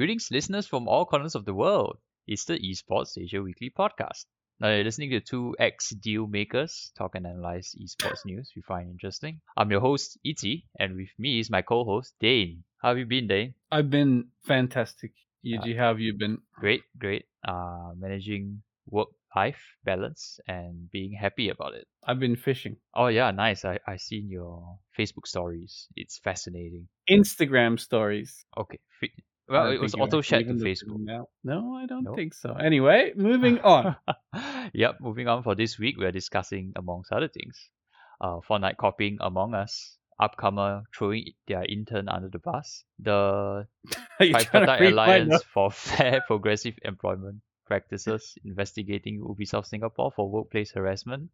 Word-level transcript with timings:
Greetings, 0.00 0.30
listeners 0.30 0.66
from 0.66 0.88
all 0.88 1.04
corners 1.04 1.34
of 1.34 1.44
the 1.44 1.52
world. 1.52 1.98
It's 2.26 2.46
the 2.46 2.58
Esports 2.58 3.18
Asia 3.18 3.42
Weekly 3.42 3.68
podcast. 3.68 4.24
Now, 4.58 4.70
you're 4.70 4.82
listening 4.82 5.10
to 5.10 5.20
two 5.20 5.54
ex 5.58 5.90
deal 5.90 6.26
makers 6.26 6.90
talk 6.96 7.16
and 7.16 7.26
analyze 7.26 7.74
esports 7.78 8.24
news 8.24 8.50
we 8.56 8.62
find 8.62 8.88
interesting. 8.88 9.42
I'm 9.58 9.70
your 9.70 9.80
host, 9.80 10.16
Itzy, 10.24 10.64
and 10.78 10.96
with 10.96 11.10
me 11.18 11.38
is 11.38 11.50
my 11.50 11.60
co 11.60 11.84
host, 11.84 12.14
Dane. 12.18 12.64
How 12.80 12.88
have 12.88 12.98
you 12.98 13.04
been, 13.04 13.28
Dane? 13.28 13.52
I've 13.70 13.90
been 13.90 14.28
fantastic. 14.46 15.12
Yuji, 15.44 15.76
how 15.76 15.88
have 15.88 16.00
you 16.00 16.14
been? 16.16 16.38
Great, 16.54 16.84
great. 16.96 17.26
Uh, 17.46 17.92
managing 17.94 18.62
work 18.86 19.08
life 19.36 19.60
balance 19.84 20.40
and 20.48 20.90
being 20.90 21.12
happy 21.12 21.50
about 21.50 21.74
it. 21.74 21.86
I've 22.06 22.20
been 22.20 22.36
fishing. 22.36 22.76
Oh, 22.94 23.08
yeah, 23.08 23.32
nice. 23.32 23.66
I, 23.66 23.78
I 23.86 23.98
seen 23.98 24.30
your 24.30 24.78
Facebook 24.98 25.26
stories. 25.26 25.88
It's 25.94 26.18
fascinating. 26.18 26.88
Instagram 27.10 27.78
stories. 27.78 28.46
Okay. 28.56 28.78
Well, 29.50 29.70
it 29.72 29.80
was 29.80 29.94
auto 29.94 30.20
shared 30.22 30.44
to 30.46 30.50
even 30.50 30.58
looked 30.58 30.82
at 30.82 30.88
Facebook. 30.88 31.24
No, 31.44 31.74
I 31.74 31.86
don't 31.86 32.04
Nope. 32.04 32.16
think 32.16 32.34
so. 32.34 32.52
Anyway, 32.54 33.12
moving 33.16 33.58
on. 33.64 33.96
yep, 34.72 34.96
moving 35.00 35.26
on 35.28 35.42
for 35.42 35.54
this 35.54 35.78
week, 35.78 35.96
we're 35.98 36.12
discussing, 36.12 36.72
amongst 36.76 37.12
other 37.12 37.28
things, 37.28 37.58
uh, 38.20 38.38
Fortnite 38.48 38.76
copying 38.76 39.18
Among 39.20 39.54
Us, 39.54 39.96
Upcomer 40.20 40.84
throwing 40.96 41.32
their 41.48 41.64
intern 41.64 42.08
under 42.08 42.28
the 42.28 42.38
bus, 42.38 42.84
the 42.98 43.66
Tripartite 44.20 44.82
Alliance 44.92 45.42
for 45.52 45.70
Fair 45.70 46.20
Progressive 46.26 46.74
Employment 46.84 47.40
Practices 47.66 48.34
investigating 48.44 49.20
Ubisoft 49.20 49.66
Singapore 49.66 50.12
for 50.14 50.28
workplace 50.28 50.72
harassment 50.72 51.30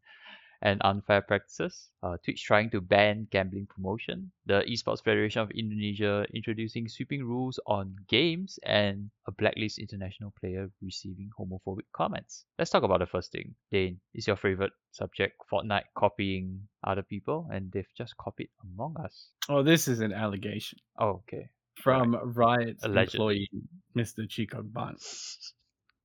and 0.62 0.80
unfair 0.84 1.20
practices, 1.22 1.90
uh, 2.02 2.16
Twitch 2.24 2.44
trying 2.44 2.70
to 2.70 2.80
ban 2.80 3.26
gambling 3.30 3.66
promotion, 3.66 4.30
the 4.46 4.62
Esports 4.68 5.02
Federation 5.04 5.42
of 5.42 5.50
Indonesia 5.50 6.24
introducing 6.34 6.88
sweeping 6.88 7.24
rules 7.24 7.60
on 7.66 7.94
games, 8.08 8.58
and 8.64 9.10
a 9.26 9.32
blacklist 9.32 9.78
international 9.78 10.32
player 10.40 10.70
receiving 10.82 11.30
homophobic 11.38 11.84
comments. 11.92 12.44
Let's 12.58 12.70
talk 12.70 12.82
about 12.82 13.00
the 13.00 13.06
first 13.06 13.32
thing. 13.32 13.54
Dane, 13.70 14.00
is 14.14 14.26
your 14.26 14.36
favorite 14.36 14.72
subject 14.92 15.36
Fortnite 15.52 15.84
copying 15.96 16.68
other 16.84 17.02
people, 17.02 17.48
and 17.52 17.70
they've 17.72 17.92
just 17.96 18.16
copied 18.16 18.48
Among 18.62 18.96
Us? 19.04 19.28
Oh, 19.48 19.62
this 19.62 19.88
is 19.88 20.00
an 20.00 20.12
allegation 20.12 20.78
Oh, 20.98 21.22
okay. 21.26 21.50
from 21.82 22.14
Riot's 22.34 22.84
Allegedly. 22.84 23.48
employee, 23.50 23.50
Mr. 23.96 24.28
Chico 24.28 24.62
Ban. 24.62 24.96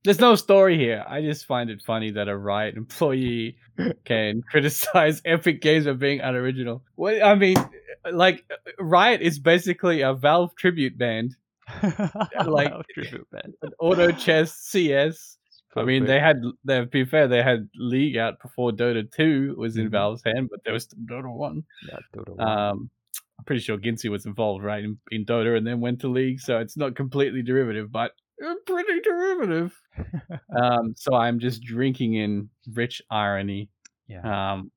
There's 0.03 0.19
no 0.19 0.35
story 0.35 0.77
here. 0.77 1.05
I 1.07 1.21
just 1.21 1.45
find 1.45 1.69
it 1.69 1.81
funny 1.81 2.11
that 2.11 2.27
a 2.27 2.35
Riot 2.35 2.75
employee 2.75 3.57
can 4.05 4.41
criticize 4.49 5.21
Epic 5.25 5.61
Games 5.61 5.85
for 5.85 5.93
being 5.93 6.21
unoriginal. 6.21 6.83
What 6.95 7.21
I 7.23 7.35
mean, 7.35 7.55
like 8.11 8.43
Riot 8.79 9.21
is 9.21 9.37
basically 9.39 10.01
a 10.01 10.13
Valve 10.13 10.55
tribute 10.55 10.97
band, 10.97 11.35
like- 12.45 12.73
tribute 12.93 13.29
band. 13.31 13.53
an 13.61 13.71
auto 13.79 14.11
chess 14.11 14.55
CS. 14.55 15.37
I 15.75 15.83
mean, 15.85 16.05
they 16.05 16.19
had. 16.19 16.41
They 16.65 16.79
to 16.81 16.85
be 16.85 17.05
fair, 17.05 17.29
they 17.29 17.41
had 17.41 17.69
League 17.75 18.17
out 18.17 18.41
before 18.41 18.71
Dota 18.71 19.09
two 19.09 19.55
was 19.57 19.77
in 19.77 19.87
Mhm. 19.87 19.91
Valve's 19.91 20.21
hand, 20.25 20.49
but 20.51 20.61
there 20.65 20.73
was 20.73 20.83
still 20.83 20.99
Dota 21.05 21.33
one. 21.33 21.63
yeah, 21.87 21.97
Dota 22.13 22.35
1. 22.35 22.45
Um, 22.47 22.89
I'm 23.39 23.45
pretty 23.45 23.61
sure 23.61 23.77
Guinsoo 23.77 24.09
was 24.11 24.25
involved, 24.25 24.65
right, 24.65 24.83
in, 24.83 24.97
in 25.11 25.23
Dota, 25.25 25.55
and 25.57 25.65
then 25.65 25.79
went 25.79 26.01
to 26.01 26.09
League, 26.09 26.41
so 26.41 26.59
it's 26.59 26.75
not 26.75 26.95
completely 26.97 27.41
derivative, 27.41 27.89
but 27.89 28.11
pretty 28.65 29.01
derivative. 29.01 29.79
um, 30.55 30.93
so 30.95 31.15
I'm 31.15 31.39
just 31.39 31.63
drinking 31.63 32.15
in 32.15 32.49
rich 32.73 33.01
irony. 33.09 33.69
yeah. 34.07 34.53
Um, 34.53 34.71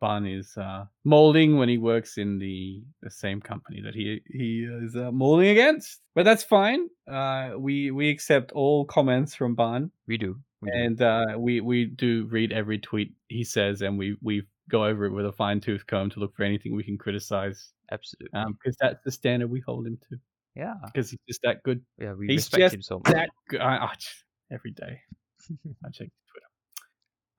Ban 0.00 0.26
is 0.26 0.56
uh, 0.56 0.84
molding 1.04 1.56
when 1.56 1.68
he 1.68 1.78
works 1.78 2.16
in 2.18 2.38
the 2.38 2.82
the 3.02 3.10
same 3.10 3.40
company 3.40 3.80
that 3.82 3.94
he 3.94 4.20
he 4.26 4.68
is 4.84 4.94
uh, 4.94 5.10
molding 5.10 5.48
against, 5.48 6.00
but 6.14 6.24
that's 6.24 6.44
fine. 6.44 6.88
Uh, 7.10 7.52
we 7.58 7.90
we 7.90 8.08
accept 8.10 8.52
all 8.52 8.84
comments 8.84 9.34
from 9.34 9.54
Ban, 9.54 9.90
we 10.06 10.16
do. 10.16 10.38
We 10.60 10.70
do. 10.70 10.76
and 10.76 11.02
uh, 11.02 11.24
we 11.38 11.60
we 11.60 11.86
do 11.86 12.26
read 12.26 12.52
every 12.52 12.78
tweet 12.78 13.14
he 13.28 13.42
says, 13.42 13.82
and 13.82 13.98
we 13.98 14.16
we 14.22 14.42
go 14.70 14.84
over 14.84 15.06
it 15.06 15.12
with 15.12 15.26
a 15.26 15.32
fine 15.32 15.60
tooth 15.60 15.86
comb 15.86 16.10
to 16.10 16.20
look 16.20 16.34
for 16.36 16.44
anything 16.44 16.74
we 16.74 16.84
can 16.84 16.96
criticize, 16.98 17.72
Absolutely. 17.90 18.38
um, 18.38 18.52
because 18.52 18.76
that's 18.80 19.02
the 19.04 19.10
standard 19.10 19.50
we 19.50 19.60
hold 19.60 19.86
him 19.86 19.98
to, 20.08 20.18
yeah. 20.54 20.74
because 20.86 21.10
he's 21.10 21.20
just 21.28 21.40
that 21.42 21.62
good. 21.62 21.82
Yeah, 21.98 22.14
we 22.14 22.26
he's 22.28 22.46
respect 22.52 22.74
him 22.74 22.82
so 22.82 22.98
much. 23.04 23.12
That 23.12 23.30
good. 23.48 23.60
I, 23.60 23.76
I, 23.76 23.94
every 24.52 24.72
day 24.72 25.00
I 25.84 25.88
check 25.92 26.08
Twitter. 26.30 26.46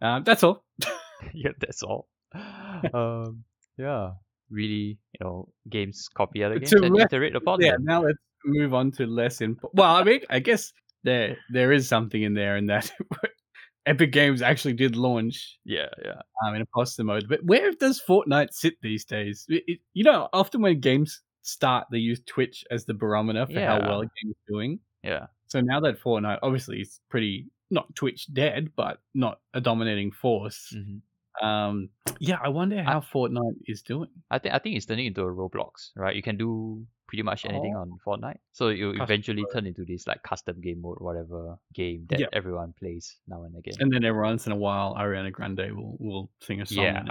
Um, 0.02 0.24
that's 0.24 0.44
all. 0.44 0.64
yeah, 1.34 1.52
that's 1.60 1.84
all. 1.84 2.08
um, 2.94 3.44
yeah, 3.78 4.12
really, 4.50 4.98
you 5.14 5.20
know, 5.22 5.50
games 5.70 6.08
copy 6.16 6.44
other 6.44 6.60
games 6.60 6.72
To 6.72 6.84
and 6.84 6.96
re- 6.96 7.04
iterate 7.04 7.36
upon 7.36 7.62
yeah, 7.62 7.74
them. 7.74 7.86
now 7.86 8.04
let's 8.04 8.18
move 8.46 8.74
on 8.74 8.92
to 8.94 9.06
less 9.06 9.42
info. 9.42 9.70
Well, 9.74 9.96
I 9.96 10.04
mean, 10.04 10.22
I 10.30 10.40
guess 10.40 10.72
there 11.04 11.38
there 11.52 11.72
is 11.72 11.88
something 11.88 12.22
in 12.22 12.34
there 12.34 12.58
in 12.58 12.68
that 12.68 12.92
Epic 13.88 14.12
Games 14.12 14.42
actually 14.44 14.74
did 14.74 14.96
launch 14.96 15.58
Yeah, 15.66 15.88
yeah. 16.06 16.22
um, 16.46 16.54
in 16.56 16.62
imposter 16.62 17.04
mode. 17.04 17.26
But 17.28 17.44
where 17.44 17.72
does 17.72 18.02
Fortnite 18.08 18.54
sit 18.54 18.76
these 18.82 19.06
days? 19.06 19.46
It, 19.50 19.64
it- 19.68 19.80
you 19.94 20.04
know, 20.04 20.30
often 20.34 20.62
when 20.62 20.80
games 20.80 21.22
start, 21.42 21.88
they 21.92 21.98
use 22.00 22.22
Twitch 22.26 22.64
as 22.72 22.86
the 22.86 22.94
barometer 22.94 23.46
for 23.48 23.60
how 23.60 23.80
well 23.80 24.02
a 24.02 24.06
game 24.06 24.32
is 24.32 24.38
doing. 24.48 24.80
Yeah. 25.04 25.28
So 25.48 25.62
now 25.62 25.80
that 25.82 26.00
Fortnite 26.00 26.40
obviously 26.44 26.82
is 26.82 27.00
pretty 27.10 27.48
not 27.70 27.94
Twitch 27.96 28.32
dead, 28.34 28.72
but 28.76 29.00
not 29.14 29.40
a 29.54 29.62
dominating 29.62 30.12
force. 30.12 30.74
hmm 30.76 30.98
Um, 31.46 31.90
yeah, 32.20 32.38
I 32.44 32.50
wonder 32.50 32.84
how 32.84 33.00
Fortnite 33.00 33.56
is 33.66 33.82
doing. 33.82 34.10
I 34.30 34.38
think 34.40 34.54
I 34.54 34.60
think 34.60 34.76
it's 34.76 34.86
turning 34.86 35.06
into 35.08 35.22
a 35.22 35.32
Roblox, 35.32 35.92
right? 35.96 36.14
You 36.16 36.22
can 36.22 36.36
do 36.38 36.86
pretty 37.08 37.24
much 37.24 37.46
anything 37.46 37.74
Oh. 37.76 37.82
on 37.82 37.98
Fortnite. 38.06 38.40
So 38.52 38.68
it 38.68 38.84
will 38.84 39.02
eventually 39.02 39.42
mode. 39.44 39.52
turn 39.54 39.66
into 39.66 39.84
this 39.86 40.06
like 40.08 40.22
custom 40.24 40.60
game 40.62 40.82
mode, 40.82 41.00
whatever 41.00 41.58
game 41.74 42.06
that 42.10 42.20
Yeah. 42.20 42.28
everyone 42.34 42.74
plays 42.78 43.18
now 43.28 43.44
and 43.44 43.56
again. 43.58 43.76
And 43.80 43.92
then 43.92 44.04
every 44.04 44.22
once 44.22 44.46
in 44.46 44.52
a 44.52 44.58
while, 44.58 44.96
Ariana 44.96 45.32
Grande 45.32 45.72
will 45.76 45.96
will 46.00 46.30
sing 46.42 46.62
a 46.62 46.66
song 46.66 46.84
Yeah. 46.84 47.04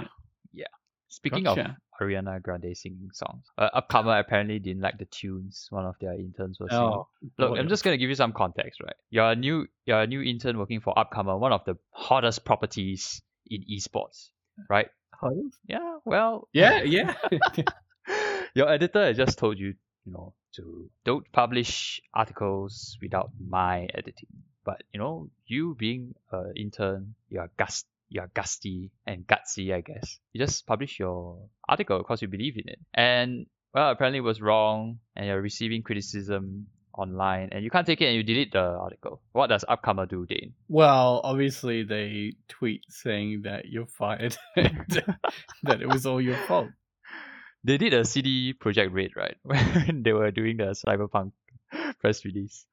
Speaking 1.11 1.45
of 1.45 1.59
Ariana 1.99 2.41
Grande 2.41 2.75
singing 2.75 3.09
songs, 3.11 3.43
uh, 3.57 3.81
Upcomer 3.81 4.17
apparently 4.17 4.59
didn't 4.59 4.81
like 4.81 4.97
the 4.97 5.05
tunes 5.05 5.67
one 5.69 5.85
of 5.85 5.95
their 5.99 6.13
interns 6.13 6.57
was 6.57 6.71
singing. 6.71 6.87
Oh, 6.87 7.07
Look, 7.37 7.59
I'm 7.59 7.67
just 7.67 7.83
gonna 7.83 7.97
give 7.97 8.07
you 8.09 8.15
some 8.15 8.31
context, 8.31 8.79
right? 8.81 8.95
You're 9.09 9.31
a 9.31 9.35
new 9.35 9.67
you're 9.85 10.01
a 10.01 10.07
new 10.07 10.21
intern 10.21 10.57
working 10.57 10.79
for 10.79 10.93
Upcomer, 10.95 11.37
one 11.37 11.51
of 11.51 11.65
the 11.65 11.75
hottest 11.91 12.45
properties 12.45 13.21
in 13.45 13.65
esports, 13.69 14.29
right? 14.69 14.87
Hottest? 15.13 15.57
Yeah, 15.67 15.97
well 16.05 16.47
Yeah, 16.53 16.81
yeah. 16.83 17.13
your 18.55 18.69
editor 18.69 19.03
has 19.03 19.17
just 19.17 19.37
told 19.37 19.59
you, 19.59 19.75
you 20.05 20.13
know, 20.13 20.33
to 20.53 20.89
don't 21.03 21.29
publish 21.33 22.01
articles 22.13 22.97
without 23.01 23.31
my 23.37 23.89
editing. 23.93 24.29
But 24.63 24.83
you 24.93 24.99
know, 24.99 25.29
you 25.45 25.75
being 25.75 26.15
an 26.31 26.53
intern, 26.55 27.15
you're 27.29 27.49
gust 27.57 27.85
you're 28.11 28.29
gusty 28.35 28.91
and 29.07 29.25
gutsy, 29.25 29.73
I 29.73 29.79
guess. 29.81 30.19
You 30.33 30.43
just 30.45 30.67
publish 30.67 30.99
your 30.99 31.47
article 31.67 31.97
because 31.99 32.21
you 32.21 32.27
believe 32.27 32.55
in 32.57 32.67
it. 32.67 32.79
And 32.93 33.45
well, 33.73 33.89
apparently 33.91 34.17
it 34.19 34.21
was 34.27 34.41
wrong 34.41 34.99
and 35.15 35.25
you're 35.27 35.41
receiving 35.41 35.81
criticism 35.81 36.67
online 36.93 37.49
and 37.53 37.63
you 37.63 37.69
can't 37.69 37.87
take 37.87 38.01
it 38.01 38.07
and 38.07 38.15
you 38.17 38.23
delete 38.23 38.51
the 38.51 38.59
article. 38.59 39.21
What 39.31 39.47
does 39.47 39.63
Upcomer 39.63 40.09
do, 40.09 40.25
Dane? 40.25 40.53
well, 40.67 41.21
obviously 41.23 41.83
they 41.83 42.33
tweet 42.49 42.81
saying 42.89 43.43
that 43.45 43.65
you're 43.69 43.87
fired, 43.87 44.35
and 44.57 44.85
that 45.63 45.81
it 45.81 45.87
was 45.87 46.05
all 46.05 46.21
your 46.21 46.37
fault. 46.47 46.67
They 47.63 47.77
did 47.77 47.93
a 47.93 48.03
CD 48.03 48.55
Projekt 48.55 48.91
Red, 48.91 49.11
right? 49.15 49.37
When 49.43 50.01
they 50.03 50.13
were 50.13 50.31
doing 50.31 50.57
the 50.57 50.73
cyberpunk 50.73 51.31
press 51.99 52.25
release. 52.25 52.65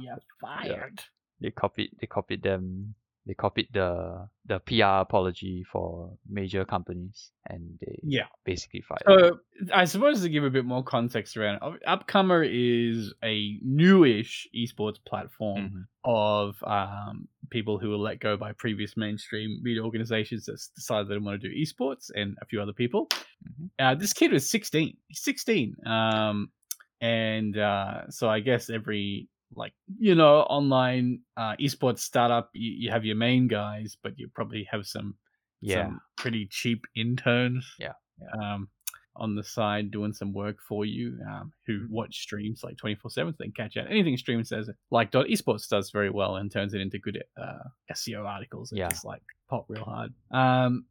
You're 0.00 0.16
fired. 0.40 1.02
they 1.40 1.50
copied 1.50 1.90
they 2.00 2.06
copied 2.06 2.42
them 2.44 2.94
they 3.28 3.34
copied 3.34 3.68
the 3.72 4.26
the 4.46 4.58
PR 4.60 5.02
apology 5.06 5.62
for 5.70 6.16
major 6.26 6.64
companies 6.64 7.30
and 7.50 7.78
they 7.80 8.00
Yeah. 8.02 8.28
basically 8.44 8.80
fired. 8.80 9.02
So 9.06 9.38
I 9.72 9.84
suppose 9.84 10.22
to 10.22 10.28
give 10.30 10.42
a 10.44 10.50
bit 10.50 10.64
more 10.64 10.82
context 10.82 11.36
around 11.36 11.56
it, 11.62 11.82
Upcomer 11.86 12.42
is 12.50 13.12
a 13.22 13.58
newish 13.62 14.48
esports 14.56 14.96
platform 15.06 15.62
Mhm. 15.62 15.84
of 16.04 16.56
um, 16.64 17.28
people 17.50 17.78
who 17.78 17.90
were 17.90 17.98
let 17.98 18.18
go 18.20 18.36
by 18.38 18.52
previous 18.52 18.96
mainstream 18.96 19.60
media 19.62 19.82
organizations 19.84 20.46
that 20.46 20.58
decided 20.74 21.08
they 21.08 21.14
didn't 21.14 21.26
want 21.26 21.40
to 21.42 21.48
do 21.48 21.54
esports 21.54 22.10
and 22.14 22.36
a 22.40 22.46
few 22.46 22.60
other 22.62 22.72
people. 22.72 23.06
Mhm. 23.46 23.70
Uh, 23.78 23.94
this 23.94 24.14
kid 24.14 24.32
was 24.32 24.48
16. 24.50 24.96
He's 25.08 25.22
16. 25.22 25.76
Um, 25.86 26.50
and 27.02 27.56
uh, 27.58 28.10
so 28.10 28.28
I 28.30 28.40
guess 28.40 28.70
every 28.70 29.28
like 29.54 29.72
you 29.98 30.14
know 30.14 30.40
online 30.42 31.20
uh, 31.36 31.54
esports 31.56 32.00
startup 32.00 32.50
you, 32.52 32.70
you 32.70 32.90
have 32.90 33.04
your 33.04 33.16
main 33.16 33.48
guys 33.48 33.96
but 34.02 34.18
you 34.18 34.28
probably 34.34 34.64
have 34.70 34.86
some 34.86 35.14
yeah. 35.60 35.84
some 35.86 36.00
pretty 36.16 36.46
cheap 36.50 36.84
interns 36.94 37.66
Yeah, 37.78 37.92
um 38.40 38.68
on 39.16 39.34
the 39.34 39.42
side 39.42 39.90
doing 39.90 40.12
some 40.12 40.32
work 40.32 40.58
for 40.68 40.84
you 40.84 41.18
um, 41.28 41.52
who 41.66 41.80
Mm-hmm. 41.80 41.92
watch 41.92 42.20
streams 42.20 42.62
like 42.62 42.76
24 42.76 43.10
7 43.10 43.32
so 43.32 43.36
they 43.38 43.46
can 43.46 43.52
catch 43.52 43.76
out 43.76 43.90
anything 43.90 44.16
stream 44.16 44.44
says 44.44 44.70
like 44.92 45.10
dot 45.10 45.26
esports 45.26 45.68
does 45.68 45.90
very 45.90 46.10
well 46.10 46.36
and 46.36 46.52
turns 46.52 46.72
it 46.74 46.80
into 46.80 46.98
good 47.00 47.22
uh, 47.40 47.64
seo 47.92 48.24
articles 48.24 48.70
that 48.70 48.76
Yeah. 48.76 48.88
just 48.90 49.04
like 49.04 49.22
pop 49.48 49.64
real 49.68 49.84
hard. 49.84 50.12
Um 50.30 50.84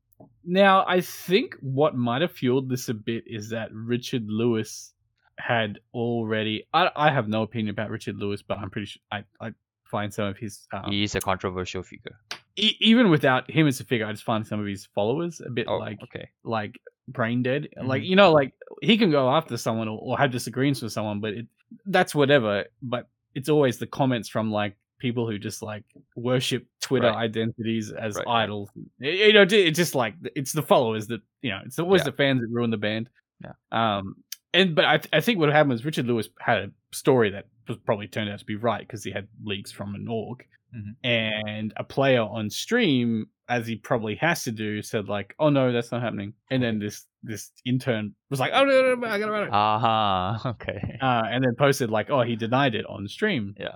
now 0.44 0.84
i 0.88 1.00
think 1.00 1.56
what 1.62 1.96
might 1.96 2.22
have 2.24 2.32
fueled 2.32 2.68
this 2.70 2.90
a 2.90 2.94
bit 2.94 3.24
is 3.28 3.50
that 3.52 3.70
richard 3.72 4.24
lewis 4.28 4.94
had 5.38 5.80
already. 5.94 6.66
I 6.74 6.90
I 6.96 7.12
have 7.12 7.28
no 7.28 7.44
opinion 7.44 7.70
about 7.70 7.90
Richard 7.90 8.18
Lewis, 8.18 8.42
but 8.42 8.58
I'm 8.60 8.70
pretty 8.70 8.88
sure 8.88 9.02
I 9.12 9.24
I 9.40 9.52
find 9.86 10.14
some 10.14 10.26
of 10.28 10.38
his 10.38 10.68
um, 10.74 10.92
He 10.92 11.04
is 11.04 11.16
a 11.16 11.22
controversial 11.22 11.82
figure. 11.84 12.18
e- 12.58 12.76
even 12.82 13.10
without 13.10 13.50
him 13.50 13.68
as 13.68 13.80
a 13.80 13.86
figure, 13.86 14.06
I 14.06 14.12
just 14.12 14.24
find 14.26 14.46
some 14.46 14.60
of 14.60 14.66
his 14.66 14.86
followers 14.88 15.40
a 15.46 15.50
bit 15.50 15.68
Oh, 15.68 15.78
like 15.78 16.02
okay. 16.04 16.30
like 16.44 16.80
brain 17.08 17.42
dead. 17.44 17.70
Like 17.82 18.02
Mhm. 18.04 18.08
you 18.08 18.16
know, 18.18 18.32
like 18.34 18.54
he 18.82 18.98
can 18.98 19.12
go 19.12 19.30
after 19.30 19.56
someone 19.58 19.88
or, 19.88 19.98
or 20.02 20.18
have 20.18 20.32
disagreements 20.32 20.82
with 20.82 20.92
someone, 20.92 21.20
but 21.22 21.34
it 21.34 21.48
that's 21.86 22.14
whatever. 22.16 22.66
But 22.82 23.08
it's 23.36 23.48
always 23.50 23.78
the 23.78 23.88
comments 23.88 24.28
from 24.28 24.52
like 24.52 24.76
people 25.00 25.30
who 25.30 25.38
just 25.38 25.62
like 25.62 25.84
worship 26.16 26.66
Twitter 26.82 27.08
Right. 27.08 27.16
identities 27.30 27.92
as 27.92 28.16
Right, 28.18 28.28
idols. 28.44 28.70
You 29.00 29.32
know, 29.34 29.46
it's 29.48 29.78
just 29.78 29.94
like 29.96 30.16
it's 30.36 30.52
the 30.54 30.64
followers 30.64 31.08
that 31.08 31.22
you 31.44 31.52
know. 31.52 31.62
It's 31.66 31.78
always 31.80 32.02
Yeah. 32.02 32.06
the 32.06 32.12
fans 32.14 32.42
that 32.42 32.50
ruin 32.50 32.72
the 32.72 32.78
band. 32.78 33.10
Yeah. 33.44 33.54
Um. 33.72 34.16
And 34.58 34.76
but 34.76 34.86
I 34.86 34.98
th- 34.98 35.10
I 35.14 35.22
think 35.22 35.40
what 35.40 35.50
happened 35.50 35.72
was 35.72 35.86
Richard 35.86 36.06
Lewis 36.08 36.30
had 36.40 36.58
a 36.58 36.72
story 36.92 37.30
that 37.32 37.46
was 37.68 37.78
probably 37.78 38.08
turned 38.08 38.30
out 38.30 38.40
to 38.40 38.46
be 38.46 38.56
right 38.56 38.80
because 38.82 39.04
he 39.04 39.12
had 39.12 39.28
leaks 39.44 39.72
from 39.72 39.94
an 39.96 40.08
org, 40.08 40.46
Mhm. 40.76 40.96
and 41.04 41.74
a 41.78 41.84
player 41.84 42.22
on 42.22 42.50
stream, 42.50 43.28
as 43.50 43.68
he 43.68 43.76
probably 43.76 44.16
has 44.16 44.44
to 44.46 44.52
do, 44.52 44.82
said 44.82 45.08
like, 45.08 45.36
"Oh 45.40 45.50
no, 45.50 45.72
that's 45.72 45.92
not 45.92 46.02
happening." 46.02 46.34
And 46.52 46.62
then 46.64 46.80
this 46.80 47.06
this 47.24 47.52
intern 47.66 48.16
was 48.30 48.40
like, 48.40 48.52
"Oh 48.54 48.64
no, 48.66 48.82
no, 48.82 48.96
no 48.96 49.08
I 49.08 49.20
gotta 49.20 49.32
run 49.32 49.48
it," 49.48 49.54
Aha. 49.54 50.42
Okay. 50.54 50.98
uh, 51.02 51.24
and 51.30 51.44
then 51.44 51.56
posted 51.56 51.90
like, 51.90 52.10
"Oh, 52.10 52.22
he 52.22 52.36
denied 52.36 52.74
it 52.76 52.86
on 52.86 53.08
stream." 53.08 53.54
Yeah. 53.60 53.76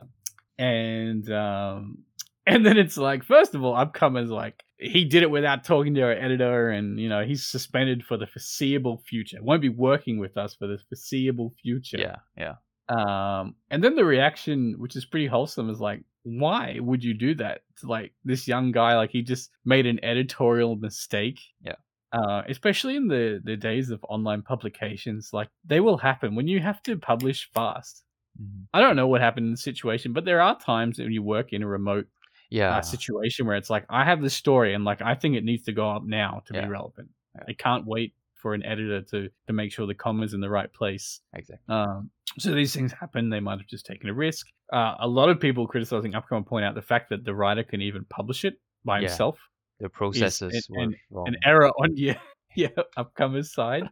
and 0.58 1.30
um, 1.32 2.00
and 2.48 2.66
then 2.66 2.78
it's 2.78 2.98
like, 2.98 3.24
first 3.24 3.56
of 3.56 3.64
all, 3.64 3.74
upcomers 3.76 4.30
like 4.30 4.64
he 4.82 5.06
did 5.06 5.24
it 5.24 5.30
without 5.32 5.64
talking 5.64 5.94
to 5.96 6.02
our 6.02 6.12
editor, 6.12 6.70
and 6.70 7.00
you 7.00 7.08
know 7.08 7.24
he's 7.24 7.46
suspended 7.46 8.04
for 8.04 8.18
the 8.18 8.28
foreseeable 8.28 8.98
future. 9.08 9.38
Won't 9.42 9.62
be 9.62 9.70
working 9.70 10.18
with 10.18 10.38
us 10.38 10.56
for 10.56 10.68
the 10.68 10.80
foreseeable 10.90 11.54
future. 11.62 11.98
Yeah. 12.00 12.16
Yeah. 12.38 12.56
Um, 12.90 13.56
and 13.70 13.84
then 13.84 13.96
the 13.96 14.04
reaction, 14.04 14.76
which 14.78 14.96
is 14.96 15.06
pretty 15.06 15.28
wholesome, 15.28 15.70
is 15.70 15.80
like, 15.80 16.04
why 16.24 16.78
would 16.82 17.04
you 17.04 17.14
do 17.14 17.36
that 17.36 17.62
like 17.84 18.14
this 18.26 18.48
young 18.48 18.72
guy? 18.72 18.96
Like 18.96 19.12
he 19.12 19.22
just 19.22 19.52
made 19.64 19.86
an 19.86 20.04
editorial 20.04 20.76
mistake. 20.76 21.40
Yeah. 21.62 21.76
Uh, 22.12 22.42
especially 22.50 22.96
in 22.98 23.08
the 23.08 23.40
the 23.44 23.56
days 23.56 23.90
of 23.90 24.04
online 24.10 24.42
publications, 24.42 25.30
like 25.32 25.50
they 25.64 25.80
will 25.80 25.98
happen 25.98 26.36
when 26.36 26.48
you 26.48 26.60
have 26.60 26.84
to 26.84 26.98
publish 26.98 27.50
fast. 27.54 28.04
Mhm. 28.42 28.66
I 28.74 28.82
don't 28.82 28.96
know 28.96 29.08
what 29.08 29.22
happened 29.22 29.46
in 29.46 29.52
the 29.52 29.58
situation, 29.58 30.12
but 30.12 30.26
there 30.26 30.42
are 30.42 30.58
times 30.60 31.00
when 31.00 31.12
you 31.12 31.24
work 31.24 31.54
in 31.54 31.64
a 31.64 31.68
remote 31.68 32.08
Yeah. 32.52 32.78
uh, 32.78 32.82
situation 32.82 33.48
where 33.48 33.56
it's 33.56 33.70
like, 33.72 33.86
I 33.90 34.04
have 34.06 34.22
this 34.22 34.34
story 34.36 34.74
and 34.76 34.84
like 34.86 35.02
I 35.02 35.16
think 35.16 35.36
it 35.36 35.44
needs 35.44 35.64
to 35.64 35.72
go 35.72 35.90
up 35.90 36.04
now 36.06 36.44
to 36.46 36.54
Yeah. 36.54 36.66
be 36.66 36.68
relevant. 36.70 37.10
Yeah. 37.36 37.44
I 37.50 37.54
can't 37.54 37.86
wait 37.88 38.14
for 38.36 38.54
an 38.54 38.64
editor 38.64 39.02
to 39.02 39.30
to 39.48 39.54
make 39.54 39.72
sure 39.72 39.88
the 39.88 39.96
comma's 39.96 40.34
in 40.34 40.42
the 40.42 40.50
right 40.50 40.72
place. 40.74 41.22
Exactly. 41.34 41.74
Um, 41.74 42.10
so 42.40 42.54
these 42.54 42.74
things 42.76 42.92
happen. 42.92 43.30
They 43.30 43.40
might 43.40 43.60
have 43.60 43.68
just 43.68 43.86
taken 43.86 44.10
a 44.10 44.14
risk. 44.14 44.48
Uh, 44.72 44.96
a 45.00 45.08
lot 45.08 45.30
of 45.30 45.40
people 45.40 45.68
criticizing 45.68 46.14
Upcom 46.14 46.46
point 46.46 46.66
out 46.66 46.76
the 46.76 46.82
fact 46.82 47.10
that 47.10 47.24
the 47.26 47.34
writer 47.36 47.64
can 47.64 47.82
even 47.82 48.06
publish 48.06 48.46
it 48.46 48.56
by 48.86 49.00
Yeah. 49.00 49.08
himself. 49.10 49.38
The 49.80 49.90
processes 49.90 50.68
an- 50.72 50.96
were 51.10 51.24
an-. 51.28 51.34
An 51.34 51.38
error 51.46 51.70
on 51.70 51.96
your 51.98 52.16
yeah 52.56 52.68
Upcomer's 52.98 53.54
side. 53.54 53.90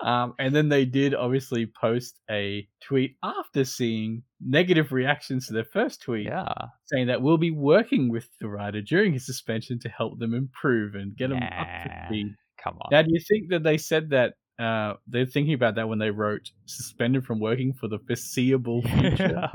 um, 0.00 0.34
and 0.38 0.54
then 0.54 0.68
they 0.68 0.84
did 0.84 1.14
obviously 1.14 1.66
post 1.66 2.20
a 2.30 2.66
tweet 2.82 3.16
after 3.22 3.64
seeing 3.64 4.22
negative 4.40 4.92
reactions 4.92 5.46
to 5.46 5.52
their 5.52 5.64
first 5.64 6.02
tweet, 6.02 6.26
yeah. 6.26 6.52
saying 6.86 7.06
that 7.06 7.22
we'll 7.22 7.38
be 7.38 7.50
working 7.50 8.08
with 8.10 8.28
the 8.40 8.48
writer 8.48 8.80
during 8.82 9.12
his 9.12 9.24
suspension 9.24 9.78
to 9.80 9.88
help 9.88 10.18
them 10.18 10.34
improve 10.34 10.94
and 10.94 11.16
get 11.16 11.30
them 11.30 11.42
up 11.42 11.84
to 11.84 12.04
speed. 12.06 12.34
Come 12.62 12.76
on. 12.80 12.88
Now, 12.90 13.02
do 13.02 13.08
you 13.12 13.20
think 13.20 13.48
that 13.50 13.62
they 13.62 13.78
said 13.78 14.10
that 14.10 14.34
uh, 14.58 14.94
they're 15.06 15.26
thinking 15.26 15.54
about 15.54 15.74
that 15.76 15.88
when 15.88 15.98
they 15.98 16.10
wrote 16.10 16.50
suspended 16.66 17.24
from 17.24 17.40
working 17.40 17.72
for 17.72 17.88
the 17.88 17.98
foreseeable 18.06 18.82
future? 19.00 19.48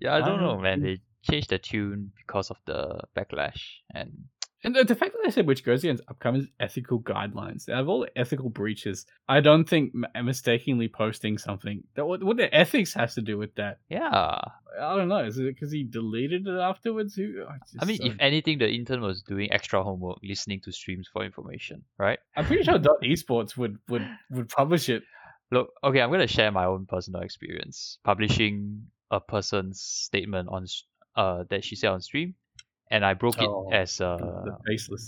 yeah, 0.00 0.14
I 0.16 0.20
don't 0.20 0.40
know, 0.40 0.50
Um, 0.56 0.62
man. 0.62 0.82
They 0.82 0.98
changed 1.22 1.50
the 1.50 1.58
tune 1.58 2.12
because 2.16 2.50
of 2.50 2.58
the 2.66 3.00
backlash, 3.16 3.62
and 3.94 4.12
and 4.64 4.74
the, 4.74 4.84
the 4.84 4.94
fact 4.94 5.12
that 5.12 5.20
they 5.24 5.30
said 5.30 5.46
which 5.46 5.64
goes 5.64 5.84
against 5.84 6.02
upcoming 6.08 6.48
ethical 6.58 7.00
guidelines, 7.00 7.68
out 7.68 7.80
of 7.82 7.88
all 7.88 8.00
the 8.00 8.18
ethical 8.18 8.48
breaches, 8.50 9.06
I 9.28 9.40
don't 9.40 9.68
think 9.68 9.92
m- 9.94 10.26
mistakenly 10.26 10.88
posting 10.88 11.38
something 11.38 11.84
that 11.94 12.04
what, 12.06 12.22
what 12.24 12.36
the 12.36 12.52
ethics 12.54 12.94
has 12.94 13.14
to 13.14 13.22
do 13.22 13.38
with 13.38 13.54
that. 13.56 13.78
yeah. 13.88 14.40
I 14.76 14.96
don't 14.96 15.06
know. 15.06 15.18
Is 15.24 15.38
it 15.38 15.44
because 15.44 15.70
he 15.70 15.84
deleted 15.84 16.48
it 16.48 16.58
afterwards? 16.58 17.14
Who? 17.14 17.44
I, 17.48 17.58
I 17.80 17.84
mean, 17.84 17.98
if 18.02 18.08
don't- 18.18 18.20
anything, 18.20 18.58
the 18.58 18.68
intern 18.68 19.02
was 19.02 19.22
doing 19.22 19.52
extra 19.52 19.80
homework, 19.84 20.18
listening 20.24 20.60
to 20.62 20.72
streams 20.72 21.08
for 21.12 21.24
information, 21.24 21.84
right? 21.96 22.18
I'm 22.36 22.44
pretty 22.44 22.64
sure 22.64 22.78
Dot 22.80 23.00
Esports 23.04 23.56
would 23.56 23.78
would 23.88 24.04
would 24.32 24.48
publish 24.48 24.88
it. 24.88 25.04
Look, 25.52 25.70
okay, 25.84 26.00
I'm 26.00 26.10
gonna 26.10 26.26
share 26.26 26.50
my 26.50 26.64
own 26.64 26.86
personal 26.86 27.20
experience 27.20 27.98
publishing 28.02 28.86
a 29.12 29.20
person's 29.20 29.80
statement 29.80 30.48
on 30.50 30.66
uh 31.14 31.44
that 31.50 31.62
she 31.64 31.76
said 31.76 31.90
on 31.90 32.00
stream, 32.00 32.34
and 32.90 33.04
I 33.04 33.14
broke 33.14 33.36
Oh, 33.38 33.68
it 33.70 33.74
as 33.74 34.00
uh 34.08 34.56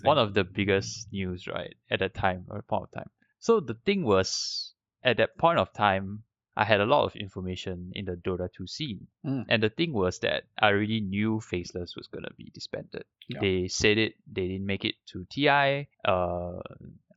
one 0.02 0.19
of 0.19 0.34
the 0.34 0.44
biggest 0.44 1.12
news 1.12 1.46
right 1.46 1.75
at 1.90 2.00
that 2.00 2.14
time 2.14 2.46
or 2.49 2.62
point 2.62 2.84
of 2.84 2.90
time. 2.93 3.11
So 3.38 3.61
the 3.61 3.75
thing 3.75 4.05
was 4.05 4.75
at 5.02 5.19
that 5.19 5.37
point 5.38 5.58
of 5.58 5.73
time 5.73 6.23
I 6.56 6.64
had 6.64 6.81
a 6.81 6.87
lot 6.87 7.05
of 7.05 7.14
information 7.17 7.93
in 7.94 8.06
the 8.06 8.17
Dota 8.17 8.49
2 8.50 8.67
scene. 8.67 9.06
Mm. 9.26 9.44
And 9.50 9.62
the 9.62 9.69
thing 9.69 9.93
was 9.93 10.20
that 10.20 10.44
I 10.58 10.69
already 10.69 11.00
knew 11.02 11.38
Faceless 11.38 11.94
was 11.94 12.06
gonna 12.06 12.32
be 12.37 12.50
disbanded. 12.55 13.05
Yeah. 13.28 13.40
They 13.40 13.69
said 13.69 13.99
it, 13.99 14.14
they 14.26 14.49
didn't 14.49 14.64
make 14.67 14.84
it 14.84 14.94
to 15.12 15.26
TI, 15.28 15.88
uh 16.05 16.61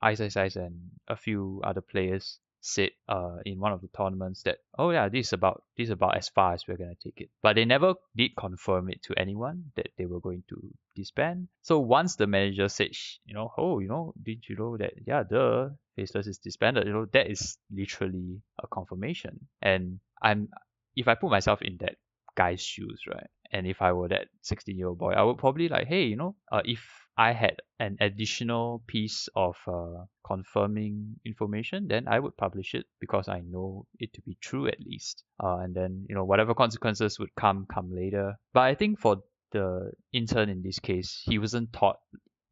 Ice 0.02 0.20
Ice 0.22 0.38
Ice 0.38 0.56
and 0.56 0.92
a 1.08 1.16
few 1.16 1.62
other 1.64 1.82
players 1.82 2.40
said 2.62 2.90
uh 3.08 3.38
in 3.46 3.60
one 3.60 3.72
of 3.72 3.82
the 3.82 3.90
tournaments 3.96 4.44
that 4.44 4.58
oh 4.78 4.92
yeah 4.92 5.08
this 5.08 5.28
is 5.28 5.34
about 5.34 5.64
this 5.78 5.86
is 5.86 5.92
about 5.92 6.18
as 6.18 6.30
far 6.30 6.54
as 6.54 6.68
we're 6.68 6.78
gonna 6.78 6.96
take 7.04 7.22
it. 7.22 7.30
But 7.42 7.56
they 7.56 7.66
never 7.66 7.94
did 8.16 8.36
confirm 8.36 8.90
it 8.90 9.02
to 9.04 9.14
anyone 9.18 9.72
that 9.76 9.90
they 9.98 10.06
were 10.06 10.20
going 10.20 10.44
to 10.50 10.62
disband. 10.96 11.48
So 11.62 11.80
once 11.80 12.16
the 12.16 12.28
manager 12.28 12.68
said 12.68 12.92
you 13.26 13.34
know 13.34 13.52
oh 13.58 13.80
you 13.80 13.88
know 13.88 14.14
did 14.22 14.44
you 14.48 14.56
know 14.56 14.78
that 14.78 14.94
yeah 15.06 15.24
the 15.24 15.76
faceless 15.96 16.28
is 16.28 16.38
disbanded? 16.38 16.88
You 16.88 16.94
know 16.94 17.06
that 17.14 17.30
is 17.30 17.58
literally 17.72 18.42
a 18.62 18.68
confirmation. 18.68 19.48
And 19.62 20.00
i'm 20.22 20.50
if 20.96 21.08
i 21.08 21.16
put 21.16 21.30
myself 21.30 21.62
in 21.62 21.78
that 21.80 21.96
guy's 22.36 22.62
shoes 22.62 23.02
right 23.08 23.28
and 23.52 23.66
if 23.68 23.82
i 23.82 23.92
were 23.92 24.08
that 24.08 24.28
16 24.42 24.78
year 24.78 24.88
old 24.88 24.98
boy 24.98 25.12
i 25.12 25.22
would 25.22 25.38
probably 25.38 25.68
like 25.68 25.88
hey 25.88 26.04
you 26.04 26.16
know 26.16 26.36
uh, 26.52 26.62
if 26.66 26.80
i 27.20 27.34
had 27.34 27.58
an 27.80 27.98
additional 28.00 28.82
piece 28.88 29.28
of 29.36 29.56
uh, 29.68 30.06
confirming 30.26 31.16
information 31.26 31.88
then 31.88 32.08
i 32.08 32.18
would 32.18 32.36
publish 32.38 32.74
it 32.74 32.86
because 33.00 33.28
i 33.28 33.42
know 33.42 33.86
it 34.00 34.14
to 34.14 34.22
be 34.22 34.38
true 34.42 34.68
at 34.68 34.80
least. 34.80 35.24
Uh, 35.44 35.58
and 35.58 35.76
then 35.76 36.06
you 36.10 36.16
know 36.16 36.24
whatever 36.24 36.54
consequences 36.54 37.20
would 37.20 37.34
come 37.36 37.68
come 37.74 37.94
later. 37.94 38.36
But 38.54 38.62
i 38.62 38.76
think 38.76 39.00
for 39.00 39.18
the 39.52 39.92
intern 40.14 40.50
in 40.50 40.62
this 40.62 40.80
case 40.80 41.22
he 41.26 41.40
wasn't 41.40 41.74
taught 41.74 41.98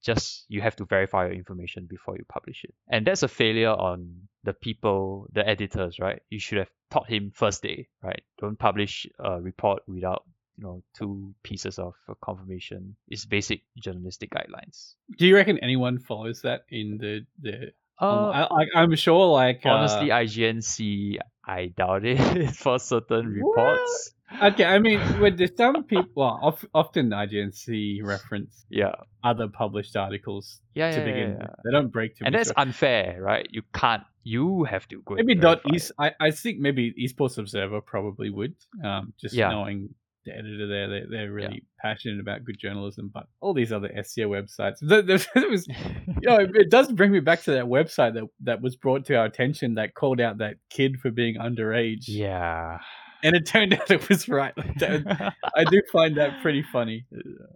just 0.03 0.45
you 0.47 0.61
have 0.61 0.75
to 0.75 0.85
verify 0.85 1.25
your 1.25 1.33
information 1.33 1.85
before 1.89 2.15
you 2.17 2.23
publish 2.29 2.63
it. 2.63 2.73
And 2.89 3.05
that's 3.05 3.23
a 3.23 3.27
failure 3.27 3.71
on 3.71 4.27
the 4.43 4.53
people 4.53 5.27
the 5.33 5.47
editors 5.47 5.99
right? 5.99 6.21
You 6.29 6.39
should 6.39 6.59
have 6.59 6.69
taught 6.91 7.09
him 7.09 7.31
first 7.33 7.61
day 7.63 7.87
right? 8.03 8.23
Don't 8.39 8.59
publish 8.59 9.07
a 9.19 9.41
report 9.41 9.83
without 9.87 10.23
you 10.57 10.63
know 10.63 10.83
two 10.97 11.33
pieces 11.43 11.79
of 11.79 11.93
uh, 12.09 12.13
confirmation 12.23 12.95
is 13.09 13.25
basic 13.25 13.61
journalistic 13.77 14.29
guidelines 14.31 14.93
Do 15.17 15.27
you 15.27 15.35
reckon 15.35 15.59
anyone 15.59 15.99
follows 15.99 16.41
that 16.41 16.61
in 16.69 16.97
the 16.99 17.25
the? 17.39 17.71
uh, 17.99 18.29
I, 18.29 18.43
I, 18.43 18.65
I'm 18.75 18.95
sure, 18.95 19.27
like 19.27 19.61
uh, 19.65 19.69
honestly 19.69 20.09
IGNC 20.09 21.17
I 21.45 21.67
doubt 21.67 22.05
it 22.05 22.51
for 22.55 22.79
certain 22.79 23.27
reports 23.27 24.13
okay. 24.43 24.65
I 24.65 24.79
mean, 24.79 24.99
with 25.21 25.37
the 25.37 25.49
some 25.55 25.83
people, 25.83 26.11
well, 26.15 26.39
of, 26.41 26.65
often 26.73 27.09
IGNC 27.11 28.03
reference 28.03 28.65
yeah 28.69 28.93
other 29.23 29.47
published 29.47 29.95
articles 29.95 30.61
yeah, 30.73 30.91
to 30.91 30.99
yeah, 30.99 31.05
begin 31.05 31.19
yeah, 31.19 31.37
with. 31.37 31.41
yeah. 31.41 31.55
They 31.63 31.71
don't 31.71 31.91
break 31.91 32.17
too 32.17 32.25
and 32.25 32.35
that's 32.35 32.49
stuff. 32.49 32.61
unfair 32.67 33.17
right 33.21 33.47
you 33.51 33.61
can't 33.73 34.03
you 34.23 34.65
have 34.65 34.87
to 34.89 35.01
go 35.05 35.15
maybe 35.15 35.35
dot 35.35 35.61
east. 35.73 35.93
I, 35.97 36.11
I 36.19 36.31
think 36.31 36.59
maybe 36.59 36.93
Esports 36.99 37.37
Observer 37.37 37.79
probably 37.79 38.29
would. 38.29 38.55
Um, 38.83 39.13
just 39.19 39.35
knowing 39.35 39.95
the 40.27 40.37
editor 40.37 40.67
there, 40.67 40.87
they, 40.89 41.01
they're 41.09 41.31
really 41.31 41.63
passionate 41.79 42.19
about 42.19 42.43
good 42.43 42.59
journalism. 42.59 43.09
But 43.13 43.27
all 43.41 43.53
these 43.53 43.71
other 43.71 43.89
SEO 43.89 44.29
websites, 44.29 44.77
there 44.81 45.03
was 45.49 45.67
you 45.67 46.29
know, 46.29 46.37
it, 46.37 46.51
it 46.55 46.69
does 46.69 46.91
bring 46.91 47.11
me 47.11 47.19
back 47.19 47.43
to 47.43 47.51
that 47.51 47.65
website 47.65 48.13
that 48.13 48.23
that 48.43 48.61
was 48.61 48.75
brought 48.75 49.05
to 49.05 49.15
our 49.15 49.25
attention 49.25 49.75
that 49.75 49.95
called 49.95 50.21
out 50.21 50.39
that 50.39 50.55
kid 50.69 50.97
for 51.01 51.11
being 51.11 51.35
underage. 51.35 52.03
yeah 52.07 52.77
and 53.23 53.35
it 53.35 53.47
turned 53.47 53.73
out 53.79 53.89
it 53.89 54.07
was 54.09 54.29
right. 54.29 54.53
I 54.57 55.63
do 55.63 55.81
find 55.91 56.17
that 56.17 56.41
pretty 56.41 56.63
funny. 56.71 57.05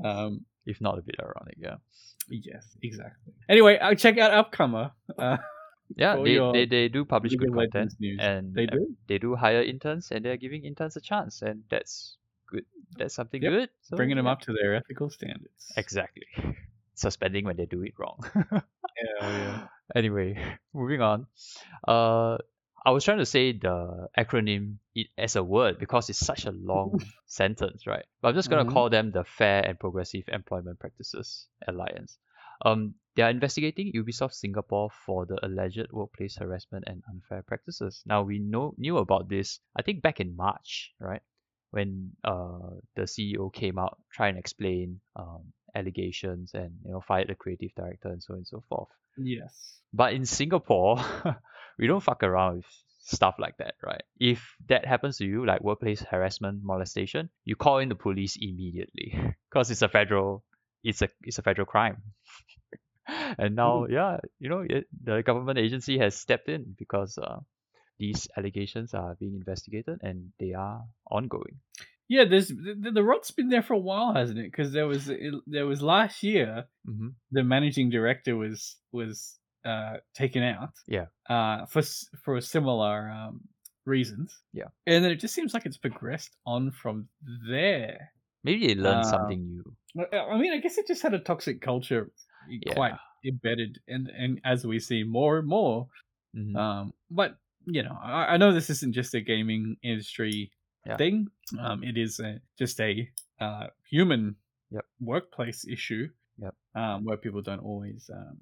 Um, 0.03 0.45
if 0.65 0.79
not 0.81 0.97
a 0.97 1.01
bit 1.01 1.15
ironic 1.19 1.55
yeah 1.57 1.75
yes, 2.29 2.65
exactly. 2.81 3.33
Anyway, 3.49 3.77
I'll 3.77 3.95
check 3.95 4.17
out 4.17 4.51
Upcomer. 4.51 4.91
Uh, 5.17 5.37
yeah 5.97 6.15
they, 6.15 6.31
your 6.31 6.53
they, 6.53 6.65
they 6.65 6.87
do 6.87 7.03
publish 7.05 7.35
good 7.35 7.53
content 7.53 7.93
and 8.19 8.53
they 8.53 8.63
uh, 8.63 8.71
do. 8.71 8.95
they 9.07 9.17
do 9.17 9.35
hire 9.35 9.61
interns 9.61 10.09
and 10.11 10.23
they're 10.23 10.37
giving 10.37 10.63
interns 10.63 10.95
a 10.95 11.01
chance 11.01 11.41
and 11.41 11.63
that's 11.69 12.17
good 12.51 12.65
that's 12.97 13.15
something 13.15 13.41
Yep. 13.41 13.51
good 13.51 13.69
so, 13.81 13.95
bringing 13.97 14.17
them 14.17 14.25
yeah. 14.27 14.33
up 14.33 14.41
to 14.41 14.53
their 14.53 14.75
ethical 14.75 15.09
standards. 15.09 15.71
exactly 15.77 16.27
suspending 16.95 17.45
when 17.45 17.55
they 17.57 17.65
do 17.65 17.81
it 17.83 17.93
wrong 17.97 18.19
Yeah, 18.51 19.29
yeah. 19.31 19.57
anyway 19.95 20.37
moving 20.73 21.01
on 21.01 21.25
uh 21.87 22.37
I 22.83 22.89
was 22.89 23.05
trying 23.05 23.19
to 23.21 23.29
say 23.29 23.53
the 23.53 24.07
acronym 24.17 24.77
it 24.95 25.07
as 25.15 25.35
a 25.35 25.43
word 25.43 25.77
because 25.77 26.09
it's 26.09 26.17
such 26.17 26.47
a 26.47 26.51
long 26.51 26.97
sentence, 27.27 27.85
right? 27.85 28.05
But 28.21 28.29
I'm 28.29 28.33
just 28.33 28.49
gonna 28.49 28.65
Mhm. 28.65 28.73
call 28.73 28.89
them 28.89 29.11
the 29.11 29.23
Fair 29.23 29.61
and 29.63 29.77
Progressive 29.79 30.23
Employment 30.27 30.79
Practices 30.79 31.45
Alliance. 31.67 32.17
Um, 32.65 32.95
they 33.15 33.21
are 33.21 33.29
investigating 33.29 33.93
Ubisoft 33.93 34.33
Singapore 34.33 34.89
for 35.05 35.27
the 35.27 35.37
alleged 35.45 35.91
workplace 35.91 36.37
harassment 36.37 36.85
and 36.87 37.03
unfair 37.07 37.43
practices. 37.43 38.01
Now 38.07 38.23
we 38.23 38.39
know 38.39 38.73
knew 38.79 38.97
about 38.97 39.29
this, 39.29 39.59
I 39.77 39.83
think 39.83 40.01
back 40.01 40.19
in 40.19 40.35
March, 40.35 40.95
right? 40.99 41.21
When 41.71 42.11
uh 42.23 42.79
the 42.95 43.03
CEO 43.03 43.51
came 43.53 43.79
out, 43.79 43.97
try 44.11 44.27
and 44.27 44.37
explain 44.37 45.01
um 45.15 45.53
allegations 45.75 46.51
and 46.53 46.71
you 46.85 46.91
know 46.91 47.01
fired 47.01 47.29
the 47.29 47.35
creative 47.35 47.71
director 47.75 48.09
and 48.09 48.21
so 48.21 48.33
on 48.33 48.39
and 48.39 48.47
so 48.47 48.63
forth. 48.69 48.89
Yes. 49.17 49.79
But 49.93 50.13
in 50.13 50.25
Singapore, 50.25 51.03
we 51.79 51.87
don't 51.87 52.03
fuck 52.03 52.23
around 52.23 52.57
with 52.57 52.65
stuff 52.99 53.35
like 53.39 53.57
that, 53.57 53.75
right? 53.83 54.03
If 54.19 54.55
that 54.69 54.85
happens 54.85 55.17
to 55.17 55.25
you, 55.25 55.45
like 55.45 55.61
workplace 55.61 56.01
harassment, 56.01 56.63
molestation, 56.63 57.29
you 57.45 57.55
call 57.55 57.79
in 57.79 57.89
the 57.89 57.95
police 57.95 58.37
immediately 58.39 59.19
because 59.49 59.71
it's 59.71 59.81
a 59.81 59.89
federal, 59.89 60.43
it's 60.83 61.01
a 61.01 61.09
it's 61.23 61.39
a 61.39 61.41
federal 61.41 61.65
crime. 61.65 62.01
and 63.37 63.55
now, 63.55 63.85
yeah, 63.89 64.17
you 64.39 64.49
know, 64.49 64.63
it, 64.67 64.85
the 65.03 65.23
government 65.23 65.57
agency 65.57 65.97
has 65.97 66.15
stepped 66.15 66.47
in 66.47 66.75
because 66.77 67.17
uh, 67.17 67.39
these 68.03 68.21
allegations 68.37 68.93
are 69.01 69.13
being 69.21 69.35
investigated 69.41 69.97
and 70.09 70.17
they 70.41 70.53
are 70.67 70.79
ongoing. 71.17 71.57
Yeah, 72.15 72.25
there's 72.31 72.49
the, 72.49 72.91
the 72.97 73.03
rot's 73.11 73.31
been 73.31 73.49
there 73.53 73.63
for 73.63 73.73
a 73.73 73.85
while, 73.89 74.11
hasn't 74.21 74.39
it? 74.43 74.51
Because 74.51 74.71
there 74.77 74.87
was 74.93 75.07
it, 75.07 75.33
there 75.47 75.67
was 75.71 75.81
last 75.81 76.23
year 76.23 76.49
hmm 76.85 77.09
the 77.37 77.43
managing 77.55 77.89
director 77.97 78.33
was 78.35 78.59
was 78.91 79.39
uh, 79.71 79.97
taken 80.21 80.43
out. 80.43 80.73
Yeah. 80.87 81.07
Uh, 81.35 81.65
for 81.71 81.81
for 82.23 82.41
similar 82.41 83.09
um, 83.19 83.41
reasons. 83.85 84.29
Yeah. 84.51 84.69
And 84.87 84.99
then 85.03 85.11
it 85.15 85.21
just 85.23 85.35
seems 85.37 85.53
like 85.53 85.65
it's 85.69 85.77
progressed 85.87 86.33
on 86.45 86.71
from 86.81 87.07
there. 87.49 88.11
Maybe 88.43 88.67
they 88.67 88.75
learned 88.75 89.05
Uh, 89.05 89.11
something 89.15 89.41
new. 89.47 89.63
I 90.11 90.37
mean, 90.41 90.53
I 90.53 90.59
guess 90.63 90.77
it 90.77 90.87
just 90.87 91.03
had 91.05 91.13
a 91.13 91.19
toxic 91.19 91.61
culture 91.61 92.03
Yeah. 92.49 92.73
quite 92.79 92.97
embedded, 93.23 93.79
and 93.87 94.09
and 94.21 94.41
as 94.43 94.65
we 94.65 94.79
see 94.79 95.03
more 95.19 95.33
and 95.39 95.47
more, 95.47 95.87
Mhm. 96.35 96.55
um, 96.57 96.83
but 97.09 97.37
you 97.65 97.83
know, 97.83 97.97
I, 98.01 98.33
I 98.33 98.37
know 98.37 98.53
this 98.53 98.69
isn't 98.69 98.93
just 98.93 99.13
a 99.13 99.21
gaming 99.21 99.77
industry 99.83 100.51
Yeah. 100.85 100.97
thing. 100.97 101.27
Um, 101.59 101.83
it 101.83 101.97
is 101.97 102.19
a, 102.19 102.39
just 102.57 102.79
a 102.79 103.09
uh, 103.39 103.67
human 103.89 104.35
Yep. 104.71 104.85
workplace 105.01 105.67
issue. 105.67 106.07
Yep. 106.39 106.55
Um, 106.75 107.03
where 107.05 107.17
people 107.17 107.41
don't 107.41 107.59
always, 107.59 108.09
um, 108.13 108.37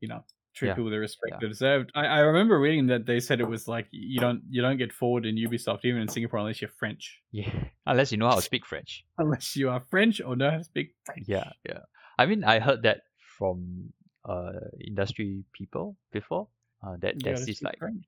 you 0.00 0.08
know, 0.08 0.24
treat 0.54 0.68
Yeah. 0.68 0.74
people 0.74 0.84
with 0.84 0.94
the 0.94 0.98
respect 0.98 1.32
Yeah. 1.32 1.38
they 1.42 1.48
deserved. 1.48 1.92
I, 1.94 2.06
I 2.06 2.18
remember 2.20 2.58
reading 2.58 2.86
that 2.88 3.04
they 3.06 3.20
said 3.20 3.38
it 3.40 3.46
was 3.48 3.68
like 3.68 3.86
you 3.92 4.18
don't 4.18 4.42
you 4.48 4.62
don't 4.62 4.78
get 4.78 4.92
forward 4.92 5.24
in 5.26 5.36
Ubisoft 5.36 5.84
even 5.84 6.00
in 6.00 6.08
Singapore 6.08 6.40
unless 6.40 6.60
you're 6.62 6.70
French, 6.82 7.20
yeah, 7.30 7.52
unless 7.86 8.10
you 8.10 8.18
know 8.18 8.28
how 8.28 8.36
to 8.36 8.42
speak 8.42 8.64
French. 8.66 9.04
unless 9.18 9.54
you 9.56 9.68
are 9.70 9.80
French 9.90 10.20
or 10.20 10.34
know 10.36 10.50
how 10.50 10.58
to 10.58 10.64
speak 10.64 10.94
French. 11.04 11.28
Yeah, 11.28 11.52
yeah. 11.68 11.80
I 12.18 12.26
mean, 12.26 12.42
I 12.44 12.58
heard 12.58 12.82
that 12.82 13.02
from 13.38 13.92
uh 14.24 14.52
industry 14.80 15.44
people 15.52 15.96
before. 16.12 16.48
Uh, 16.82 16.96
that 17.02 17.14
You 17.16 17.20
there's 17.24 17.44
this 17.46 17.62
like 17.62 17.78
French. 17.78 18.04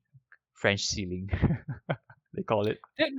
French 0.61 0.85
ceiling, 0.85 1.29
they 2.33 2.43
call 2.43 2.67
it. 2.67 2.79
The, 2.97 3.09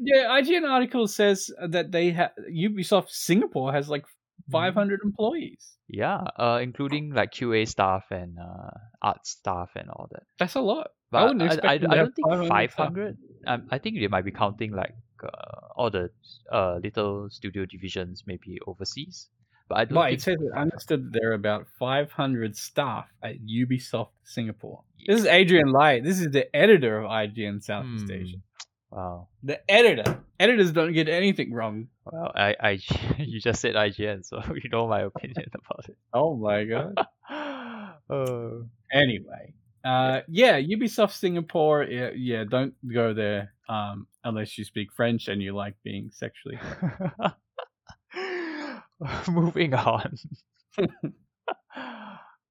the 0.00 0.18
IGN 0.38 0.68
article 0.68 1.08
says 1.08 1.50
that 1.68 1.92
they 1.92 2.10
have 2.12 2.30
Ubisoft 2.50 3.10
Singapore 3.10 3.72
has 3.72 3.88
like 3.88 4.04
Mm-hmm. 4.42 4.52
500 4.52 5.00
employees. 5.04 5.76
Yeah, 5.88 6.22
uh, 6.38 6.60
including 6.62 7.10
like 7.12 7.32
QA 7.32 7.66
staff 7.66 8.04
and 8.10 8.38
uh 8.38 8.70
art 9.02 9.26
staff 9.26 9.70
and 9.76 9.88
all 9.90 10.08
that. 10.12 10.22
That's 10.38 10.54
a 10.54 10.60
lot. 10.60 10.88
But 11.10 11.18
I 11.18 11.24
wouldn't 11.24 11.42
expect 11.42 11.66
I, 11.66 11.78
them 11.78 11.90
I 11.90 11.96
don't 11.96 12.14
think 12.14 12.28
500 12.28 12.48
five 12.76 13.16
Um, 13.46 13.68
I 13.70 13.78
think 13.78 13.98
they 13.98 14.08
might 14.08 14.24
be 14.24 14.32
counting 14.32 14.72
like 14.72 14.94
uh, 15.22 15.72
all 15.74 15.90
the 15.90 16.10
uh 16.52 16.78
little 16.82 17.28
studio 17.30 17.64
divisions 17.66 18.24
maybe 18.26 18.58
overseas. 18.66 19.28
But 19.68 19.78
I 19.78 19.84
don't 19.84 19.94
But 19.94 20.12
it 20.12 20.22
says 20.22 20.36
I 20.54 20.60
understood 20.60 21.06
that 21.06 21.18
there 21.18 21.30
are 21.30 21.34
about 21.34 21.66
500 21.78 22.56
staff 22.56 23.06
at 23.22 23.36
Ubisoft 23.44 24.10
Singapore. 24.24 24.82
This 25.06 25.20
is 25.20 25.26
Adrian 25.26 25.70
Light. 25.72 26.04
This 26.04 26.20
is 26.20 26.30
the 26.30 26.54
editor 26.54 26.98
of 27.00 27.10
IGN 27.10 27.62
Southeast 27.62 28.04
Hmm. 28.06 28.12
Asia. 28.12 28.36
Wow. 28.90 29.28
The 29.42 29.58
editor. 29.70 30.22
Editors 30.38 30.70
don't 30.72 30.92
get 30.92 31.08
anything 31.08 31.52
wrong. 31.52 31.88
Well, 32.04 32.30
I, 32.34 32.54
I, 32.60 32.70
you 33.18 33.40
just 33.40 33.60
said 33.60 33.74
IGN, 33.74 34.24
so 34.24 34.40
you 34.62 34.70
know 34.70 34.86
my 34.86 35.00
opinion 35.02 35.50
about 35.54 35.88
it. 35.88 35.96
Oh 36.14 36.36
my 36.36 36.64
god. 36.64 36.94
uh, 38.08 38.50
anyway, 38.92 39.54
uh, 39.84 40.20
yeah, 40.28 40.60
Ubisoft 40.60 41.12
Singapore. 41.12 41.84
Yeah, 41.84 42.10
yeah, 42.14 42.44
don't 42.48 42.74
go 42.92 43.12
there 43.12 43.52
um, 43.68 44.06
unless 44.24 44.56
you 44.56 44.64
speak 44.64 44.92
French 44.92 45.26
and 45.28 45.42
you 45.42 45.54
like 45.54 45.74
being 45.82 46.10
sexually. 46.12 46.58
Moving 49.28 49.74
on. 49.74 50.16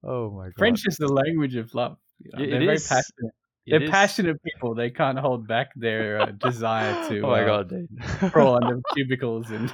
oh 0.04 0.32
my 0.32 0.46
god. 0.46 0.54
French 0.58 0.84
is 0.88 0.98
the 0.98 1.08
language 1.08 1.56
of 1.56 1.74
love. 1.74 1.98
You 2.20 2.32
know, 2.34 2.44
It- 2.44 2.50
they're 2.52 2.60
very 2.60 2.76
is. 2.76 2.88
passionate. 2.88 3.34
It 3.66 3.72
They're 3.72 3.84
is- 3.84 3.90
passionate 3.90 4.38
people. 4.44 4.76
They 4.76 4.92
can't 4.92 5.18
hold 5.18 5.48
back 5.48 5.70
their 5.76 6.22
uh, 6.22 6.26
desire 6.38 6.94
to 7.10 7.20
Oh 7.22 7.30
my 7.32 7.42
uh, 7.42 7.64
god. 7.64 7.88
Crawl 8.32 8.64
under 8.64 8.80
cubicles 8.94 9.50
and. 9.50 9.74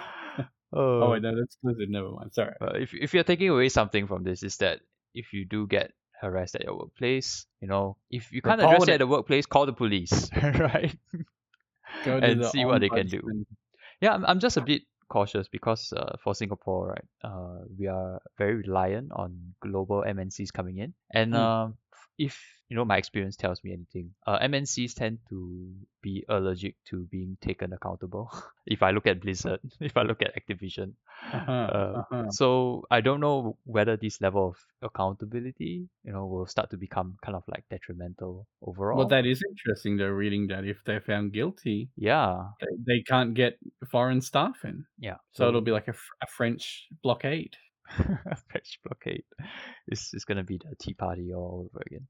oh, 0.72 1.02
Oh 1.04 1.12
wait, 1.12 1.22
no, 1.22 1.36
that's 1.38 1.58
Blizzard. 1.62 1.90
Never 1.90 2.10
mind. 2.12 2.34
Sorry. 2.34 2.54
Uh, 2.62 2.72
if 2.80 2.94
if 2.94 3.14
you're 3.14 3.26
taking 3.26 3.50
away 3.50 3.68
something 3.68 4.08
from 4.08 4.24
this, 4.24 4.44
is 4.44 4.56
that 4.58 4.80
if 5.14 5.34
you 5.34 5.44
do 5.46 5.68
get 5.68 5.92
harassed 6.22 6.56
at 6.56 6.64
your 6.64 6.78
workplace, 6.78 7.46
you 7.60 7.68
know, 7.68 7.98
if 8.10 8.32
you 8.32 8.42
can't 8.42 8.62
address 8.62 8.84
it 8.84 8.90
at 8.96 9.00
the 9.00 9.08
workplace, 9.08 9.46
call 9.46 9.66
the 9.66 9.74
police, 9.74 10.30
right? 10.42 10.96
Go 12.06 12.16
and 12.16 12.46
see 12.46 12.64
what 12.64 12.80
they 12.80 12.88
can 12.88 13.08
do. 13.08 13.20
Yeah, 14.00 14.14
I'm, 14.14 14.26
I'm 14.26 14.40
just 14.40 14.56
a 14.56 14.62
bit 14.62 14.84
cautious 15.12 15.48
because 15.52 15.94
uh, 15.94 16.16
for 16.24 16.34
Singapore, 16.34 16.96
right, 16.96 17.10
uh, 17.30 17.60
we 17.78 17.88
are 17.88 18.22
very 18.38 18.56
reliant 18.64 19.12
on 19.12 19.56
global 19.62 20.04
MNCs 20.08 20.52
coming 20.52 20.78
in, 20.78 20.94
and 21.14 21.34
Mm. 21.34 21.81
If 22.22 22.38
you 22.70 22.78
know 22.78 22.86
my 22.86 22.98
experience 22.98 23.36
tells 23.36 23.60
me 23.66 23.74
anything, 23.74 24.12
uh, 24.28 24.40
MNCs 24.40 24.94
tend 24.96 25.20
to 25.30 25.40
be 26.02 26.24
allergic 26.30 26.76
to 26.90 27.04
being 27.12 27.36
taken 27.42 27.74
accountable. 27.74 28.30
if 28.66 28.82
I 28.82 28.92
look 28.92 29.08
at 29.08 29.20
Blizzard, 29.22 29.60
if 29.82 29.98
I 29.98 30.04
look 30.04 30.22
at 30.22 30.32
Activision, 30.40 30.94
Uh-huh, 31.34 31.52
uh, 31.52 31.94
uh-huh. 32.02 32.30
so 32.32 32.48
I 32.90 33.02
don't 33.02 33.20
know 33.20 33.58
whether 33.66 33.98
this 33.98 34.22
level 34.22 34.50
of 34.52 34.58
accountability, 34.82 35.90
you 36.04 36.12
know, 36.12 36.26
will 36.26 36.48
start 36.48 36.70
to 36.72 36.78
become 36.78 37.18
kind 37.26 37.36
of 37.36 37.44
like 37.48 37.64
detrimental 37.70 38.48
overall. 38.62 38.98
Well, 38.98 39.08
that 39.10 39.26
is 39.26 39.42
interesting. 39.52 39.98
Though 39.98 40.08
reading 40.24 40.48
that 40.48 40.64
if 40.66 40.78
they're 40.86 41.02
found 41.02 41.34
guilty, 41.34 41.90
yeah, 41.98 42.56
they, 42.62 42.74
they 42.88 43.00
can't 43.04 43.34
get 43.34 43.60
foreign 43.92 44.22
staff 44.22 44.64
in. 44.64 44.86
yeah. 44.98 45.18
So 45.34 45.48
it'll 45.48 45.62
be 45.62 45.72
like 45.72 45.88
a, 45.88 45.96
a 46.24 46.28
French 46.28 46.88
blockade. 47.04 47.56
French 48.50 48.80
blockade. 48.84 49.24
This 49.88 50.14
is 50.14 50.26
gonna 50.26 50.44
be 50.44 50.58
the 50.58 50.76
Tea 50.76 50.94
Party 50.94 51.34
all 51.34 51.70
over 51.70 51.84
again. 51.86 52.08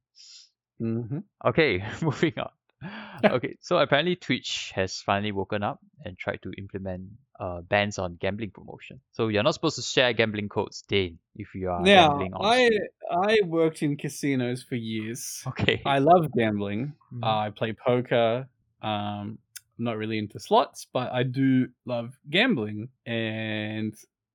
Mm-hmm. 0.82 1.20
Okay, 1.46 1.84
moving 2.02 2.34
on. 2.38 2.50
Okay, 3.24 3.58
so 3.62 3.78
apparently 3.78 4.16
Twitch 4.16 4.72
has 4.74 5.02
finally 5.02 5.32
woken 5.32 5.62
up 5.62 5.80
and 6.04 6.18
tried 6.18 6.40
to 6.42 6.52
implement 6.58 7.04
uh, 7.40 7.62
bans 7.62 8.00
on 8.00 8.18
gambling 8.20 8.50
promotion. 8.50 9.00
So 9.12 9.28
you're 9.28 9.44
not 9.44 9.54
supposed 9.54 9.76
to 9.76 9.84
share 9.84 10.12
gambling 10.14 10.50
codes, 10.50 10.84
Dane, 10.88 11.20
if 11.36 11.54
you 11.54 11.70
are 11.70 11.84
Now, 11.84 12.10
gambling 12.10 12.34
on 12.34 12.44
I. 12.44 12.70
I 13.12 13.38
worked 13.46 13.84
in 13.84 13.98
casinos 13.98 14.64
for 14.64 14.74
years. 14.74 15.44
Okay. 15.46 15.84
I 15.86 16.00
love 16.00 16.32
gambling. 16.36 16.94
Mhm. 17.14 17.24
Uh, 17.24 17.38
I 17.46 17.50
play 17.52 17.74
poker. 17.74 18.48
Um, 18.82 19.38
I'm 19.78 19.86
not 19.86 19.98
really 19.98 20.18
into 20.18 20.40
slots, 20.40 20.88
but 20.92 21.12
I 21.12 21.22
do 21.22 21.68
love 21.86 22.18
gambling, 22.30 22.90
and 23.06 23.94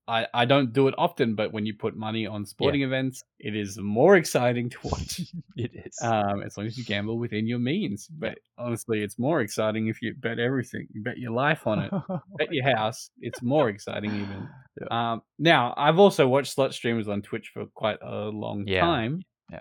I 0.09 0.27
I 0.33 0.45
don't 0.45 0.73
do 0.73 0.89
it 0.89 0.95
often. 0.99 1.35
But 1.35 1.53
when 1.53 1.67
you 1.67 1.75
put 1.75 1.97
money 1.97 2.27
on 2.27 2.45
sporting 2.47 2.83
events, 2.83 3.23
it 3.39 3.55
is 3.57 3.79
more 3.79 4.17
exciting 4.17 4.71
to 4.71 4.79
watch. 4.85 5.21
it 5.57 5.71
is. 5.75 5.97
um, 6.03 6.43
as 6.43 6.57
long 6.57 6.67
as 6.67 6.77
you 6.79 6.85
gamble 6.85 7.19
within 7.19 7.47
your 7.47 7.59
means. 7.59 8.07
But 8.09 8.39
honestly, 8.59 9.03
it's 9.03 9.19
more 9.19 9.41
exciting 9.41 9.89
if 9.89 10.01
you 10.03 10.15
bet 10.15 10.39
everything. 10.39 10.87
You 10.93 11.03
bet 11.03 11.19
your 11.19 11.33
life 11.33 11.67
on 11.67 11.81
it. 11.81 11.93
bet 12.39 12.53
your 12.53 12.65
house. 12.77 13.11
It's 13.21 13.43
more 13.43 13.69
exciting 13.69 14.15
even. 14.15 14.49
Um, 14.91 15.23
now 15.39 15.75
I've 15.77 15.99
also 15.99 16.29
watched 16.29 16.53
slot 16.53 16.75
streamers 16.75 17.09
on 17.09 17.23
Twitch 17.23 17.51
for 17.55 17.67
quite 17.75 17.99
a 18.03 18.27
long 18.27 18.67
Yeah. 18.67 18.81
time. 18.83 19.23
Yeah. 19.51 19.61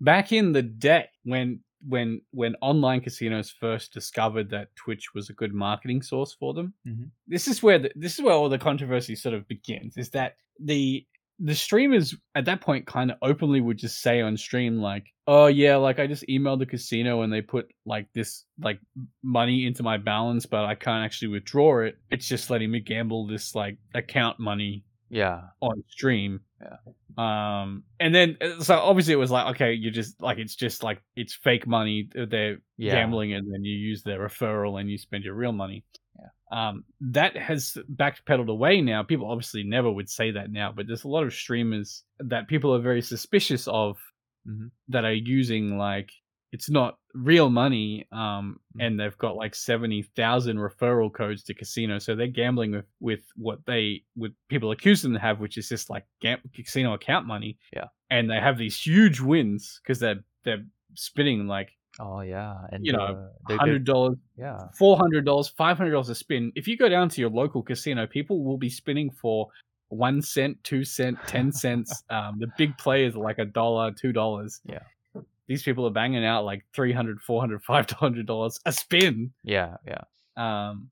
Back 0.00 0.32
in 0.32 0.52
the 0.52 0.62
day 0.62 1.08
when 1.24 1.60
when 1.88 2.20
when 2.30 2.54
online 2.60 3.00
casinos 3.00 3.50
first 3.50 3.92
discovered 3.92 4.50
that 4.50 4.74
Twitch 4.76 5.14
was 5.14 5.28
a 5.30 5.34
good 5.34 5.52
marketing 5.54 6.02
source 6.02 6.32
for 6.34 6.54
them, 6.54 6.74
Mhm. 6.86 7.10
this 7.26 7.46
is 7.48 7.62
where 7.62 7.78
the, 7.78 7.90
this 7.96 8.14
is 8.14 8.22
where 8.24 8.34
all 8.34 8.48
the 8.48 8.58
controversy 8.58 9.14
sort 9.16 9.34
of 9.34 9.46
begins. 9.48 9.96
Is 9.96 10.10
that 10.10 10.36
the 10.60 11.06
the 11.40 11.54
streamers 11.54 12.14
at 12.36 12.44
that 12.44 12.60
point 12.60 12.86
kind 12.86 13.10
of 13.10 13.16
openly 13.20 13.60
would 13.60 13.76
just 13.76 14.00
say 14.00 14.20
on 14.20 14.36
stream 14.36 14.76
like 14.80 15.04
oh 15.26 15.46
yeah 15.46 15.74
like 15.74 15.98
i 15.98 16.06
just 16.06 16.24
emailed 16.28 16.60
the 16.60 16.64
casino 16.66 17.22
and 17.22 17.32
they 17.32 17.42
put 17.42 17.66
like 17.84 18.06
this 18.14 18.44
like 18.60 18.78
money 19.24 19.66
into 19.66 19.82
my 19.82 19.96
balance 19.96 20.46
but 20.46 20.64
i 20.64 20.76
can't 20.76 21.04
actually 21.04 21.26
withdraw 21.26 21.80
it 21.80 21.98
it's 22.12 22.28
just 22.28 22.50
letting 22.50 22.70
me 22.70 22.78
gamble 22.78 23.26
this 23.26 23.52
like 23.56 23.76
account 23.96 24.38
money 24.38 24.84
yeah. 25.10 25.42
on 25.60 25.82
stream 25.88 26.40
Yeah. 26.60 26.76
Um, 27.16 27.84
and 28.00 28.14
then 28.14 28.36
uh, 28.40 28.60
so 28.62 28.76
obviously 28.78 29.12
it 29.12 29.18
was 29.18 29.30
like, 29.30 29.54
okay, 29.54 29.72
you 29.72 29.90
just 29.90 30.20
like 30.20 30.38
it's 30.38 30.56
just 30.56 30.82
like 30.82 31.00
it's 31.14 31.34
fake 31.34 31.66
money. 31.66 32.08
uh, 32.18 32.24
They're 32.28 32.58
Yeah. 32.78 32.94
gambling, 32.94 33.32
and 33.34 33.46
then 33.52 33.64
you 33.64 33.76
use 33.76 34.02
their 34.02 34.18
referral 34.18 34.80
and 34.80 34.90
you 34.90 34.98
spend 34.98 35.24
your 35.24 35.34
real 35.34 35.52
money. 35.52 35.84
Yeah. 36.18 36.28
Um, 36.68 36.84
that 37.00 37.36
has 37.36 37.76
backpedaled 37.94 38.48
away 38.48 38.80
now. 38.80 39.02
People 39.02 39.30
obviously 39.30 39.62
never 39.62 39.90
would 39.90 40.08
say 40.08 40.30
that 40.32 40.50
now, 40.50 40.72
but 40.72 40.86
there's 40.86 41.04
a 41.04 41.08
lot 41.08 41.24
of 41.24 41.32
streamers 41.34 42.02
that 42.18 42.48
people 42.48 42.74
are 42.74 42.80
very 42.80 43.02
suspicious 43.02 43.68
of 43.68 43.96
Mhm. 44.48 44.70
that 44.88 45.04
are 45.04 45.12
using 45.14 45.78
like 45.78 46.10
it's 46.52 46.68
not 46.70 46.98
real 47.14 47.48
money 47.48 48.06
um 48.12 48.58
Mhm. 48.76 48.86
and 48.86 49.00
they've 49.00 49.16
got 49.18 49.36
like 49.36 49.54
70,000 49.54 50.56
referral 50.58 51.12
codes 51.12 51.44
to 51.44 51.54
casino 51.54 51.98
so 51.98 52.14
they're 52.16 52.26
gambling 52.26 52.72
with 52.72 52.86
with 53.00 53.20
what 53.36 53.64
they 53.66 54.02
with 54.16 54.32
people 54.48 54.72
accuse 54.72 55.00
them 55.02 55.12
to 55.12 55.18
have 55.20 55.38
which 55.40 55.56
is 55.56 55.68
just 55.68 55.88
like 55.90 56.04
gam- 56.20 56.42
casino 56.52 56.92
account 56.94 57.26
money 57.26 57.56
Yeah. 57.72 57.86
and 58.10 58.28
they 58.28 58.40
have 58.40 58.58
these 58.58 58.80
huge 58.80 59.20
wins 59.20 59.80
because 59.82 60.00
they're 60.00 60.24
they're 60.44 60.64
spinning 60.94 61.46
like 61.46 61.70
Oh 62.00 62.22
yeah, 62.22 62.56
and 62.72 62.84
You 62.84 62.90
know, 62.92 63.06
the- 63.06 63.14
the- 63.46 63.54
the- 63.54 63.58
hundred 63.60 63.84
dollars 63.84 64.16
yeah, 64.36 64.58
four 64.76 64.96
hundred 64.96 65.24
dollars, 65.24 65.46
five 65.46 65.78
hundred 65.78 65.92
dollars 65.92 66.08
a 66.08 66.14
spin. 66.16 66.50
If 66.56 66.66
you 66.66 66.76
go 66.76 66.88
down 66.88 67.08
to 67.10 67.20
your 67.20 67.30
local 67.30 67.62
casino, 67.62 68.04
people 68.08 68.42
will 68.42 68.58
be 68.58 68.68
spinning 68.68 69.10
for 69.12 69.46
one 69.90 70.20
cent, 70.20 70.58
two 70.64 70.82
cent, 70.82 71.16
ten 71.28 71.52
cents. 71.52 72.02
Um, 72.10 72.40
the 72.40 72.48
big 72.58 72.76
players 72.78 73.14
are 73.14 73.20
like 73.22 73.38
a 73.38 73.44
dollar, 73.44 73.92
two 73.92 74.10
dollars. 74.12 74.60
Yeah. 74.64 74.80
These 75.48 75.62
people 75.62 75.86
are 75.86 75.90
banging 75.90 76.24
out 76.24 76.44
like 76.44 76.64
300 76.74 77.20
400 77.20 77.62
500 77.62 78.26
dollars 78.26 78.60
a 78.66 78.72
spin. 78.72 79.32
yeah, 79.42 79.76
yeah. 79.86 80.02
Um, 80.36 80.90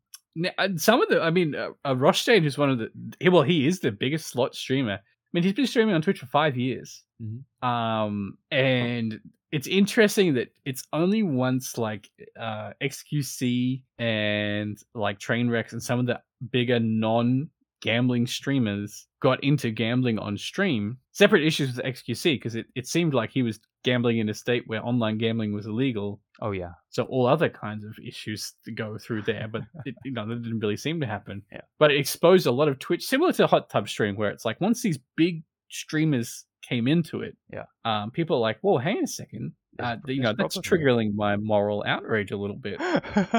and 0.59 0.81
some 0.81 1.03
of 1.03 1.09
the, 1.09 1.21
I 1.23 1.31
mean, 1.31 1.55
uh, 1.55 1.71
uh, 1.85 1.95
Roshtein 1.95 2.45
is 2.47 2.57
one 2.57 2.71
of 2.71 2.79
the, 2.79 2.91
well, 3.31 3.43
he 3.43 3.67
is 3.67 3.81
the 3.81 3.93
biggest 3.93 4.29
slot 4.29 4.55
streamer. 4.55 4.95
I 4.95 5.01
mean, 5.33 5.43
he's 5.43 5.53
been 5.53 5.67
streaming 5.67 5.95
on 5.95 6.01
Twitch 6.03 6.21
for 6.21 6.27
five 6.27 6.57
years. 6.57 7.03
Mhm. 7.23 7.43
Um, 7.67 8.39
and 8.51 9.21
it's 9.51 9.67
interesting 9.67 10.33
that 10.35 10.49
it's 10.65 10.83
only 10.95 11.23
once 11.23 11.77
like 11.77 12.09
uh 12.41 12.73
XQC 12.83 13.83
and 13.99 14.79
like 14.95 15.19
Trainwrecks 15.19 15.73
and 15.73 15.83
some 15.83 15.99
of 16.01 16.07
the 16.07 16.21
bigger 16.51 16.81
non 16.81 17.49
gambling 17.83 18.27
streamers 18.27 19.07
got 19.21 19.43
into 19.45 19.71
gambling 19.71 20.19
on 20.19 20.39
stream. 20.39 20.97
Separate 21.13 21.45
issues 21.45 21.77
with 21.77 21.85
XQC 21.85 22.37
because 22.37 22.55
it, 22.55 22.67
it 22.75 22.87
seemed 22.87 23.13
like 23.13 23.31
he 23.31 23.43
was 23.43 23.59
gambling 23.85 24.19
in 24.19 24.29
a 24.29 24.35
state 24.35 24.65
where 24.67 24.85
online 24.85 25.19
gambling 25.19 25.53
was 25.53 25.67
illegal. 25.67 26.21
Oh 26.41 26.51
yeah, 26.53 26.73
So 26.91 27.05
all 27.05 27.27
other 27.27 27.49
kinds 27.49 27.85
of 27.85 27.93
issues 28.05 28.53
go 28.75 28.99
through 28.99 29.23
there, 29.23 29.49
but 29.51 29.63
it, 29.85 29.95
you 30.05 30.13
know 30.13 30.27
that 30.29 30.43
didn't 30.43 30.61
really 30.61 30.77
seem 30.77 31.01
to 31.01 31.07
happen. 31.07 31.43
Yeah. 31.53 31.61
But 31.79 31.91
it 31.93 31.99
exposed 31.99 32.47
a 32.47 32.53
lot 32.53 32.69
of 32.69 32.79
Twitch, 32.79 33.05
similar 33.05 33.33
to 33.35 33.47
Hot 33.47 33.71
Tub 33.71 33.89
Stream, 33.89 34.17
where 34.17 34.31
it's 34.31 34.45
like 34.45 34.61
once 34.61 34.83
these 34.83 34.99
big 35.17 35.43
streamers 35.71 36.45
came 36.63 36.87
into 36.89 37.23
it, 37.23 37.37
Yeah. 37.53 37.65
um, 37.85 38.11
people 38.11 38.37
are 38.37 38.41
like, 38.41 38.59
"Whoa, 38.61 38.79
hang 38.79 38.99
on 38.99 39.05
a 39.05 39.07
second, 39.09 39.53
uh, 39.79 39.97
you 40.07 40.21
know 40.23 40.33
that's 40.37 40.59
triggering 40.59 41.15
my 41.15 41.37
moral 41.37 41.83
outrage 41.87 42.31
a 42.31 42.37
little 42.37 42.57
bit." 42.57 42.81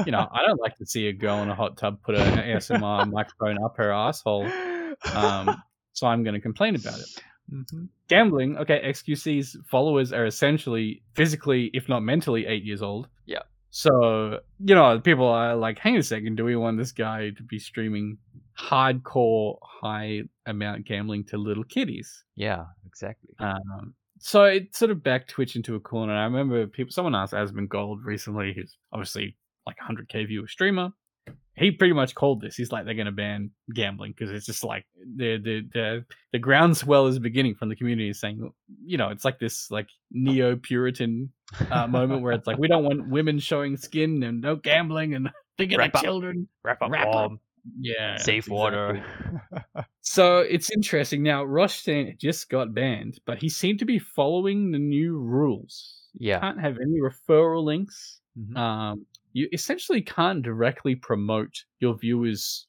You 0.06 0.12
know, 0.12 0.28
I 0.32 0.42
don't 0.46 0.60
like 0.60 0.76
to 0.76 0.86
see 0.86 1.06
a 1.08 1.12
girl 1.12 1.42
in 1.42 1.48
a 1.48 1.54
hot 1.54 1.76
tub 1.76 2.02
put 2.02 2.14
an 2.16 2.38
ASMR 2.38 3.10
microphone 3.10 3.62
up 3.64 3.76
her 3.78 3.92
asshole, 3.92 4.50
um, 5.14 5.62
so 5.92 6.06
I'm 6.06 6.22
going 6.24 6.34
to 6.34 6.40
complain 6.40 6.74
about 6.74 6.98
it 6.98 7.08
Mhm. 7.52 7.88
gambling, 8.08 8.56
okay, 8.58 8.80
XQC's 8.84 9.56
followers 9.70 10.12
are 10.12 10.26
essentially 10.26 11.02
physically, 11.14 11.70
if 11.74 11.88
not 11.88 12.00
mentally, 12.02 12.46
eight 12.46 12.64
years 12.64 12.82
old. 12.82 13.08
Yeah. 13.26 13.42
So, 13.70 14.40
you 14.60 14.74
know, 14.74 15.00
people 15.00 15.26
are 15.26 15.56
like, 15.56 15.78
hang 15.78 15.96
a 15.96 16.02
second, 16.02 16.36
do 16.36 16.44
we 16.44 16.56
want 16.56 16.78
this 16.78 16.92
guy 16.92 17.30
to 17.30 17.42
be 17.42 17.58
streaming 17.58 18.18
hardcore, 18.58 19.58
high 19.62 20.22
amount 20.46 20.86
gambling 20.86 21.24
to 21.24 21.38
little 21.38 21.64
kiddies? 21.64 22.24
yeah, 22.36 22.64
exactly. 22.86 23.34
Um, 23.38 23.94
so 24.18 24.44
it 24.44 24.74
sort 24.74 24.90
of 24.90 25.02
backed 25.02 25.28
Twitch 25.30 25.56
into 25.56 25.74
a 25.74 25.80
corner. 25.80 26.14
I 26.14 26.24
remember 26.24 26.66
people, 26.66 26.92
someone 26.92 27.14
asked 27.14 27.32
Asmongold 27.34 28.04
recently, 28.04 28.52
who's 28.54 28.76
obviously 28.92 29.36
like 29.66 29.76
a 29.80 29.92
100k 29.92 30.28
viewer 30.28 30.46
streamer. 30.48 30.90
He 31.56 31.70
pretty 31.70 31.94
much 31.94 32.14
called 32.14 32.40
this. 32.40 32.56
He's 32.56 32.72
like, 32.72 32.84
they're 32.84 32.94
going 32.94 33.06
to 33.06 33.12
ban 33.12 33.50
gambling 33.72 34.12
because 34.16 34.30
it's 34.34 34.46
just 34.46 34.64
like 34.64 34.84
the 35.16 35.36
the 35.38 35.68
the 35.72 36.04
the 36.32 36.38
groundswell 36.38 37.06
is 37.06 37.18
beginning 37.18 37.54
from 37.54 37.68
the 37.68 37.76
community 37.76 38.12
saying, 38.12 38.50
you 38.84 38.96
know, 38.98 39.10
it's 39.10 39.24
like 39.24 39.38
this 39.38 39.70
like 39.70 39.86
neo 40.10 40.56
Puritan 40.56 41.30
uh, 41.70 41.86
moment 41.86 42.22
where 42.22 42.32
it's 42.32 42.46
like 42.46 42.58
we 42.58 42.66
don't 42.68 42.82
want 42.84 43.08
women 43.08 43.38
showing 43.38 43.76
skin 43.76 44.22
and 44.24 44.40
no 44.40 44.56
gambling 44.56 45.14
and 45.14 45.30
thinking 45.58 45.76
of 45.76 45.84
Wrap 45.84 45.94
up. 45.96 46.02
children. 46.02 46.48
Wrap 46.64 46.82
up 46.82 46.90
Wrap 46.90 47.06
up. 47.14 47.32
Yeah, 47.80 48.16
safe 48.18 48.46
exactly. 48.48 48.54
water. 48.56 49.04
So 50.06 50.40
it's 50.40 50.70
interesting. 50.70 51.22
Now, 51.22 51.44
Roshtein 51.44 52.18
just 52.20 52.50
got 52.50 52.74
banned, 52.74 53.20
but 53.24 53.38
he 53.38 53.48
seemed 53.48 53.78
to 53.78 53.86
be 53.86 53.98
following 53.98 54.70
the 54.70 54.78
new 54.78 55.16
rules. 55.18 56.02
You 56.18 56.28
Yeah. 56.28 56.40
can't 56.40 56.60
have 56.60 56.76
any 56.76 57.00
referral 57.00 57.64
links. 57.64 58.20
Mhm. 58.38 58.56
Um, 58.56 59.06
you 59.34 59.48
essentially 59.52 60.00
can't 60.00 60.42
directly 60.42 60.94
promote 60.94 61.64
your 61.80 61.94
viewers 61.94 62.66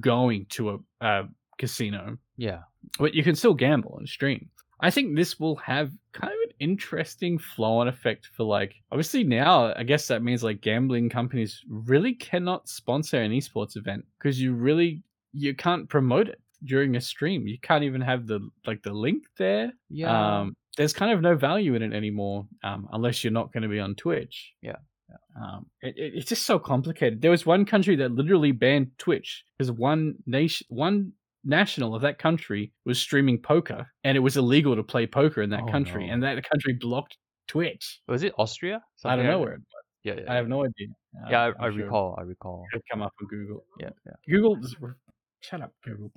going 0.00 0.46
to 0.50 0.70
a, 0.70 0.78
a 1.06 1.24
casino, 1.58 2.16
yeah, 2.36 2.60
but 2.98 3.12
you 3.12 3.22
can 3.22 3.34
still 3.34 3.52
gamble 3.54 3.96
and 3.98 4.08
stream. 4.08 4.48
I 4.80 4.90
think 4.90 5.14
this 5.14 5.38
will 5.38 5.56
have 5.56 5.92
kind 6.12 6.32
of 6.32 6.38
an 6.50 6.56
interesting 6.58 7.38
flow 7.38 7.78
on 7.78 7.88
effect 7.88 8.30
for 8.36 8.44
like 8.44 8.74
obviously 8.90 9.24
now 9.24 9.72
I 9.74 9.82
guess 9.82 10.08
that 10.08 10.22
means 10.22 10.42
like 10.42 10.60
gambling 10.60 11.08
companies 11.08 11.62
really 11.68 12.14
cannot 12.14 12.68
sponsor 12.68 13.20
an 13.20 13.30
esports 13.30 13.76
event 13.76 14.04
because 14.18 14.40
you 14.40 14.52
really 14.52 15.02
you 15.32 15.54
can't 15.54 15.88
promote 15.88 16.28
it 16.28 16.40
during 16.64 16.96
a 16.96 17.00
stream. 17.00 17.46
You 17.46 17.58
can't 17.60 17.84
even 17.84 18.00
have 18.00 18.26
the 18.26 18.40
like 18.66 18.82
the 18.82 18.92
link 18.92 19.24
there. 19.38 19.72
yeah. 19.90 20.40
Um 20.40 20.56
there's 20.76 20.92
kind 20.92 21.12
of 21.12 21.20
no 21.20 21.36
value 21.36 21.74
in 21.74 21.82
it 21.82 21.92
anymore 21.92 22.46
um, 22.62 22.88
unless 22.92 23.22
you're 23.22 23.32
not 23.32 23.52
going 23.52 23.62
to 23.62 23.68
be 23.68 23.80
on 23.80 23.94
Twitch. 23.94 24.54
Yeah, 24.60 24.76
Um, 25.40 25.66
it, 25.82 25.94
it, 25.96 26.12
it's 26.16 26.28
just 26.28 26.46
so 26.46 26.58
complicated. 26.58 27.20
There 27.20 27.30
was 27.30 27.44
one 27.44 27.64
country 27.64 27.96
that 27.96 28.12
literally 28.12 28.52
banned 28.52 28.90
Twitch 28.98 29.44
because 29.58 29.70
one 29.72 30.14
nation, 30.26 30.66
one 30.70 31.12
national 31.44 31.94
of 31.94 32.02
that 32.02 32.18
country 32.18 32.72
was 32.84 32.98
streaming 32.98 33.38
poker, 33.40 33.86
and 34.04 34.16
it 34.16 34.20
was 34.20 34.36
illegal 34.36 34.74
to 34.76 34.82
play 34.82 35.06
poker 35.06 35.42
in 35.42 35.50
that 35.50 35.62
Oh, 35.64 35.70
country, 35.70 36.06
no. 36.06 36.12
and 36.14 36.22
that 36.22 36.48
country 36.48 36.72
blocked 36.74 37.16
Twitch. 37.48 38.00
Was 38.08 38.22
it 38.22 38.32
Austria? 38.38 38.82
I 39.04 39.16
don't 39.16 39.26
know 39.26 39.40
where. 39.40 39.54
It, 39.54 39.60
that? 39.60 40.14
Yeah, 40.16 40.22
yeah. 40.24 40.32
I 40.32 40.36
have 40.36 40.48
no 40.48 40.64
idea. 40.64 40.88
Uh, 41.16 41.28
yeah, 41.30 41.40
I, 41.58 41.64
I'm 41.66 41.72
sure 41.74 41.84
recall. 41.84 42.14
I 42.18 42.22
recall. 42.22 42.64
It'll 42.72 42.82
come 42.90 43.02
up 43.02 43.12
on 43.20 43.26
Google. 43.28 43.64
Yeah, 43.80 43.90
yeah. 44.06 44.12
Google, 44.28 44.58
shut 45.40 45.62
up, 45.62 45.72
Google. 45.84 46.10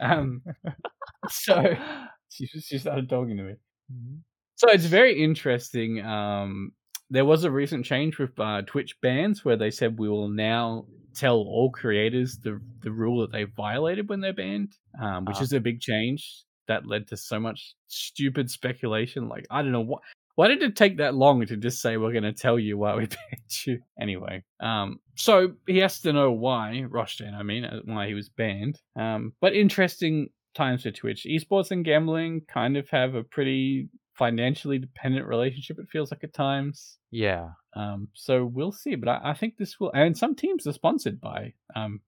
Um, 0.00 0.42
so 1.28 1.74
she, 2.30 2.46
she 2.46 2.78
started 2.78 3.08
talking 3.08 3.36
to 3.36 3.42
me. 3.42 3.54
Mhm. 3.92 4.20
So 4.56 4.68
it's 4.70 4.84
very 4.86 5.22
interesting. 5.22 6.00
Um, 6.04 6.72
there 7.12 7.24
was 7.24 7.44
a 7.44 7.50
recent 7.50 7.84
change 7.84 8.18
with 8.18 8.38
uh, 8.40 8.62
Twitch 8.62 9.00
bans 9.00 9.44
where 9.44 9.56
they 9.56 9.70
said 9.70 9.98
we 9.98 10.08
will 10.08 10.28
now 10.28 10.86
tell 11.14 11.36
all 11.36 11.70
creators 11.70 12.38
the 12.38 12.60
the 12.80 12.90
rule 12.90 13.20
that 13.20 13.30
they 13.32 13.44
violated 13.44 14.08
when 14.08 14.20
they're 14.20 14.32
banned, 14.32 14.72
um, 15.00 15.24
which 15.26 15.36
Ah. 15.38 15.42
is 15.42 15.52
a 15.52 15.60
big 15.60 15.80
change 15.80 16.44
that 16.68 16.86
led 16.86 17.06
to 17.08 17.16
so 17.16 17.38
much 17.38 17.74
stupid 17.88 18.50
speculation. 18.50 19.28
Like 19.28 19.46
I 19.50 19.62
don't 19.62 19.72
know 19.72 19.80
what. 19.82 20.02
Why 20.34 20.48
did 20.48 20.62
it 20.62 20.74
take 20.76 20.96
that 20.96 21.14
long 21.14 21.44
to 21.44 21.56
just 21.58 21.82
say 21.82 21.98
we're 21.98 22.12
going 22.12 22.22
to 22.24 22.32
tell 22.32 22.58
you 22.58 22.78
why 22.78 22.94
we 22.96 23.06
banned 23.16 23.66
you? 23.66 23.80
Anyway, 24.00 24.42
um, 24.60 24.98
so 25.14 25.52
he 25.66 25.78
has 25.78 26.00
to 26.00 26.12
know 26.14 26.32
why 26.32 26.86
Roshtein, 26.88 27.34
I 27.34 27.42
mean, 27.42 27.66
uh, 27.66 27.80
why 27.84 28.06
he 28.08 28.14
was 28.14 28.30
banned. 28.30 28.80
Um, 28.96 29.34
but 29.42 29.52
interesting 29.54 30.30
times 30.54 30.84
for 30.84 30.90
Twitch. 30.90 31.26
Esports 31.28 31.70
and 31.70 31.84
gambling 31.84 32.42
kind 32.48 32.78
of 32.78 32.88
have 32.88 33.14
a 33.14 33.22
pretty 33.22 33.90
financially 34.14 34.78
dependent 34.78 35.26
relationship. 35.26 35.78
It 35.78 35.88
feels 35.90 36.10
like 36.10 36.24
at 36.24 36.34
times. 36.34 36.98
Yeah. 37.10 37.50
Um, 37.74 38.08
so 38.14 38.44
we'll 38.44 38.72
see. 38.72 38.94
But 38.94 39.08
I, 39.08 39.30
I 39.30 39.34
think 39.34 39.56
this 39.56 39.78
will. 39.80 39.92
And 39.92 40.16
some 40.16 40.34
teams 40.34 40.66
are 40.66 40.72
sponsored 40.72 41.20
by 41.20 41.54
um, 41.74 42.00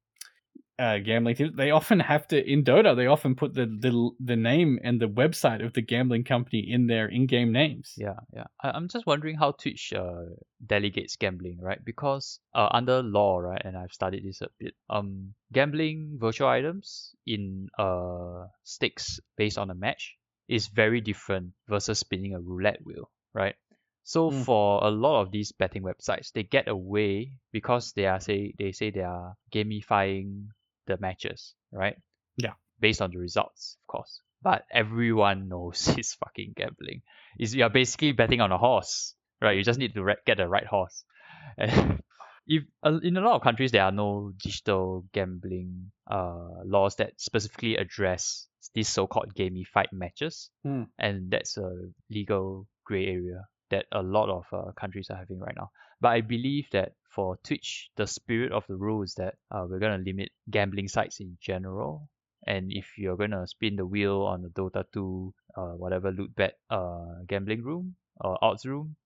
uh, 0.78 0.98
gambling 0.98 1.36
teams. 1.36 1.56
They 1.56 1.70
often 1.70 2.00
have 2.00 2.26
to 2.28 2.52
in 2.52 2.64
Dota. 2.64 2.96
They 2.96 3.06
often 3.06 3.36
put 3.36 3.54
the 3.54 3.66
the 3.66 4.10
the 4.20 4.36
name 4.36 4.78
and 4.82 5.00
the 5.00 5.08
website 5.08 5.64
of 5.64 5.72
the 5.72 5.82
gambling 5.82 6.24
company 6.24 6.66
in 6.68 6.86
their 6.86 7.08
in-game 7.08 7.52
names. 7.52 7.94
Yeah, 7.96 8.20
yeah. 8.32 8.44
I, 8.62 8.70
I'm 8.70 8.88
just 8.88 9.06
wondering 9.06 9.36
how 9.36 9.52
Twitch 9.52 9.92
uh, 9.96 10.24
delegates 10.64 11.16
gambling, 11.16 11.58
right? 11.60 11.82
Because 11.82 12.40
uh, 12.54 12.68
under 12.70 13.02
law, 13.02 13.38
right, 13.38 13.62
and 13.64 13.76
I've 13.76 13.92
studied 13.92 14.24
this 14.24 14.40
a 14.42 14.48
bit. 14.58 14.74
Um, 14.90 15.34
gambling 15.52 16.18
virtual 16.20 16.48
items 16.48 17.14
in 17.26 17.68
uh 17.78 18.46
stakes 18.64 19.20
based 19.36 19.56
on 19.56 19.70
a 19.70 19.74
match 19.74 20.16
is 20.48 20.68
very 20.68 21.00
different 21.00 21.52
versus 21.68 21.98
spinning 22.00 22.34
a 22.34 22.40
roulette 22.40 22.80
wheel, 22.84 23.10
right? 23.34 23.56
So 24.04 24.30
Mm. 24.30 24.44
for 24.44 24.84
a 24.84 24.90
lot 24.90 25.22
of 25.22 25.30
these 25.32 25.52
betting 25.52 25.82
websites, 25.82 26.32
they 26.32 26.42
get 26.44 26.68
away 26.68 27.40
because 27.52 27.92
they 27.92 28.06
are 28.06 28.20
say 28.20 28.52
they 28.58 28.72
say 28.72 28.90
they 28.90 29.02
are 29.02 29.36
gamifying 29.52 30.48
the 30.86 30.98
matches, 30.98 31.54
right? 31.72 31.96
Yeah. 32.36 32.54
Based 32.80 33.00
on 33.02 33.10
the 33.10 33.18
results, 33.18 33.76
of 33.82 33.86
course. 33.86 34.20
But 34.42 34.66
everyone 34.70 35.48
knows 35.52 35.88
it's 35.98 36.14
fucking 36.14 36.52
gambling. 36.56 37.02
Is 37.38 37.54
you're 37.54 37.70
basically 37.70 38.12
betting 38.12 38.40
on 38.40 38.52
a 38.52 38.58
horse, 38.58 39.14
right? 39.40 39.56
You 39.56 39.64
just 39.64 39.78
need 39.78 39.94
to 39.94 40.04
re- 40.04 40.22
get 40.26 40.36
the 40.38 40.48
right 40.48 40.66
horse. 40.66 41.04
And 41.58 42.02
if 42.46 42.64
uh, 42.82 42.98
in 43.02 43.16
a 43.16 43.20
lot 43.20 43.36
of 43.36 43.42
countries 43.42 43.70
there 43.72 43.84
are 43.84 43.92
no 43.92 44.32
digital 44.42 45.04
gambling 45.12 45.92
uh 46.10 46.62
laws 46.64 46.96
that 46.96 47.20
specifically 47.20 47.76
address 47.76 48.48
these 48.74 48.88
so-called 48.88 49.34
gamified 49.34 49.92
matches, 49.92 50.50
Hmm. 50.62 50.84
and 50.98 51.30
that's 51.30 51.56
a 51.56 51.70
legal 52.10 52.66
gray 52.84 53.06
area 53.06 53.44
that 53.70 53.86
a 53.92 54.02
lot 54.02 54.28
of 54.28 54.44
uh, 54.52 54.72
countries 54.72 55.08
are 55.10 55.16
having 55.16 55.38
right 55.40 55.54
now. 55.56 55.70
But 56.00 56.08
I 56.08 56.20
believe 56.20 56.66
that 56.72 56.92
for 57.14 57.38
Twitch, 57.44 57.90
the 57.96 58.06
spirit 58.06 58.52
of 58.52 58.64
the 58.68 58.76
rule 58.76 59.02
is 59.02 59.14
that 59.14 59.34
uh, 59.50 59.64
we're 59.68 59.78
gonna 59.78 60.02
limit 60.04 60.30
gambling 60.50 60.88
sites 60.88 61.20
in 61.20 61.38
general. 61.40 62.08
And 62.46 62.70
if 62.70 62.98
you're 62.98 63.16
gonna 63.16 63.46
spin 63.46 63.76
the 63.76 63.86
wheel 63.86 64.22
on 64.22 64.42
the 64.42 64.48
Dota 64.50 64.84
2, 64.92 65.34
uh, 65.56 65.72
whatever 65.80 66.10
loot 66.12 66.34
bet, 66.36 66.58
uh, 66.68 67.22
gambling 67.26 67.62
room 67.62 67.96
or 68.20 68.36
odds 68.44 68.66
room, 68.66 68.96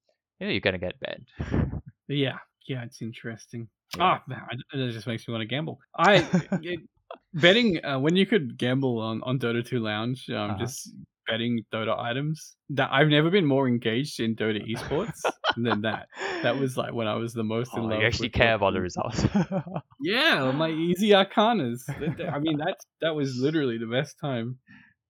you 0.41 0.47
know 0.47 0.53
you're 0.53 0.61
gonna 0.61 0.79
get 0.79 0.99
banned. 1.01 1.29
Yeah, 2.09 2.39
yeah, 2.67 2.85
it's 2.85 3.03
interesting. 3.03 3.69
Yeah. 3.97 4.03
Ah, 4.05 4.23
man, 4.27 4.41
I- 4.51 4.77
that 4.77 4.93
just 4.93 5.07
makes 5.07 5.29
me 5.29 5.33
want 5.33 5.43
to 5.43 5.47
gamble. 5.47 5.79
I 5.95 6.15
it- 6.63 6.89
betting 7.35 7.85
uh, 7.85 7.99
when 7.99 8.17
you 8.17 8.27
could 8.27 8.59
gamble 8.59 8.99
on 9.01 9.23
on 9.23 9.39
Dota 9.39 9.65
2 9.65 9.79
Lounge, 9.81 10.29
um, 10.31 10.51
Uh-huh. 10.51 10.59
just 10.59 10.91
betting 11.27 11.65
Dota 11.73 11.99
items. 11.99 12.57
That 12.71 12.89
I've 12.93 13.09
never 13.09 13.31
been 13.31 13.45
more 13.45 13.69
engaged 13.69 14.21
in 14.21 14.35
Dota 14.35 14.61
esports 14.67 15.21
than 15.57 15.83
that. 15.83 16.09
That 16.43 16.57
was 16.59 16.77
like 16.77 16.93
when 16.95 17.07
I 17.07 17.15
was 17.17 17.33
the 17.35 17.45
most 17.45 17.75
in 17.77 17.81
Oh, 17.85 17.87
love. 17.87 18.01
you 18.01 18.07
actually 18.07 18.31
care 18.31 18.55
about 18.55 18.73
the 18.75 18.81
results. 18.81 19.25
Yeah, 20.01 20.53
my 20.53 20.71
easy 20.71 21.11
arcanas. 21.11 21.83
I 21.91 22.39
mean, 22.39 22.57
that's 22.59 22.85
that 23.03 23.15
was 23.15 23.37
literally 23.37 23.79
the 23.79 23.87
best 23.91 24.17
time. 24.21 24.59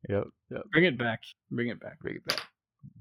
yep, 0.09 0.25
yep. 0.51 0.63
Bring 0.73 0.85
it 0.87 0.97
back. 0.99 1.21
Bring 1.51 1.69
it 1.69 1.79
back. 1.79 2.01
Bring 2.01 2.17
it 2.17 2.25
back. 2.25 2.41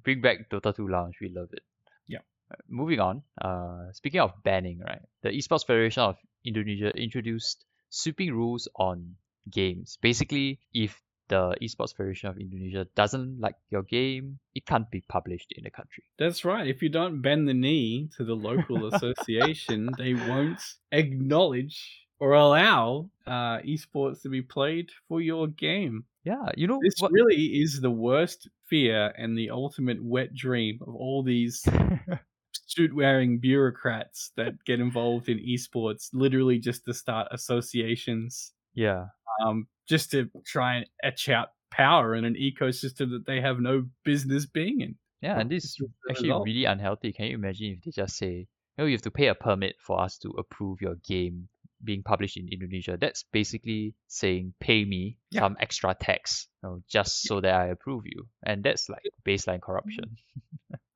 Bring 0.04 0.20
back 0.22 0.50
Dota 0.52 0.76
2 0.76 0.88
Lounge. 0.88 1.16
We 1.22 1.30
love 1.30 1.50
it. 1.54 1.64
Yeah. 2.08 2.20
Moving 2.68 3.00
on. 3.00 3.24
Uh, 3.42 3.92
speaking 3.94 4.20
of 4.20 4.32
banning, 4.44 4.80
right? 4.86 5.00
The 5.24 5.30
Esports 5.30 5.66
Federation 5.66 6.04
of 6.04 6.16
Indonesia 6.46 6.92
introduced 6.96 7.64
sweeping 7.90 8.34
rules 8.34 8.68
on 8.76 9.16
games. 9.50 9.98
Basically, 10.02 10.60
if 10.74 11.02
the 11.30 11.56
Esports 11.62 11.96
Federation 11.96 12.30
of 12.30 12.38
Indonesia 12.38 12.88
doesn't 12.96 13.40
like 13.40 13.56
your 13.70 13.84
game, 13.84 14.40
it 14.56 14.66
can't 14.66 14.90
be 14.90 15.02
published 15.10 15.52
in 15.58 15.64
the 15.64 15.70
country. 15.70 16.04
That's 16.18 16.46
right. 16.46 16.68
If 16.68 16.82
you 16.82 16.90
don't 16.90 17.22
bend 17.22 17.48
the 17.48 17.54
knee 17.54 18.10
to 18.18 18.24
the 18.24 18.36
local 18.36 18.88
association, 18.94 19.90
they 19.98 20.14
won't 20.14 20.62
acknowledge 20.92 22.08
or 22.20 22.34
allow 22.34 23.10
uh, 23.28 23.60
esports 23.60 24.22
to 24.24 24.30
be 24.30 24.42
played 24.42 24.90
for 25.08 25.22
your 25.22 25.48
game. 25.48 26.06
Yeah, 26.24 26.52
you 26.56 26.68
know 26.68 26.80
This 26.82 26.96
what? 27.00 27.12
really 27.12 27.62
is 27.62 27.80
the 27.80 27.92
worst 27.92 28.50
fear 28.66 29.14
and 29.18 29.38
the 29.38 29.50
ultimate 29.50 30.04
wet 30.04 30.34
dream 30.34 30.80
of 30.82 30.94
all 30.96 31.24
these 31.24 31.66
suit 32.66 32.94
wearing 32.96 33.40
bureaucrats 33.40 34.32
that 34.38 34.64
get 34.66 34.80
involved 34.80 35.30
in 35.30 35.38
esports, 35.40 36.10
literally 36.14 36.60
just 36.60 36.86
to 36.86 36.94
start 36.94 37.28
associations, 37.32 38.54
yeah, 38.74 39.06
um, 39.46 39.68
just 39.88 40.12
to 40.12 40.30
try 40.46 40.76
and 40.78 40.86
etch 41.04 41.30
out 41.30 41.50
power 41.72 42.16
in 42.16 42.26
an 42.26 42.36
ecosystem 42.36 43.12
that 43.12 43.26
they 43.28 43.42
have 43.42 43.60
no 43.60 43.86
business 44.04 44.46
being 44.46 44.82
in. 44.82 44.96
yeah, 45.22 45.40
and 45.40 45.50
this 45.50 45.64
is 45.66 45.82
actually 46.10 46.30
result. 46.30 46.46
really 46.46 46.66
unhealthy. 46.66 47.12
Can 47.14 47.26
you 47.26 47.36
imagine 47.36 47.76
if 47.78 47.84
they 47.84 47.92
just 47.92 48.16
say, 48.18 48.48
"Oh, 48.78 48.86
you 48.86 48.94
have 48.94 49.02
to 49.04 49.12
pay 49.12 49.28
a 49.28 49.36
permit 49.36 49.76
for 49.80 50.00
us 50.02 50.18
to 50.20 50.30
approve 50.38 50.82
your 50.82 50.96
game 51.08 51.50
being 51.84 52.04
published 52.04 52.38
in 52.38 52.48
Indonesia"? 52.52 52.98
That's 53.00 53.24
basically 53.32 53.94
saying, 54.08 54.54
"Pay 54.60 54.86
me 54.86 55.18
Yeah. 55.32 55.42
some 55.42 55.58
extra 55.60 55.94
tax, 55.96 56.48
you 56.64 56.70
know, 56.70 56.84
just 56.88 57.24
so 57.24 57.42
that 57.42 57.54
I 57.54 57.68
approve 57.68 58.04
you," 58.06 58.28
and 58.46 58.64
that's 58.64 58.90
like 58.90 59.04
baseline 59.26 59.62
corruption. 59.62 60.16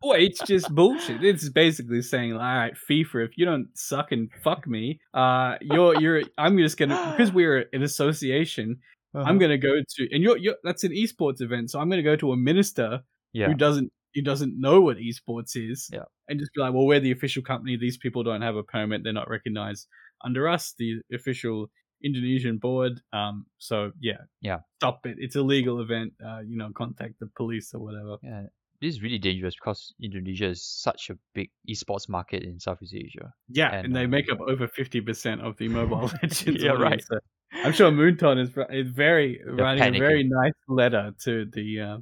Well, 0.03 0.19
it's 0.19 0.39
just 0.45 0.73
bullshit. 0.73 1.23
It's 1.23 1.47
basically 1.49 2.01
saying, 2.01 2.33
all 2.33 2.39
right, 2.39 2.73
FIFA, 2.89 3.25
if 3.25 3.37
you 3.37 3.45
don't 3.45 3.67
suck 3.75 4.11
and 4.11 4.29
fuck 4.43 4.67
me, 4.67 4.99
uh, 5.13 5.55
you're 5.61 5.99
you're. 6.01 6.21
I'm 6.37 6.57
just 6.57 6.77
gonna 6.77 7.13
because 7.15 7.31
we're 7.39 7.65
an 7.73 7.83
association. 7.83 8.79
Uh-huh. 9.13 9.25
I'm 9.27 9.37
gonna 9.39 9.57
go 9.57 9.75
to 9.95 10.07
and 10.11 10.23
you're 10.23 10.37
you're 10.37 10.55
that's 10.63 10.83
an 10.83 10.91
esports 10.91 11.41
event, 11.41 11.69
so 11.69 11.79
I'm 11.79 11.89
gonna 11.89 12.01
go 12.03 12.15
to 12.15 12.31
a 12.31 12.37
minister 12.37 13.01
yeah, 13.33 13.47
who 13.47 13.53
doesn't 13.53 13.91
who 14.15 14.21
doesn't 14.21 14.59
know 14.59 14.81
what 14.81 14.97
esports 14.97 15.55
is, 15.55 15.89
Yeah. 15.93 16.03
and 16.27 16.39
just 16.39 16.53
be 16.53 16.61
like, 16.61 16.73
well, 16.73 16.85
we're 16.85 16.99
the 16.99 17.11
official 17.11 17.43
company. 17.43 17.77
These 17.77 17.97
people 17.97 18.23
don't 18.23 18.41
have 18.41 18.55
a 18.55 18.63
permit. 18.63 19.03
They're 19.03 19.13
not 19.13 19.29
recognized 19.29 19.87
under 20.25 20.47
us, 20.49 20.73
the 20.77 21.01
official 21.13 21.67
Indonesian 22.03 22.57
board. 22.57 23.01
Um, 23.13 23.45
so 23.57 23.91
yeah, 24.01 24.17
Yeah. 24.41 24.59
stop 24.79 25.05
it. 25.05 25.15
It's 25.19 25.35
a 25.35 25.41
legal 25.41 25.79
event. 25.81 26.13
Uh, 26.25 26.39
you 26.47 26.57
know, 26.57 26.71
contact 26.75 27.19
the 27.19 27.27
police 27.37 27.73
or 27.73 27.79
whatever. 27.83 28.17
yeah. 28.23 28.47
This 28.81 28.95
is 28.95 29.01
really 29.01 29.19
dangerous 29.19 29.53
because 29.55 29.93
Indonesia 30.01 30.47
is 30.47 30.63
such 30.65 31.11
a 31.11 31.17
big 31.35 31.51
esports 31.69 32.09
market 32.09 32.43
in 32.43 32.59
Southeast 32.59 32.95
Asia. 32.95 33.31
Yeah, 33.47 33.69
And, 33.71 33.87
and, 33.87 33.95
they 33.95 34.05
uh, 34.05 34.07
make 34.07 34.31
up 34.31 34.39
over 34.41 34.67
fifty 34.67 35.01
percent 35.01 35.41
of 35.41 35.55
the 35.57 35.67
Mobile 35.67 36.09
Legends. 36.23 36.63
Yeah, 36.63 36.71
right. 36.71 37.03
so 37.03 37.19
I'm 37.63 37.73
sure 37.73 37.91
Moonton 37.91 38.39
is 38.39 38.49
is 38.71 38.91
very 38.91 39.39
writing 39.45 39.83
panicking. 39.83 39.95
a 39.97 39.99
very 39.99 40.23
nice 40.23 40.53
letter 40.67 41.13
to 41.25 41.45
the 41.45 41.79
uh, 41.79 41.97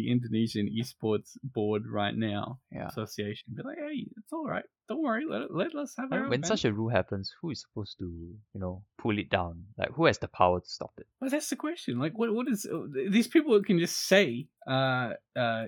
the 0.00 0.10
Indonesian 0.10 0.68
esports 0.68 1.36
board 1.42 1.82
right 1.86 2.16
now. 2.16 2.58
Yeah. 2.72 2.88
Association, 2.88 3.54
be 3.54 3.62
like, 3.62 3.78
hey, 3.78 4.06
it's 4.16 4.32
all 4.32 4.46
right. 4.46 4.64
Don't 4.88 5.02
worry. 5.02 5.24
Let 5.28 5.54
let 5.54 5.74
us 5.74 5.94
have 5.98 6.12
our 6.12 6.22
when 6.22 6.40
event." 6.40 6.46
such 6.46 6.64
a 6.64 6.72
rule 6.72 6.88
happens, 6.88 7.32
who 7.40 7.50
is 7.50 7.60
supposed 7.60 7.98
to, 7.98 8.04
you 8.04 8.60
know, 8.60 8.82
pull 8.98 9.18
it 9.18 9.30
down? 9.30 9.64
Like, 9.78 9.92
who 9.92 10.06
has 10.06 10.18
the 10.18 10.28
power 10.28 10.60
to 10.60 10.68
stop 10.68 10.92
it? 10.98 11.06
Well, 11.20 11.30
that's 11.30 11.48
the 11.48 11.56
question. 11.56 11.98
Like, 11.98 12.18
what 12.18 12.34
what 12.34 12.48
is 12.48 12.66
uh, 12.66 12.86
these 13.10 13.28
people 13.28 13.62
can 13.62 13.78
just 13.78 14.08
say? 14.08 14.48
Uh, 14.66 15.14
uh, 15.36 15.66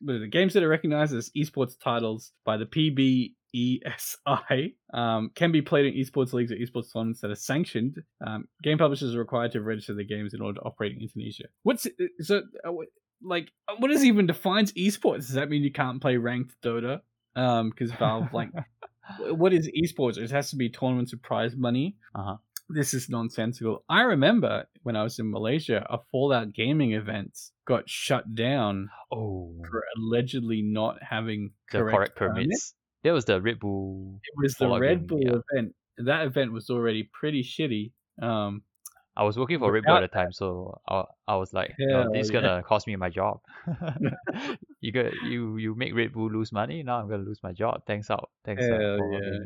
the 0.00 0.26
games 0.30 0.54
that 0.54 0.62
are 0.62 0.68
recognized 0.68 1.14
as 1.14 1.30
esports 1.36 1.78
titles 1.78 2.32
by 2.44 2.56
the 2.56 2.66
PBESI 3.54 4.74
um, 4.92 5.30
can 5.34 5.52
be 5.52 5.62
played 5.62 5.86
in 5.86 5.94
esports 5.94 6.32
leagues 6.32 6.50
or 6.50 6.56
esports 6.56 6.92
tournaments 6.92 7.20
that 7.20 7.30
are 7.30 7.36
sanctioned. 7.36 8.02
Um, 8.26 8.48
game 8.62 8.78
publishers 8.78 9.14
are 9.14 9.20
required 9.20 9.52
to 9.52 9.62
register 9.62 9.94
their 9.94 10.04
games 10.04 10.34
in 10.34 10.40
order 10.40 10.58
to 10.58 10.64
operate 10.66 10.96
in 10.96 11.02
Indonesia. 11.02 11.44
What's 11.62 11.86
so 12.20 12.42
uh, 12.66 12.72
like? 13.24 13.50
uh, 13.68 13.74
What 13.78 13.90
is 13.90 14.04
even 14.04 14.26
defines 14.26 14.72
esports? 14.74 15.26
Does 15.26 15.32
that 15.32 15.48
mean 15.50 15.62
you 15.62 15.72
can't 15.72 16.00
play 16.00 16.16
ranked 16.16 16.54
Dota? 16.62 17.00
Um, 17.36 17.70
because 17.70 17.90
Valve 17.92 18.32
like, 18.32 18.50
what 19.20 19.52
is 19.52 19.68
esports? 19.76 20.18
It 20.18 20.30
has 20.30 20.50
to 20.50 20.56
be 20.56 20.68
tournaments 20.70 21.12
of 21.12 21.20
prize 21.22 21.56
money 21.56 21.96
Uh-huh. 22.14 22.36
this 22.68 22.94
is 22.94 23.08
nonsensical. 23.08 23.84
I 23.88 24.02
remember 24.02 24.66
when 24.84 24.96
I 24.96 25.02
was 25.02 25.18
in 25.18 25.30
Malaysia, 25.30 25.84
a 25.90 25.98
Fallout 26.12 26.52
gaming 26.52 26.92
event 26.92 27.36
got 27.66 27.88
shut 27.90 28.34
down 28.34 28.88
Oh, 29.12 29.52
for 29.68 29.84
allegedly 29.96 30.62
not 30.62 31.02
having 31.02 31.50
the 31.72 31.78
correct, 31.78 32.16
permits. 32.16 32.46
permits. 32.46 32.74
That 33.02 33.12
was 33.12 33.24
the 33.26 33.40
Red 33.40 33.58
Bull. 33.60 34.20
It 34.22 34.42
was 34.42 34.54
the 34.54 34.68
Red 34.78 35.06
Bull 35.06 35.20
yeah. 35.22 35.40
event. 35.52 35.74
That 35.98 36.26
event 36.26 36.52
was 36.52 36.70
already 36.70 37.08
pretty 37.12 37.42
shitty. 37.42 37.92
Um, 38.22 38.62
I 39.16 39.22
was 39.22 39.38
working 39.38 39.58
for 39.58 39.70
Red 39.70 39.84
Bull 39.84 39.96
at 39.96 40.00
the 40.00 40.08
time, 40.08 40.32
so 40.32 40.80
I, 40.88 41.04
I 41.28 41.36
was 41.36 41.52
like, 41.52 41.72
"Oh, 41.80 42.12
this 42.12 42.26
is 42.26 42.32
yeah. 42.32 42.40
gonna 42.40 42.62
cost 42.62 42.86
me 42.86 42.96
my 42.96 43.10
job. 43.10 43.40
you 44.80 44.92
got 44.92 45.12
you 45.24 45.56
you 45.56 45.74
make 45.74 45.94
Red 45.94 46.12
Bull 46.12 46.30
lose 46.30 46.52
money. 46.52 46.82
Now 46.82 46.98
I'm 46.98 47.08
gonna 47.08 47.22
lose 47.22 47.40
my 47.42 47.52
job. 47.52 47.82
Thanks 47.86 48.10
out. 48.10 48.30
Thanks 48.44 48.64
out. 48.64 48.80
Hell 48.80 48.98
for 48.98 49.12
yeah. 49.12 49.38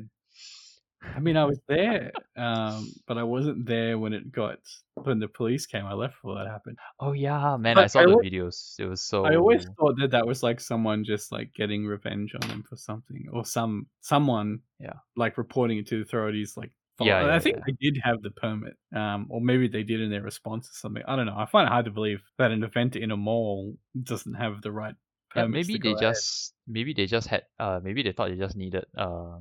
I 1.14 1.20
mean, 1.20 1.36
I 1.36 1.44
was 1.44 1.60
there, 1.68 2.12
um, 2.36 2.92
but 3.06 3.18
I 3.18 3.22
wasn't 3.22 3.66
there 3.66 3.98
when 3.98 4.12
it 4.12 4.32
got 4.32 4.58
when 4.94 5.18
the 5.20 5.28
police 5.28 5.66
came. 5.66 5.86
I 5.86 5.92
left 5.94 6.14
before 6.14 6.34
that 6.36 6.48
happened. 6.48 6.78
Oh 6.98 7.12
yeah, 7.12 7.56
man, 7.56 7.76
But 7.76 7.84
I 7.84 7.86
saw 7.86 8.00
I 8.00 8.06
the 8.06 8.16
videos. 8.16 8.74
It 8.78 8.86
was 8.86 9.02
so. 9.02 9.24
I 9.24 9.36
always 9.36 9.64
thought 9.78 9.96
that 9.98 10.10
that 10.10 10.26
was 10.26 10.42
like 10.42 10.60
someone 10.60 11.04
just 11.04 11.30
like 11.30 11.54
getting 11.54 11.86
revenge 11.86 12.34
on 12.34 12.48
them 12.48 12.64
for 12.68 12.76
something, 12.76 13.26
or 13.32 13.44
some 13.44 13.86
someone 14.00 14.60
Yeah. 14.80 14.94
like 15.16 15.38
reporting 15.38 15.78
it 15.78 15.86
to 15.88 15.96
the 15.98 16.02
authorities. 16.02 16.56
Like, 16.56 16.72
follow- 16.98 17.10
yeah, 17.10 17.34
I 17.34 17.38
think 17.38 17.56
yeah. 17.58 17.62
they 17.66 17.76
did 17.80 18.00
have 18.02 18.20
the 18.22 18.30
permit, 18.30 18.74
um, 18.94 19.26
or 19.30 19.40
maybe 19.40 19.68
they 19.68 19.82
did 19.84 20.00
in 20.00 20.10
their 20.10 20.22
response 20.22 20.68
or 20.68 20.74
something. 20.74 21.02
I 21.08 21.16
don't 21.16 21.26
know. 21.26 21.36
I 21.36 21.46
find 21.46 21.66
it 21.66 21.70
hard 21.72 21.84
to 21.86 21.90
believe 21.90 22.20
that 22.38 22.50
an 22.50 22.62
event 22.64 22.96
in 22.96 23.10
a 23.10 23.16
mall 23.16 23.74
doesn't 24.02 24.34
have 24.34 24.60
the 24.62 24.72
right 24.72 24.94
Yeah, 25.36 25.46
maybe 25.46 25.78
they 25.78 25.90
ahead. 25.92 26.00
just 26.02 26.54
maybe 26.66 26.92
they 26.94 27.06
just 27.06 27.28
had 27.28 27.42
uh 27.58 27.80
maybe 27.82 28.02
they 28.02 28.12
thought 28.12 28.28
they 28.30 28.36
just 28.36 28.56
needed 28.56 28.84
uh 28.96 29.38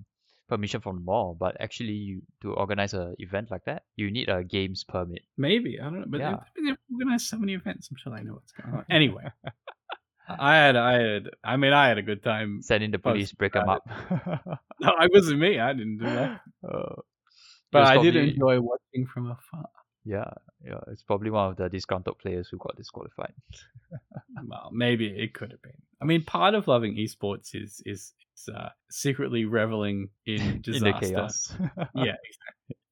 permission 0.50 0.80
from 0.82 0.96
the 0.98 1.02
mall, 1.04 1.36
but 1.38 1.58
actually 1.60 1.92
you 2.08 2.22
to 2.42 2.54
organize 2.54 2.94
a 2.94 3.14
event 3.20 3.52
like 3.52 3.66
that, 3.66 3.84
you 3.98 4.10
need 4.12 4.30
a 4.30 4.44
games 4.44 4.84
permit. 4.84 5.22
maybe 5.38 5.78
I 5.80 5.84
don't 5.86 6.00
know, 6.00 6.06
but 6.08 6.20
Yeah. 6.22 6.36
they, 6.56 6.62
they've 6.72 6.78
organized 6.94 7.28
so 7.28 7.38
many 7.38 7.54
events. 7.54 7.90
I'm 7.92 7.98
sure 7.98 8.16
they 8.16 8.24
know 8.24 8.34
what's 8.40 8.54
going 8.54 8.74
on. 8.76 8.86
Anyway, 8.90 9.26
I 10.30 10.56
had, 10.56 10.76
I 10.76 10.94
had, 11.02 11.24
I 11.44 11.56
mean, 11.58 11.72
I 11.74 11.88
had 11.88 11.98
a 11.98 12.02
good 12.02 12.22
time. 12.22 12.60
Sending 12.62 12.92
the 12.92 13.00
police, 13.00 13.32
break 13.32 13.54
them 13.54 13.70
up. 13.70 13.84
No, 14.80 14.92
it 15.02 15.12
wasn't 15.12 15.40
me. 15.40 15.60
I 15.60 15.74
didn't 15.74 15.98
do 15.98 16.06
that, 16.06 16.42
it 16.64 17.00
but 17.72 17.84
I 17.84 18.02
did 18.02 18.16
enjoy 18.16 18.60
watching 18.60 19.06
from 19.14 19.32
afar. 19.32 19.66
Yeah, 20.08 20.32
yeah, 20.66 20.80
it's 20.88 21.04
probably 21.04 21.30
one 21.32 21.50
of 21.50 21.58
the 21.58 21.68
disgruntled 21.68 22.18
players 22.20 22.48
who 22.48 22.58
got 22.58 22.76
disqualified. 22.78 23.34
Well, 24.46 24.70
maybe 24.72 25.08
it 25.08 25.34
could 25.34 25.52
have 25.52 25.62
been. 25.62 25.82
I 26.02 26.06
mean, 26.06 26.24
part 26.24 26.54
of 26.54 26.68
loving 26.68 26.96
esports 26.96 27.56
is 27.56 27.82
is, 27.86 28.14
is 28.38 28.50
uh, 28.54 28.70
secretly 28.92 29.46
reveling 29.46 30.10
in 30.26 30.42
in 30.42 30.62
disaster. 30.62 30.86
the 30.86 30.94
chaos. 30.94 31.54
yeah, 31.96 32.14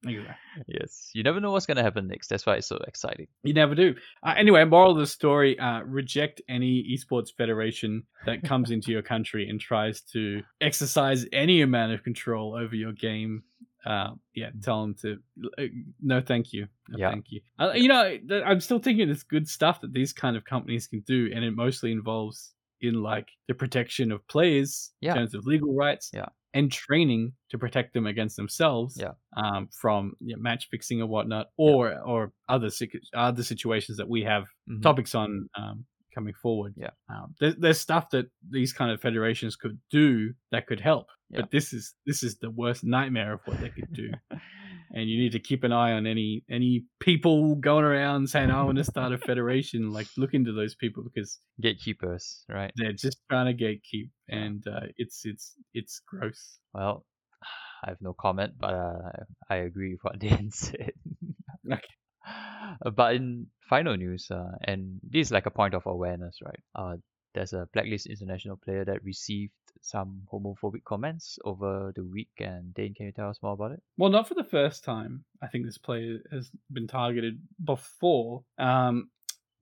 exactly. 0.02 0.16
exactly. 0.18 0.64
yes, 0.66 1.10
you 1.14 1.22
never 1.22 1.38
know 1.40 1.52
what's 1.52 1.66
gonna 1.66 1.82
happen 1.82 2.08
next. 2.08 2.28
That's 2.28 2.44
why 2.44 2.56
it's 2.56 2.66
so 2.66 2.78
exciting. 2.88 3.28
You 3.44 3.54
never 3.54 3.74
do. 3.74 3.94
Uh, 4.22 4.34
anyway, 4.36 4.64
moral 4.64 4.92
of 4.92 4.98
the 4.98 5.06
story: 5.06 5.58
uh, 5.58 5.82
reject 5.82 6.42
any 6.48 6.84
esports 6.92 7.28
federation 7.36 8.02
that 8.24 8.42
comes 8.42 8.70
into 8.70 8.90
your 8.90 9.02
country 9.02 9.48
and 9.48 9.60
tries 9.60 10.00
to 10.12 10.42
exercise 10.60 11.26
any 11.32 11.62
amount 11.62 11.92
of 11.92 12.02
control 12.02 12.54
over 12.54 12.74
your 12.74 12.92
game. 12.92 13.44
Uh, 13.84 14.10
yeah, 14.34 14.50
tell 14.62 14.82
them 14.82 14.94
to 15.02 15.18
uh, 15.58 15.62
no, 16.00 16.20
thank 16.20 16.52
you, 16.52 16.66
no, 16.88 16.98
Yeah. 16.98 17.10
thank 17.10 17.26
you. 17.30 17.40
Uh, 17.58 17.72
you 17.74 17.88
know, 17.88 18.16
th- 18.28 18.42
I'm 18.44 18.60
still 18.60 18.78
thinking 18.78 19.08
it's 19.10 19.22
good 19.22 19.48
stuff 19.48 19.80
that 19.82 19.92
these 19.92 20.12
kind 20.12 20.36
of 20.36 20.44
companies 20.44 20.86
can 20.86 21.00
do, 21.00 21.30
and 21.34 21.44
it 21.44 21.52
mostly 21.52 21.92
involves 21.92 22.54
in 22.80 23.02
like 23.02 23.28
the 23.48 23.54
protection 23.54 24.12
of 24.12 24.26
players 24.28 24.92
Yeah. 25.00 25.12
in 25.12 25.16
terms 25.18 25.34
of 25.34 25.46
legal 25.46 25.74
rights, 25.74 26.10
Yeah. 26.12 26.26
and 26.52 26.70
training 26.72 27.32
to 27.50 27.58
protect 27.58 27.92
them 27.94 28.06
against 28.06 28.36
themselves, 28.36 28.96
Yeah. 29.00 29.12
um, 29.36 29.68
from 29.80 30.14
yeah, 30.20 30.36
match 30.38 30.68
fixing 30.70 31.00
or 31.00 31.06
whatnot, 31.06 31.46
or 31.56 31.98
or 32.00 32.32
other 32.48 32.70
other 33.14 33.42
situations 33.42 33.98
that 33.98 34.08
we 34.08 34.22
have 34.24 34.44
Mhm. 34.68 34.82
topics 34.82 35.14
on 35.14 35.48
um, 35.56 35.86
coming 36.14 36.34
forward. 36.34 36.72
Yeah. 36.76 36.90
um, 37.10 37.34
there's, 37.40 37.56
there's 37.56 37.80
stuff 37.80 38.08
that 38.10 38.26
these 38.50 38.72
kind 38.72 38.90
of 38.90 39.00
federations 39.02 39.54
could 39.54 39.78
do 39.90 40.32
that 40.50 40.66
could 40.66 40.80
help, 40.80 41.08
Yeah. 41.30 41.40
but 41.40 41.50
this 41.50 41.72
is 41.72 41.94
this 42.06 42.22
is 42.22 42.38
the 42.38 42.50
worst 42.50 42.84
nightmare 42.84 43.32
of 43.32 43.40
what 43.46 43.60
they 43.60 43.70
could 43.70 43.92
do. 43.92 44.10
and 44.94 45.08
you 45.08 45.18
need 45.18 45.32
to 45.32 45.40
keep 45.40 45.64
an 45.64 45.72
eye 45.72 45.92
on 45.92 46.06
any 46.06 46.44
any 46.48 46.84
people 47.00 47.56
going 47.56 47.84
around 47.84 48.28
saying, 48.28 48.50
"I 48.50 48.62
want 48.62 48.78
to 48.78 48.84
start 48.84 49.12
a 49.12 49.18
federation." 49.18 49.92
Like, 49.92 50.06
look 50.16 50.34
into 50.34 50.52
those 50.52 50.74
people 50.74 51.02
because 51.02 51.38
Gatekeepers, 51.60 52.44
right? 52.48 52.72
they're 52.76 52.92
just 52.92 53.18
trying 53.28 53.56
to 53.56 53.64
gatekeep, 53.64 54.10
and 54.28 54.64
uh, 54.66 54.86
it's 54.96 55.22
it's 55.24 55.54
it's 55.74 56.00
gross. 56.06 56.58
Well, 56.72 57.04
I 57.84 57.90
have 57.90 58.00
no 58.00 58.14
comment, 58.14 58.54
but 58.58 58.74
uh, 58.74 59.10
I 59.50 59.56
agree 59.56 59.92
with 59.92 60.00
what 60.02 60.18
Dan 60.20 60.50
said. 60.50 60.92
Okay. 61.70 61.80
But 62.96 63.14
in 63.14 63.46
final 63.70 63.96
news, 63.96 64.28
uh, 64.32 64.50
and 64.60 64.98
this 65.02 65.28
is 65.28 65.32
like 65.32 65.46
a 65.46 65.50
point 65.52 65.74
of 65.74 65.86
awareness, 65.86 66.38
right? 66.44 66.58
Uh, 66.74 66.96
there's 67.36 67.52
a 67.52 67.68
Blacklist 67.72 68.06
International 68.06 68.56
player 68.56 68.84
that 68.84 69.04
received 69.04 69.52
some 69.82 70.22
homophobic 70.32 70.82
comments 70.84 71.38
over 71.44 71.92
the 71.94 72.02
week, 72.04 72.30
and 72.40 72.74
Dane, 72.74 72.94
can 72.94 73.06
you 73.06 73.12
tell 73.12 73.28
us 73.28 73.38
more 73.42 73.52
about 73.52 73.72
it? 73.72 73.82
Well, 73.98 74.10
not 74.10 74.26
for 74.26 74.34
the 74.34 74.42
first 74.42 74.82
time. 74.82 75.24
I 75.42 75.46
think 75.46 75.64
this 75.66 75.78
player 75.78 76.18
has 76.32 76.50
been 76.72 76.88
targeted 76.88 77.38
before. 77.62 78.42
Um, 78.58 79.10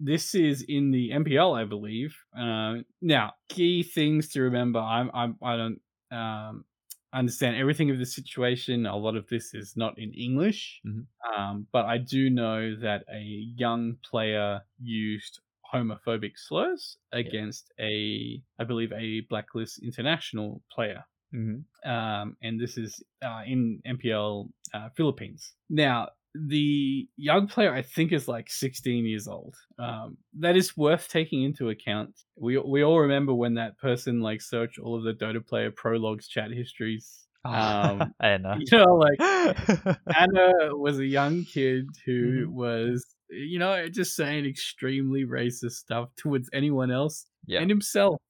this 0.01 0.35
is 0.35 0.63
in 0.69 0.91
the 0.93 1.11
MPL, 1.11 1.59
I 1.61 1.65
believe. 1.65 2.17
Uh, 2.37 2.77
now, 3.03 3.33
key 3.49 3.83
things 3.83 4.29
to 4.31 4.43
remember. 4.43 4.79
I'm, 4.79 5.11
I'm 5.13 5.37
I 5.43 5.57
don't 5.57 5.81
um, 6.11 6.65
understand 7.13 7.57
everything 7.57 7.91
of 7.91 7.99
the 7.99 8.07
situation. 8.07 8.87
A 8.87 8.97
lot 8.97 9.17
of 9.17 9.27
this 9.29 9.55
is 9.55 9.77
not 9.77 9.99
in 9.99 10.13
English, 10.15 10.81
Mhm. 10.87 11.07
um, 11.37 11.67
but 11.73 11.85
I 11.87 11.99
do 11.99 12.31
know 12.31 12.77
that 12.77 13.05
a 13.13 13.21
young 13.57 13.97
player 14.11 14.63
used 14.81 15.41
homophobic 15.75 16.33
slurs 16.37 16.99
against 17.13 17.73
a, 17.81 18.43
I 18.59 18.65
believe, 18.65 18.93
a 18.93 19.21
Blacklist 19.29 19.83
International 19.83 20.63
player 20.71 21.05
Mm-hmm. 21.35 21.91
um, 21.91 22.37
and 22.43 22.61
this 22.61 22.79
is 22.79 23.03
uh, 23.25 23.43
in 23.47 23.81
MPL 23.85 24.51
uh, 24.73 24.89
Philippines. 24.97 25.55
Now, 25.69 26.11
the 26.35 27.09
young 27.17 27.47
player 27.49 27.73
I 27.73 27.83
think 27.83 28.13
is 28.13 28.29
like 28.29 28.51
16 28.51 29.05
years 29.07 29.29
old. 29.29 29.57
Um, 29.79 30.19
that 30.39 30.57
is 30.57 30.77
worth 30.77 31.09
taking 31.09 31.43
into 31.43 31.71
account. 31.71 32.15
We 32.37 32.59
we 32.59 32.85
all 32.85 33.01
remember 33.01 33.35
when 33.35 33.55
that 33.55 33.79
person 33.79 34.21
like 34.21 34.43
searched 34.43 34.79
all 34.79 34.97
of 34.97 35.05
the 35.05 35.13
Dota 35.13 35.45
player 35.45 35.71
prologues 35.73 36.29
chat 36.29 36.51
histories. 36.53 37.27
Um, 37.45 38.15
and 38.21 38.47
uh, 38.47 38.59
You 38.59 38.79
know, 38.79 38.95
like 38.95 39.19
Anna 40.17 40.77
was 40.77 40.99
a 40.99 41.07
young 41.07 41.45
kid 41.45 41.87
who 42.07 42.49
Mhm. 42.49 42.53
was, 42.53 43.05
you 43.31 43.59
know, 43.59 43.89
just 43.89 44.17
saying 44.17 44.47
extremely 44.47 45.25
racist 45.25 45.73
stuff 45.73 46.11
towards 46.17 46.49
anyone 46.53 46.91
else 46.91 47.27
yeah, 47.47 47.61
and 47.61 47.71
himself 47.71 48.21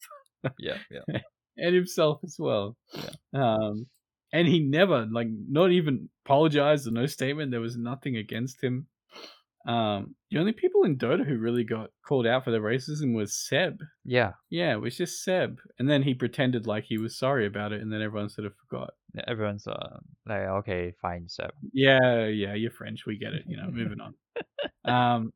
yeah, 0.59 0.79
yeah. 0.91 1.19
and 1.57 1.75
himself 1.75 2.21
as 2.25 2.37
well. 2.39 2.77
Yeah. 2.95 3.11
Um, 3.33 3.87
and 4.33 4.49
he 4.49 4.61
never, 4.61 5.07
like, 5.11 5.29
not 5.31 5.71
even 5.71 6.09
apologized 6.25 6.89
or 6.89 6.91
no 6.91 7.07
statement. 7.07 7.51
There 7.51 7.61
was 7.61 7.77
nothing 7.77 8.17
against 8.17 8.63
him. 8.63 8.87
Um, 9.67 10.15
the 10.31 10.39
only 10.39 10.53
people 10.53 10.85
in 10.85 10.99
Dota 10.99 11.27
who 11.27 11.39
really 11.39 11.65
got 11.65 11.91
called 12.07 12.27
out 12.27 12.45
for 12.45 12.51
their 12.51 12.61
racism 12.61 13.15
was 13.15 13.33
Ceb. 13.33 13.79
Yeah, 14.05 14.33
Yeah, 14.51 14.73
it 14.73 14.81
was 14.81 14.97
just 14.97 15.27
Ceb. 15.27 15.57
And 15.79 15.89
then 15.89 16.03
he 16.03 16.15
pretended 16.15 16.67
like 16.67 16.85
he 16.85 16.99
was 16.99 17.17
sorry 17.17 17.47
about 17.47 17.73
it, 17.73 17.81
and 17.81 17.91
then 17.91 18.03
everyone 18.03 18.29
sort 18.29 18.47
of 18.47 18.53
forgot. 18.57 18.91
yeah, 19.15 19.23
everyone's 19.27 19.67
uh, 19.67 19.99
like, 20.27 20.41
okay, 20.41 20.93
fine, 21.01 21.29
Ceb. 21.29 21.51
Yeah, 21.73 22.27
yeah, 22.27 22.55
you're 22.55 22.73
French. 22.73 23.07
We 23.07 23.17
get 23.17 23.33
it. 23.33 23.45
You 23.47 23.57
know, 23.57 23.71
moving 23.71 24.01
on. 24.01 24.15
Um, 24.85 25.33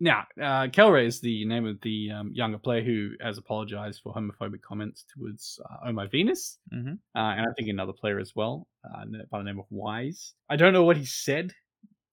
now, 0.00 0.24
uh, 0.40 0.66
Kelra 0.66 1.06
is 1.06 1.20
the 1.20 1.44
name 1.44 1.64
of 1.64 1.80
the 1.82 2.10
um, 2.10 2.32
younger 2.34 2.58
player 2.58 2.82
who 2.82 3.10
has 3.20 3.38
apologized 3.38 4.00
for 4.02 4.12
homophobic 4.12 4.60
comments 4.60 5.04
towards 5.14 5.60
uh, 5.64 5.88
Oh 5.88 5.92
My 5.92 6.06
Venus, 6.08 6.58
Mhm. 6.74 6.94
uh, 7.14 7.18
and 7.18 7.40
I 7.42 7.52
think 7.56 7.68
another 7.68 7.92
player 7.92 8.18
as 8.18 8.34
well 8.34 8.66
uh, 8.84 9.04
by 9.30 9.38
the 9.38 9.44
name 9.44 9.60
of 9.60 9.66
Wise. 9.70 10.34
I 10.48 10.56
don't 10.56 10.72
know 10.72 10.82
what 10.82 10.96
he 10.96 11.04
said, 11.04 11.52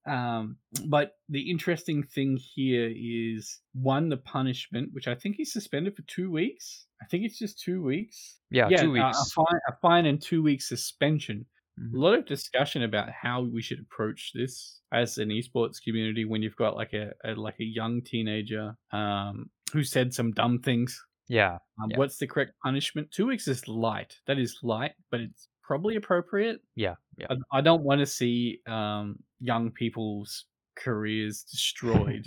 um, 0.05 0.57
but 0.85 1.13
the 1.29 1.49
interesting 1.49 2.03
thing 2.03 2.37
here 2.37 2.91
is 2.95 3.59
one, 3.73 4.09
the 4.09 4.17
punishment, 4.17 4.89
which 4.93 5.07
I 5.07 5.15
think 5.15 5.37
he's 5.37 5.51
suspended 5.51 5.95
for 5.95 6.03
two 6.03 6.29
weeks. 6.29 6.85
I 7.01 7.05
think 7.05 7.25
it's 7.25 7.39
just 7.39 7.59
two 7.59 7.81
weeks. 7.81 8.37
Yeah, 8.51 8.69
two 8.69 8.89
uh, 8.89 9.07
weeks. 9.07 9.17
a 9.19 9.33
fine, 9.33 9.59
a 9.67 9.73
fine 9.81 10.05
and 10.05 10.21
two 10.21 10.43
weeks 10.43 10.67
suspension 10.69 11.47
Mhm. 11.79 11.93
a 11.93 11.97
lot 11.99 12.13
of 12.19 12.25
discussion 12.25 12.83
about 12.83 13.09
how 13.11 13.41
we 13.43 13.61
should 13.61 13.79
approach 13.79 14.31
this 14.33 14.81
as 14.91 15.17
an 15.17 15.29
esports 15.29 15.81
community 15.83 16.25
when 16.25 16.41
you've 16.41 16.55
got 16.55 16.75
like 16.75 16.93
a, 16.93 17.13
a 17.23 17.33
like 17.35 17.59
a 17.59 17.63
young 17.63 18.01
teenager 18.03 18.75
um, 18.91 19.49
who 19.73 19.83
said 19.83 20.13
some 20.13 20.31
dumb 20.31 20.59
things. 20.61 21.01
Yeah, 21.27 21.59
Um, 21.81 21.91
Yeah. 21.91 21.97
What's 21.97 22.17
the 22.17 22.27
correct 22.27 22.53
punishment? 22.63 23.11
Two 23.11 23.27
weeks 23.27 23.47
is 23.47 23.67
light. 23.67 24.19
That 24.25 24.39
is 24.39 24.59
light, 24.63 24.93
but 25.11 25.21
it's 25.21 25.47
probably 25.63 25.95
appropriate. 25.95 26.61
yeah, 26.75 26.95
yeah. 27.17 27.27
I, 27.29 27.59
I 27.59 27.61
don't 27.61 27.83
want 27.83 27.99
to 27.99 28.05
see 28.07 28.61
um, 28.65 29.19
young 29.39 29.71
people's 29.71 30.45
careers 30.83 31.43
destroyed 31.43 32.25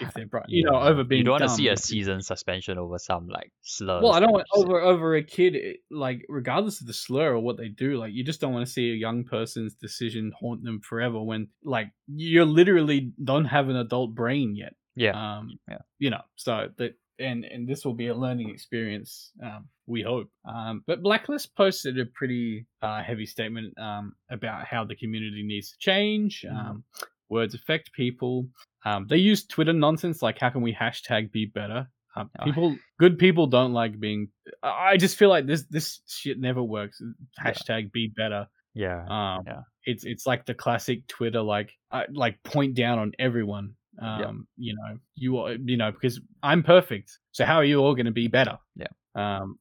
if 0.00 0.12
they're 0.14 0.26
brought, 0.26 0.46
you 0.48 0.64
know, 0.64 0.78
over 0.80 1.04
being. 1.04 1.18
You 1.20 1.24
don't 1.26 1.40
want 1.40 1.42
to 1.44 1.48
see 1.50 1.68
a 1.68 1.72
because- 1.72 1.84
season 1.84 2.22
suspension 2.22 2.78
over 2.78 2.98
some 2.98 3.28
like 3.28 3.52
slur. 3.62 4.00
Well, 4.02 4.12
I 4.12 4.20
don't 4.20 4.32
want 4.32 4.46
over 4.54 4.80
over 4.80 5.14
a 5.16 5.22
kid 5.22 5.54
eh, 5.56 5.72
like 5.90 6.24
regardless 6.28 6.80
of 6.80 6.86
the 6.86 6.92
slur 6.94 7.32
or 7.34 7.40
what 7.40 7.56
they 7.58 7.68
do, 7.68 7.96
like 7.98 8.12
you 8.12 8.24
just 8.24 8.40
don't 8.40 8.52
want 8.52 8.66
to 8.66 8.72
see 8.72 8.90
a 8.90 8.94
young 8.94 9.24
person's 9.24 9.74
decision 9.74 10.32
haunt 10.40 10.64
them 10.64 10.80
forever 10.80 11.22
when 11.22 11.48
like 11.62 11.88
you 12.08 12.44
literally 12.44 13.12
don't 13.22 13.44
have 13.46 13.68
an 13.68 13.76
adult 13.76 14.14
brain 14.14 14.56
yet. 14.56 14.74
Yeah, 14.96 15.12
Um 15.38 15.58
Yeah. 15.68 15.78
you 15.98 16.10
know, 16.10 16.22
so 16.36 16.68
that 16.78 16.94
and 17.18 17.44
and 17.44 17.68
this 17.68 17.84
will 17.84 17.94
be 17.94 18.06
a 18.08 18.14
learning 18.14 18.48
experience, 18.50 19.30
um, 19.44 19.68
we 19.86 20.00
hope. 20.02 20.28
Um 20.44 20.82
but 20.86 21.02
Blacklist 21.02 21.54
posted 21.54 21.98
a 21.98 22.06
pretty 22.06 22.66
uh 22.82 23.02
heavy 23.02 23.26
statement 23.26 23.78
um 23.78 24.14
about 24.30 24.64
how 24.64 24.84
the 24.84 24.96
community 24.96 25.42
needs 25.44 25.70
to 25.72 25.78
change. 25.78 26.44
Mhm. 26.48 26.82
Words 27.30 27.54
affect 27.54 27.92
people. 27.92 28.48
Um, 28.84 29.06
they 29.08 29.16
use 29.18 29.46
Twitter 29.46 29.72
nonsense 29.72 30.20
like 30.22 30.38
how 30.38 30.50
can 30.50 30.62
we 30.62 30.74
hashtag 30.74 31.30
be 31.32 31.46
better. 31.46 31.88
Um, 32.16 32.28
people, 32.44 32.76
good 32.98 33.18
people 33.18 33.46
don't 33.46 33.72
like 33.72 33.98
being. 34.00 34.28
I 34.62 34.96
just 34.96 35.16
feel 35.16 35.28
like 35.28 35.46
this 35.46 35.64
this 35.70 36.00
shit 36.08 36.40
never 36.40 36.62
works. 36.62 37.00
Hashtag 37.40 37.92
be 37.92 38.08
better. 38.14 38.48
yeah, 38.74 39.04
Um, 39.08 39.44
Yeah. 39.46 39.60
it's 39.84 40.04
it's 40.04 40.26
like 40.26 40.44
the 40.46 40.54
classic 40.54 41.06
Twitter 41.06 41.40
like 41.42 41.72
uh, 41.92 42.04
like 42.12 42.42
point 42.42 42.74
down 42.74 42.98
on 42.98 43.12
everyone. 43.18 43.74
Um, 44.00 44.20
Yeah. 44.20 44.32
you 44.56 44.74
know, 44.74 44.98
you 45.14 45.38
are 45.38 45.52
you 45.54 45.76
know 45.76 45.92
because 45.92 46.20
I'm 46.42 46.62
perfect. 46.64 47.16
So 47.32 47.44
how 47.44 47.56
are 47.56 47.64
you 47.64 47.78
all 47.78 47.94
going 47.94 48.06
to 48.06 48.12
be 48.12 48.26
better? 48.28 48.58
Yeah. 48.74 48.88
Um, 49.14 49.58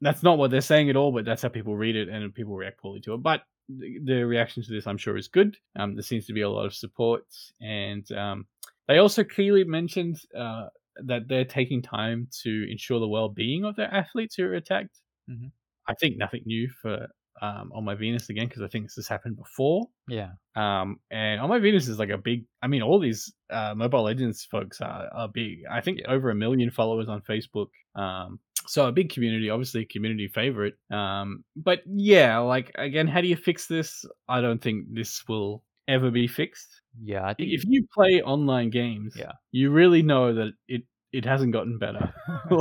that's 0.00 0.22
not 0.22 0.38
what 0.38 0.50
they're 0.50 0.60
saying 0.62 0.88
at 0.90 0.96
all, 0.96 1.12
but 1.12 1.24
that's 1.24 1.42
how 1.42 1.48
people 1.48 1.76
read 1.76 1.94
it 1.96 2.08
and 2.08 2.34
people 2.34 2.56
react 2.56 2.80
poorly 2.80 3.00
to 3.02 3.14
it. 3.14 3.22
But 3.22 3.42
the, 3.78 4.22
reaction 4.24 4.62
to 4.62 4.70
this, 4.72 4.86
I'm 4.86 4.98
sure, 4.98 5.16
is 5.16 5.28
good. 5.28 5.56
Um, 5.78 5.94
there 5.94 6.02
seems 6.02 6.26
to 6.26 6.32
be 6.32 6.42
a 6.42 6.50
lot 6.50 6.66
of 6.66 6.74
support, 6.74 7.24
and 7.60 8.10
um, 8.12 8.46
they 8.88 8.98
also 8.98 9.24
clearly 9.24 9.64
mentioned 9.64 10.20
uh, 10.36 10.66
that 11.04 11.28
they're 11.28 11.44
taking 11.44 11.82
time 11.82 12.28
to 12.42 12.66
ensure 12.70 13.00
the 13.00 13.08
well-being 13.08 13.64
of 13.64 13.76
their 13.76 13.92
athletes 13.92 14.34
who 14.36 14.44
are 14.44 14.54
attacked. 14.54 15.00
Mhm. 15.30 15.50
I 15.88 15.94
think 15.94 16.16
nothing 16.16 16.42
new 16.46 16.68
for 16.68 17.08
um, 17.42 17.70
on 17.74 17.84
my 17.84 17.94
Venus 17.94 18.30
again 18.30 18.46
because 18.48 18.62
I 18.62 18.68
think 18.68 18.84
this 18.86 18.94
has 18.94 19.08
happened 19.08 19.36
before. 19.36 19.88
yeah, 20.08 20.30
Um, 20.56 21.00
and 21.10 21.40
on 21.40 21.48
my 21.50 21.58
Venus 21.58 21.88
is 21.88 21.98
like 21.98 22.10
a 22.10 22.16
big. 22.18 22.44
I 22.62 22.66
mean, 22.68 22.82
all 22.82 22.98
these 23.00 23.32
uh, 23.50 23.74
Mobile 23.76 24.04
Legends 24.04 24.44
folks 24.50 24.80
are, 24.80 25.08
are 25.12 25.28
big. 25.28 25.64
I 25.70 25.80
think 25.80 25.98
Yeah. 25.98 26.12
over 26.14 26.30
a 26.30 26.34
million 26.34 26.70
followers 26.70 27.08
on 27.08 27.20
Facebook. 27.22 27.68
Um, 27.94 28.38
so 28.66 28.86
a 28.86 28.92
big 28.92 29.10
community, 29.10 29.50
obviously 29.50 29.82
a 29.82 29.86
community 29.86 30.28
favorite. 30.28 30.74
Um, 30.90 31.44
but 31.56 31.80
yeah, 31.86 32.38
like 32.38 32.70
again, 32.76 33.08
how 33.08 33.20
do 33.20 33.26
you 33.28 33.36
fix 33.36 33.66
this? 33.66 34.04
I 34.28 34.40
don't 34.40 34.62
think 34.62 34.86
this 34.94 35.22
will 35.28 35.64
ever 35.88 36.10
be 36.12 36.28
fixed. 36.28 36.80
yeah. 37.02 37.26
I 37.26 37.34
think 37.34 37.50
If 37.52 37.64
you 37.66 37.84
play 37.92 38.22
online 38.22 38.70
games, 38.70 39.14
Yeah. 39.18 39.32
you 39.50 39.70
really 39.72 40.02
know 40.02 40.32
that 40.34 40.52
it 40.68 40.82
it 41.12 41.24
hasn't 41.24 41.52
gotten 41.52 41.76
better. 41.78 42.14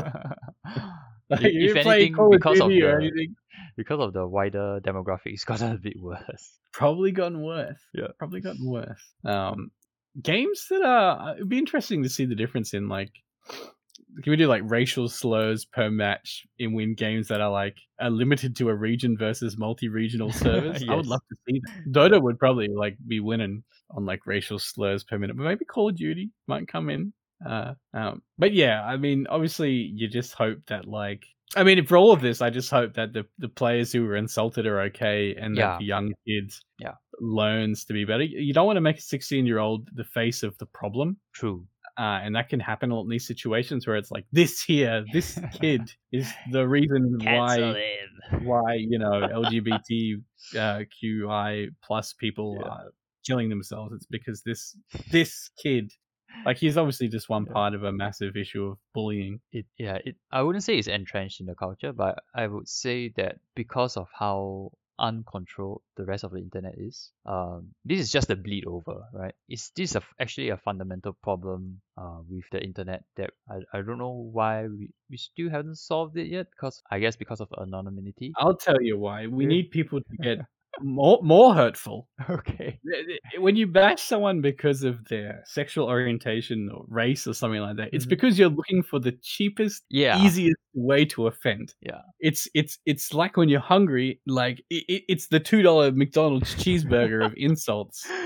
Like, 1.31 1.41
If- 1.41 1.45
if 1.45 1.53
if 1.55 1.75
you 1.77 1.81
play 1.83 1.95
anything, 2.05 2.29
because 2.31 2.59
of 2.59 2.69
the- 2.69 2.83
anything, 2.85 3.35
because 3.77 3.99
of 3.99 4.13
the 4.13 4.27
wider 4.27 4.79
demographic, 4.83 5.33
it's 5.33 5.45
gotten 5.51 5.71
a 5.73 5.77
bit 5.77 5.99
worse. 5.99 6.59
probably 6.73 7.11
gotten 7.11 7.41
worse. 7.41 7.79
Yeah. 7.93 8.07
probably 8.19 8.41
gotten 8.41 8.65
worse. 8.69 9.01
Um, 9.25 9.71
games 10.21 10.67
that 10.69 10.81
are 10.83 11.35
it'd 11.35 11.47
be 11.49 11.57
interesting 11.57 12.03
to 12.03 12.09
see 12.09 12.25
the 12.25 12.35
difference 12.35 12.73
in 12.73 12.89
like 12.89 13.11
can 14.23 14.31
we 14.31 14.35
do 14.35 14.45
like 14.47 14.63
racial 14.65 15.07
slurs 15.07 15.63
per 15.63 15.89
match 15.89 16.45
in 16.59 16.73
win 16.73 16.95
games 16.95 17.29
that 17.29 17.39
are 17.39 17.49
like 17.49 17.77
are 17.99 18.09
limited 18.09 18.55
to 18.57 18.67
a 18.67 18.75
region 18.75 19.15
versus 19.17 19.57
multi-regional 19.57 20.31
servers? 20.43 20.83
I 20.87 20.95
would 20.95 21.05
love 21.07 21.21
to 21.29 21.35
see 21.47 21.61
that. 21.63 21.91
Dota 22.11 22.21
would 22.21 22.37
probably 22.37 22.67
like 22.67 22.97
be 23.07 23.21
winning 23.21 23.63
on 23.91 24.05
like 24.05 24.25
racial 24.25 24.59
slurs 24.59 25.03
per 25.05 25.17
minute, 25.17 25.37
but 25.37 25.43
maybe 25.43 25.63
Call 25.65 25.89
of 25.89 25.95
Duty 25.95 26.29
might 26.47 26.67
come 26.67 26.89
in. 26.89 27.13
Uh, 27.45 27.73
um, 27.93 28.21
but 28.37 28.53
yeah, 28.53 28.83
I 28.83 28.97
mean, 28.97 29.27
obviously, 29.29 29.71
you 29.71 30.07
just 30.07 30.33
hope 30.33 30.59
that 30.67 30.87
like. 30.87 31.23
I 31.55 31.63
mean, 31.63 31.85
for 31.85 31.97
all 31.97 32.13
of 32.13 32.21
this, 32.21 32.41
I 32.41 32.49
just 32.49 32.69
hope 32.71 32.93
that 32.93 33.11
the, 33.11 33.25
the 33.37 33.49
players 33.49 33.91
who 33.91 34.03
were 34.05 34.15
insulted 34.15 34.65
are 34.65 34.81
okay, 34.83 35.35
and 35.35 35.57
Yeah. 35.57 35.71
that 35.71 35.79
the 35.79 35.85
young 35.85 36.13
kids 36.25 36.61
Yeah. 36.79 36.93
learns 37.19 37.83
to 37.85 37.93
be 37.93 38.05
better. 38.05 38.23
You 38.23 38.53
don't 38.53 38.65
want 38.67 38.77
to 38.77 38.81
make 38.81 38.97
a 38.97 39.01
16 39.01 39.45
year 39.45 39.59
old 39.59 39.89
the 39.93 40.05
face 40.05 40.43
of 40.43 40.57
the 40.59 40.65
problem 40.67 41.17
True. 41.33 41.67
uh, 41.97 42.19
and 42.23 42.35
that 42.35 42.47
can 42.47 42.61
happen 42.61 42.91
in 42.93 43.09
these 43.09 43.27
situations 43.27 43.85
where 43.85 43.97
it's 43.97 44.11
like 44.11 44.25
this 44.31 44.61
here, 44.61 45.03
this 45.11 45.37
kid 45.59 45.81
is 46.13 46.31
the 46.51 46.65
reason 46.65 47.17
Cancel 47.19 47.73
why 47.73 47.79
him. 47.81 48.45
why 48.45 48.73
you 48.75 48.97
know 48.97 49.11
LGBT 49.43 50.21
uh, 50.57 51.71
plus 51.83 52.13
people 52.13 52.57
Yeah. 52.61 52.69
are 52.69 52.93
killing 53.27 53.49
themselves. 53.49 53.93
It's 53.93 54.05
because 54.05 54.41
this 54.43 54.75
this 55.11 55.49
kid, 55.61 55.91
like 56.45 56.57
he's 56.57 56.77
obviously 56.77 57.07
just 57.07 57.29
one 57.29 57.45
part 57.45 57.73
of 57.73 57.83
a 57.83 57.91
massive 57.91 58.35
issue 58.35 58.65
of 58.65 58.77
bullying. 58.93 59.39
It 59.51 59.65
yeah. 59.77 59.97
It 60.03 60.15
I 60.31 60.41
wouldn't 60.41 60.63
say 60.63 60.77
it's 60.77 60.87
entrenched 60.87 61.39
in 61.39 61.45
the 61.45 61.55
culture, 61.55 61.93
but 61.93 62.19
I 62.35 62.47
would 62.47 62.67
say 62.67 63.09
that 63.17 63.39
because 63.55 63.97
of 63.97 64.07
how 64.17 64.71
uncontrolled 64.99 65.81
the 65.97 66.05
rest 66.05 66.23
of 66.23 66.31
the 66.31 66.37
internet 66.37 66.75
is, 66.77 67.11
um, 67.25 67.69
this 67.83 67.99
is 67.99 68.11
just 68.11 68.29
a 68.29 68.35
bleed 68.35 68.65
over, 68.65 69.01
right? 69.13 69.33
Is 69.49 69.71
this 69.75 69.95
a, 69.95 70.01
actually 70.19 70.49
a 70.49 70.57
fundamental 70.57 71.13
problem 71.23 71.81
uh, 71.97 72.19
with 72.29 72.45
the 72.51 72.63
internet 72.63 73.03
that 73.17 73.31
I, 73.49 73.77
I 73.77 73.81
don't 73.81 73.97
know 73.97 74.29
why 74.31 74.67
we, 74.67 74.89
we 75.09 75.17
still 75.17 75.49
haven't 75.49 75.77
solved 75.77 76.17
it 76.17 76.27
yet. 76.27 76.47
Because 76.51 76.81
I 76.89 76.99
guess 76.99 77.15
because 77.15 77.41
of 77.41 77.49
anonymity. 77.59 78.33
I'll 78.37 78.57
tell 78.57 78.81
you 78.81 78.97
why. 78.97 79.27
We 79.27 79.45
need 79.45 79.71
people 79.71 79.99
to 79.99 80.17
get 80.21 80.37
more 80.81 81.19
more 81.21 81.53
hurtful. 81.53 82.07
Okay. 82.29 82.79
When 83.39 83.55
you 83.55 83.67
bash 83.67 84.01
someone 84.01 84.41
because 84.41 84.83
of 84.83 85.03
their 85.05 85.43
sexual 85.45 85.87
orientation 85.87 86.69
or 86.69 86.85
race 86.87 87.27
or 87.27 87.33
something 87.33 87.61
like 87.61 87.75
that, 87.77 87.89
it's 87.93 88.05
Mhm. 88.05 88.09
because 88.09 88.39
you're 88.39 88.49
looking 88.49 88.81
for 88.83 88.99
the 88.99 89.11
cheapest 89.21 89.83
Yeah. 89.89 90.23
easiest 90.23 90.59
way 90.73 91.03
to 91.05 91.27
offend. 91.27 91.73
Yeah. 91.81 92.01
It's 92.19 92.47
it's 92.53 92.79
it's 92.85 93.13
like 93.13 93.37
when 93.37 93.49
you're 93.49 93.59
hungry, 93.59 94.21
like 94.27 94.63
it, 94.69 94.85
it, 94.87 95.03
it's 95.09 95.27
the 95.27 95.39
two 95.39 95.61
dollar 95.61 95.91
McDonald's 95.91 96.55
cheeseburger 96.55 97.25
of 97.25 97.33
insults. 97.37 98.07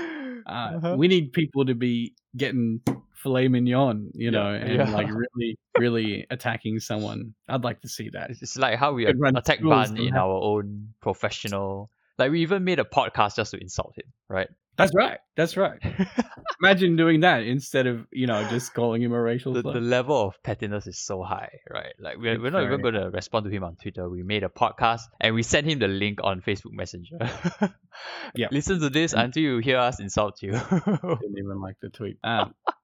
Uh, 0.46 0.70
Uh-huh. 0.76 0.94
We 0.96 1.08
need 1.08 1.32
people 1.32 1.64
to 1.64 1.74
be 1.74 2.14
getting 2.36 2.80
filet 3.14 3.48
mignon, 3.48 4.12
you 4.14 4.26
Yeah, 4.26 4.30
know, 4.30 4.54
and 4.54 4.74
yeah. 4.76 4.90
like 4.90 5.08
really, 5.08 5.58
really 5.76 6.24
attacking 6.30 6.78
someone. 6.78 7.34
I'd 7.48 7.64
like 7.64 7.80
to 7.80 7.88
see 7.88 8.10
that. 8.10 8.30
It's 8.30 8.56
like 8.56 8.78
how 8.78 8.92
we 8.92 9.06
attack 9.06 9.60
Ban 9.60 9.96
in 9.96 10.14
our 10.14 10.34
own 10.40 10.94
professional. 11.00 11.90
Like 12.18 12.30
we 12.30 12.42
even 12.42 12.64
made 12.64 12.78
a 12.78 12.84
podcast 12.84 13.36
just 13.36 13.50
to 13.52 13.58
insult 13.58 13.94
him, 13.96 14.12
right? 14.28 14.48
That's 14.76 14.94
right. 14.94 15.18
That's 15.36 15.56
right. 15.56 15.78
Imagine 16.62 16.96
doing 16.96 17.20
that 17.20 17.42
instead 17.42 17.86
of 17.86 18.06
you 18.12 18.26
know 18.26 18.46
just 18.48 18.74
calling 18.74 19.02
him 19.02 19.12
a 19.12 19.20
racial 19.20 19.54
the, 19.54 19.62
the 19.62 19.80
level 19.80 20.28
of 20.28 20.34
pettiness 20.42 20.86
is 20.86 20.98
so 20.98 21.22
high, 21.22 21.50
right? 21.70 21.94
Like 21.98 22.18
we're, 22.18 22.34
It's 22.34 22.42
we're 22.42 22.50
not 22.50 22.64
even 22.64 22.82
going 22.82 22.94
to 22.94 23.10
respond 23.10 23.44
to 23.46 23.50
him 23.50 23.64
on 23.64 23.76
Twitter. 23.76 24.08
We 24.08 24.22
made 24.22 24.44
a 24.44 24.48
podcast 24.48 25.02
and 25.20 25.34
we 25.34 25.42
sent 25.42 25.66
him 25.66 25.78
the 25.78 25.88
link 25.88 26.18
on 26.22 26.42
Facebook 26.42 26.72
Messenger. 26.72 27.18
Yeah. 28.34 28.48
Listen 28.50 28.80
to 28.80 28.90
this 28.90 29.14
until 29.14 29.42
you 29.42 29.58
hear 29.58 29.78
us 29.78 30.00
insult 30.00 30.42
you. 30.42 30.52
didn't 30.52 31.38
even 31.38 31.60
like 31.60 31.76
the 31.80 31.88
tweet. 31.88 32.18
Um, 32.22 32.54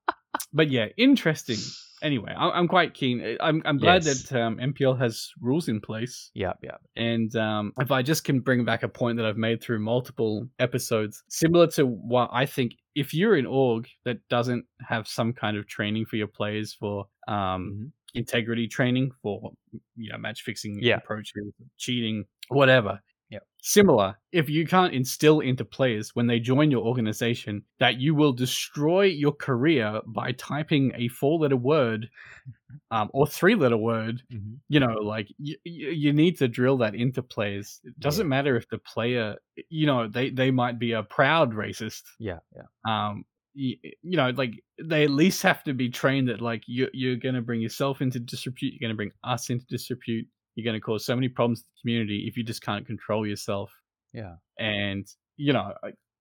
but 0.52 0.70
yeah, 0.70 0.86
interesting. 0.96 1.58
Anyway, 2.02 2.32
I, 2.36 2.50
I'm 2.50 2.66
quite 2.66 2.94
keen. 2.94 3.36
I'm 3.40 3.62
I'm 3.64 3.78
glad 3.78 4.04
Yes. 4.04 4.24
that 4.24 4.40
um, 4.42 4.56
MPL 4.58 4.98
has 4.98 5.30
rules 5.40 5.68
in 5.68 5.80
place, 5.80 6.30
yeah, 6.34 6.54
yeah. 6.60 6.78
and 6.96 7.34
um, 7.36 7.72
if 7.78 7.92
I 7.92 8.02
just 8.02 8.24
can 8.24 8.40
bring 8.40 8.64
back 8.64 8.82
a 8.82 8.88
point 8.88 9.18
that 9.18 9.26
I've 9.26 9.36
made 9.36 9.62
through 9.62 9.78
multiple 9.78 10.48
episodes, 10.58 11.22
similar 11.28 11.68
to 11.68 11.86
what 11.86 12.28
I 12.32 12.44
think, 12.46 12.72
if 12.96 13.14
you're 13.14 13.36
an 13.36 13.46
org 13.46 13.86
that 14.04 14.18
doesn't 14.28 14.64
have 14.80 15.06
some 15.06 15.32
kind 15.32 15.56
of 15.56 15.68
training 15.68 16.06
for 16.06 16.16
your 16.16 16.26
players 16.26 16.74
for 16.74 17.06
um, 17.28 17.36
Mhm. 17.36 17.92
integrity 18.14 18.66
training 18.66 19.12
for 19.22 19.52
you 19.94 20.10
know 20.10 20.18
match 20.18 20.42
fixing 20.42 20.80
Yeah. 20.82 20.96
approaches, 20.96 21.52
cheating, 21.78 22.24
whatever. 22.48 23.00
Yep. 23.32 23.42
Similar, 23.62 24.18
if 24.32 24.50
you 24.50 24.66
can't 24.66 24.92
instill 24.92 25.40
into 25.40 25.64
players 25.64 26.14
when 26.14 26.26
they 26.26 26.38
join 26.38 26.70
your 26.70 26.84
organization 26.84 27.64
that 27.78 27.98
you 27.98 28.14
will 28.14 28.32
destroy 28.32 29.04
your 29.04 29.32
career 29.32 30.00
by 30.06 30.32
typing 30.32 30.92
a 30.94 31.08
four-letter 31.08 31.56
word 31.56 32.10
um, 32.90 33.08
or 33.14 33.26
three-letter 33.26 33.76
word, 33.78 34.22
Mhm. 34.32 34.58
you 34.68 34.80
know, 34.80 34.94
like 35.00 35.28
you, 35.38 35.56
you 35.64 36.12
need 36.12 36.38
to 36.38 36.48
drill 36.48 36.76
that 36.78 36.94
into 36.94 37.22
players. 37.22 37.80
It 37.84 37.98
doesn't 37.98 38.28
matter 38.28 38.56
if 38.56 38.68
the 38.68 38.78
player, 38.78 39.36
you 39.70 39.86
know, 39.86 40.08
they 40.08 40.30
they 40.30 40.50
might 40.50 40.78
be 40.78 40.92
a 40.92 41.02
proud 41.02 41.52
racist, 41.54 42.02
Yeah, 42.18 42.40
yeah. 42.54 42.66
um 42.86 43.24
you, 43.54 43.76
you 44.02 44.16
know 44.16 44.30
like 44.30 44.54
they 44.82 45.04
at 45.04 45.10
least 45.10 45.42
have 45.42 45.62
to 45.64 45.74
be 45.74 45.90
trained 45.90 46.28
that 46.28 46.40
like 46.40 46.62
you, 46.66 46.88
you're 46.94 47.16
going 47.16 47.34
to 47.34 47.42
bring 47.42 47.60
yourself 47.60 48.00
into 48.00 48.18
disrepute 48.18 48.72
you're 48.72 48.80
going 48.80 48.94
to 48.94 48.96
bring 48.96 49.12
us 49.24 49.50
into 49.50 49.66
disrepute 49.66 50.26
you're 50.54 50.64
going 50.64 50.74
to 50.78 50.80
cause 50.80 51.04
so 51.04 51.14
many 51.14 51.28
problems 51.28 51.60
to 51.60 51.64
the 51.66 51.80
community 51.80 52.26
if 52.28 52.36
you 52.36 52.42
just 52.44 52.62
can't 52.62 52.86
control 52.86 53.26
yourself 53.26 53.72
Yeah. 54.12 54.34
and 54.58 55.06
you 55.36 55.52
know 55.52 55.72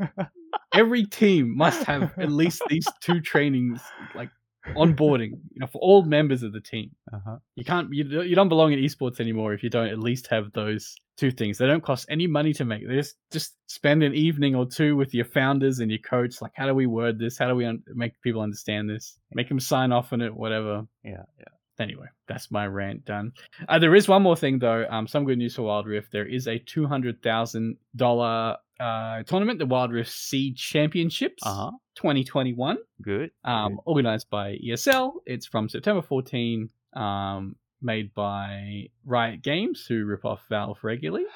every 0.74 1.04
team 1.04 1.56
must 1.56 1.82
have 1.84 2.12
at 2.18 2.30
least 2.30 2.62
these 2.68 2.86
two 3.00 3.20
trainings 3.20 3.80
like 4.14 4.30
onboarding 4.76 5.30
you 5.52 5.60
know 5.60 5.66
for 5.66 5.78
all 5.80 6.02
members 6.04 6.42
of 6.42 6.52
the 6.52 6.60
team. 6.60 6.90
Uh-huh. 7.12 7.36
you 7.56 7.64
can't 7.64 7.92
you, 7.92 8.04
don't- 8.04 8.28
you 8.28 8.34
don't 8.34 8.48
belong 8.48 8.72
in 8.72 8.78
esports 8.78 9.20
anymore 9.20 9.52
if 9.54 9.62
you 9.62 9.70
don't 9.70 9.88
at 9.88 9.98
least 9.98 10.26
have 10.28 10.52
those 10.52 10.94
two 11.16 11.30
things. 11.30 11.58
They 11.58 11.66
don't 11.66 11.82
cost 11.82 12.06
any 12.10 12.26
money 12.26 12.52
to 12.54 12.64
make. 12.64 12.86
They 12.86 12.94
just 12.94 13.16
just 13.30 13.56
spend 13.66 14.02
an 14.02 14.14
evening 14.14 14.54
or 14.54 14.66
two 14.66 14.94
with 14.96 15.14
your 15.14 15.24
founders 15.24 15.78
and 15.80 15.90
your 15.90 16.00
coach 16.00 16.40
like 16.42 16.52
how 16.54 16.66
do 16.66 16.74
we 16.74 16.86
word 16.86 17.18
this? 17.18 17.38
How 17.38 17.48
do 17.48 17.54
we 17.54 17.64
un- 17.64 17.82
make 17.94 18.20
people 18.22 18.40
understand 18.42 18.88
this? 18.90 19.18
Make 19.32 19.48
them 19.48 19.60
sign 19.60 19.90
off 19.92 20.12
on 20.12 20.20
it 20.20 20.34
whatever. 20.34 20.86
Yeah, 21.02 21.22
yeah. 21.38 21.44
anyway 21.84 22.06
that's 22.26 22.50
my 22.50 22.66
rant 22.66 23.04
done. 23.06 23.32
Uh, 23.68 23.78
there 23.78 23.94
is 23.94 24.06
one 24.08 24.22
more 24.22 24.36
thing 24.36 24.58
though 24.58 24.86
um 24.90 25.06
some 25.08 25.24
good 25.24 25.38
news 25.38 25.54
for 25.56 25.62
wild 25.62 25.86
rift. 25.86 26.12
There 26.12 26.26
is 26.26 26.46
a 26.46 26.58
$200000 26.58 28.56
uh 28.80 29.22
tournament 29.24 29.58
the 29.58 29.66
wild 29.66 29.90
rift 29.92 30.10
seed 30.10 30.56
championships. 30.56 31.42
Uh-huh. 31.44 31.72
2021 31.98 32.78
Good. 33.02 33.32
um, 33.44 33.74
good. 33.74 33.82
organized 33.84 34.30
by 34.30 34.56
ESL. 34.64 35.14
It's 35.26 35.46
from 35.46 35.68
September 35.68 36.00
14, 36.00 36.70
um, 36.94 37.56
made 37.82 38.14
by 38.14 38.86
Riot 39.04 39.42
Games, 39.42 39.84
who 39.88 40.04
rip 40.04 40.24
off 40.24 40.40
Valve 40.48 40.78
regularly. 40.82 41.26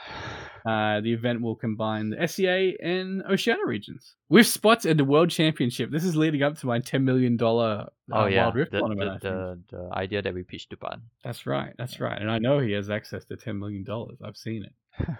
Uh, 0.64 1.00
the 1.00 1.12
event 1.12 1.42
will 1.42 1.56
combine 1.56 2.10
the 2.10 2.28
SEA 2.28 2.76
and 2.80 3.20
Oceania 3.28 3.66
regions 3.66 4.14
with 4.28 4.46
spots 4.46 4.86
at 4.86 4.96
the 4.96 5.04
World 5.04 5.28
Championship. 5.28 5.90
This 5.90 6.04
is 6.04 6.14
leading 6.14 6.44
up 6.44 6.56
to 6.58 6.66
my 6.68 6.78
$10 6.78 7.02
million 7.02 7.36
uh, 7.42 7.86
Oh 8.12 8.26
yeah, 8.26 8.44
Wild 8.44 8.54
Rift 8.54 8.70
the, 8.70 8.78
tournament. 8.78 9.22
The, 9.22 9.58
the, 9.68 9.76
the 9.76 9.88
idea 9.92 10.22
that 10.22 10.32
we 10.32 10.44
pitched 10.44 10.70
to 10.70 10.76
Ban. 10.76 11.02
That's 11.24 11.48
right. 11.48 11.74
That's 11.78 11.98
right. 11.98 12.16
And 12.16 12.30
I 12.30 12.38
know 12.38 12.60
he 12.60 12.70
has 12.74 12.90
access 12.90 13.24
to 13.24 13.36
$10 13.36 13.58
million. 13.58 13.84
I've 14.24 14.36
seen 14.36 14.64
it. 14.64 14.72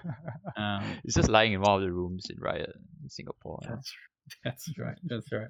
Um, 0.57 0.85
it's 1.03 1.17
just 1.17 1.31
lying 1.31 1.55
in 1.55 1.63
one 1.63 1.75
of 1.77 1.81
the 1.81 1.91
rooms 1.91 2.27
in 2.31 2.39
Riot 2.39 2.73
in 3.03 3.09
Singapore. 3.09 3.59
That's 3.67 3.93
that's 4.45 4.71
right. 4.79 4.99
That's 5.05 5.31
right. 5.33 5.49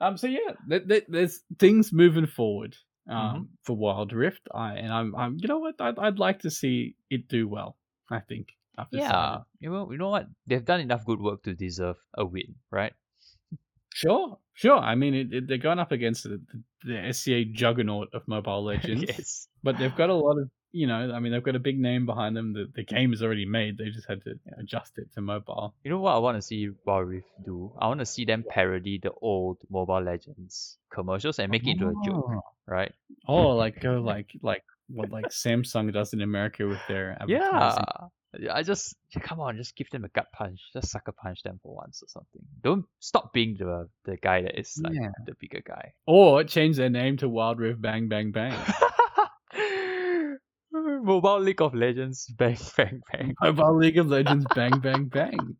um. 0.00 0.16
So 0.16 0.26
yeah, 0.26 0.52
th- 0.68 0.88
th- 0.88 1.04
there's 1.08 1.40
things 1.58 1.92
moving 1.92 2.26
forward. 2.26 2.76
Um, 3.08 3.16
Mm-hmm. 3.16 3.42
for 3.62 3.76
Wild 3.76 4.12
Rift, 4.12 4.42
I 4.52 4.74
and 4.74 4.92
I'm, 4.92 5.14
I'm. 5.14 5.36
You 5.40 5.46
know 5.46 5.58
what? 5.58 5.76
I'd, 5.80 5.96
I'd 5.98 6.18
like 6.18 6.40
to 6.40 6.50
see 6.50 6.96
it 7.08 7.28
do 7.28 7.46
well. 7.46 7.76
I 8.10 8.18
think. 8.18 8.48
Yeah, 8.90 9.06
decided. 9.06 9.44
you 9.60 9.70
know, 9.70 9.92
you 9.92 9.98
know 9.98 10.10
what? 10.10 10.26
They've 10.48 10.64
done 10.64 10.80
enough 10.80 11.06
good 11.06 11.20
work 11.20 11.44
to 11.44 11.54
deserve 11.54 11.96
a 12.14 12.24
win, 12.26 12.56
right? 12.70 12.92
Sure. 13.94 14.38
Sure. 14.54 14.78
I 14.78 14.94
mean, 14.94 15.14
it, 15.14 15.32
it, 15.32 15.48
they're 15.48 15.56
going 15.58 15.78
up 15.78 15.92
against 15.92 16.24
the, 16.24 16.40
the, 16.84 16.92
the 17.06 17.12
SEA 17.12 17.44
juggernaut 17.46 18.08
of 18.12 18.26
Mobile 18.26 18.64
Legends, 18.72 19.04
yes. 19.06 19.48
but 19.62 19.78
they've 19.78 19.94
got 19.96 20.10
a 20.10 20.14
lot 20.14 20.38
of. 20.38 20.50
You 20.76 20.86
know, 20.86 21.10
I 21.14 21.20
mean, 21.20 21.32
they've 21.32 21.42
got 21.42 21.56
a 21.56 21.64
big 21.70 21.78
name 21.78 22.04
behind 22.04 22.36
them. 22.36 22.52
The, 22.52 22.66
the 22.74 22.84
game 22.84 23.12
is 23.14 23.22
already 23.22 23.46
made. 23.46 23.78
They 23.78 23.88
just 23.90 24.06
had 24.06 24.22
to 24.24 24.34
adjust 24.58 24.92
it 24.98 25.06
to 25.14 25.20
mobile. 25.22 25.74
You 25.84 25.90
know 25.90 26.00
what 26.00 26.14
I 26.14 26.18
want 26.18 26.36
to 26.36 26.42
see 26.42 26.68
Wild 26.84 27.08
Rift 27.08 27.28
do? 27.44 27.72
I 27.78 27.86
want 27.88 28.00
to 28.00 28.06
see 28.06 28.24
them 28.26 28.44
parody 28.46 28.98
the 29.02 29.12
old 29.22 29.56
Mobile 29.70 30.02
Legends 30.02 30.76
commercials 30.90 31.38
and 31.38 31.50
make 31.50 31.66
it 31.66 31.70
into 31.72 31.88
a 31.88 31.94
joke, 32.04 32.26
Oh. 32.28 32.40
right? 32.66 32.92
Oh, 33.26 33.48
like 33.56 33.80
go 33.80 34.00
like 34.00 34.30
like 34.42 34.64
what 34.88 35.10
like 35.10 35.26
Samsung 35.30 35.92
does 35.92 36.12
in 36.12 36.20
America 36.20 36.66
with 36.66 36.80
their 36.88 37.12
advertising. 37.20 37.84
Yeah. 38.38 38.52
I 38.54 38.62
just 38.62 38.94
come 39.22 39.40
on, 39.40 39.56
just 39.56 39.74
give 39.76 39.88
them 39.88 40.04
a 40.04 40.08
gut 40.08 40.26
punch, 40.30 40.60
just 40.74 40.90
sucker 40.90 41.12
punch 41.12 41.42
them 41.42 41.58
for 41.62 41.74
once 41.74 42.02
or 42.02 42.08
something. 42.08 42.42
Don't 42.62 42.84
stop 43.00 43.32
being 43.32 43.56
the 43.58 43.88
the 44.04 44.18
guy 44.18 44.42
that 44.42 44.58
is 44.60 44.78
like 44.82 44.92
Yeah. 44.92 45.08
the 45.24 45.34
bigger 45.40 45.62
guy. 45.66 45.94
Or 46.06 46.44
change 46.44 46.76
their 46.76 46.90
name 46.90 47.16
to 47.18 47.30
Wild 47.30 47.58
Rift 47.60 47.80
Bang 47.80 48.08
Bang 48.08 48.30
Bang. 48.32 48.52
Mobile 51.06 51.40
League 51.46 51.62
of 51.62 51.74
Legends, 51.74 52.26
bang 52.36 52.58
bang 52.76 53.00
bang. 53.12 53.34
Mobile 53.42 53.78
League 53.78 53.98
of 53.98 54.08
Legends 54.08 54.44
Bang 54.54 54.78
Bang 54.80 55.04
Bang. 55.06 55.56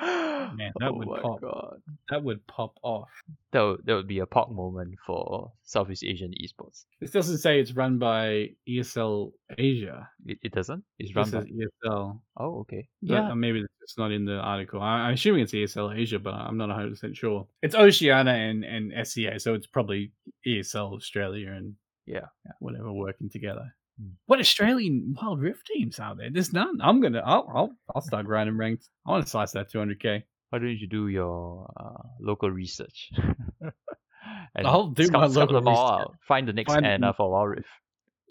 Man, 0.00 0.72
that 0.78 0.90
oh 0.90 0.94
would 0.94 1.08
my 1.08 1.20
pop. 1.20 1.40
god. 1.40 1.82
That 2.10 2.22
would 2.22 2.46
pop 2.46 2.74
off. 2.82 3.08
That 3.52 3.62
would, 3.62 3.80
that 3.86 3.94
would 3.94 4.06
be 4.06 4.18
a 4.20 4.26
pop 4.26 4.50
moment 4.50 4.94
for 5.06 5.52
Southeast 5.64 6.04
Asian 6.04 6.32
esports. 6.42 6.84
This 7.00 7.10
doesn't 7.10 7.38
say 7.38 7.60
it's 7.60 7.72
run 7.72 7.98
by 7.98 8.50
ESL 8.68 9.32
Asia. 9.56 10.08
It, 10.26 10.38
it 10.42 10.52
doesn't? 10.52 10.84
It's 10.98 11.14
run 11.16 11.26
is 11.28 11.32
by. 11.34 11.40
ESL. 11.42 12.20
Oh, 12.36 12.60
okay. 12.60 12.88
But, 13.02 13.14
Yeah. 13.14 13.30
uh, 13.32 13.34
maybe 13.34 13.64
it's 13.82 13.98
not 13.98 14.12
in 14.12 14.24
the 14.24 14.34
article. 14.38 14.80
I, 14.80 15.08
I'm 15.08 15.14
assuming 15.14 15.42
it's 15.42 15.52
ESL 15.52 15.96
Asia, 15.96 16.18
but 16.18 16.34
I'm 16.34 16.56
not 16.56 16.68
100 16.68 16.90
percent 16.90 17.16
sure. 17.16 17.46
It's 17.62 17.74
Oceania 17.74 18.32
and 18.32 18.64
and 18.64 19.06
SEA, 19.06 19.38
so 19.38 19.54
it's 19.54 19.66
probably 19.66 20.12
ESL 20.46 20.94
Australia 20.94 21.50
and 21.52 21.74
Yeah. 22.06 22.26
whatever 22.60 22.92
working 22.92 23.28
together. 23.30 23.74
Hmm. 24.00 24.08
What 24.26 24.40
Australian 24.40 25.14
Wild 25.20 25.40
Rift 25.40 25.66
teams 25.72 25.98
are 26.00 26.16
there? 26.16 26.28
There's 26.32 26.52
none. 26.52 26.78
I'm 26.82 27.00
gonna. 27.00 27.22
I'll. 27.24 27.48
I'll, 27.54 27.70
I'll 27.94 28.02
start 28.02 28.26
grinding 28.26 28.56
ranks. 28.56 28.88
I 29.06 29.10
want 29.12 29.24
to 29.24 29.30
slice 29.30 29.52
that 29.52 29.70
200k. 29.72 30.22
Why 30.50 30.58
don't 30.58 30.76
you 30.76 30.86
do 30.88 31.08
your 31.08 31.70
uh, 31.78 32.02
local 32.20 32.50
research? 32.50 33.10
I'll 34.64 34.88
do 34.88 35.04
scout, 35.04 35.20
my 35.20 35.26
local 35.26 35.60
research. 35.60 35.76
out. 35.76 36.14
Find 36.26 36.48
the 36.48 36.52
next 36.52 36.72
Find- 36.72 36.86
Anna 36.86 37.12
for 37.12 37.30
Wild 37.30 37.50
Rift. 37.50 37.68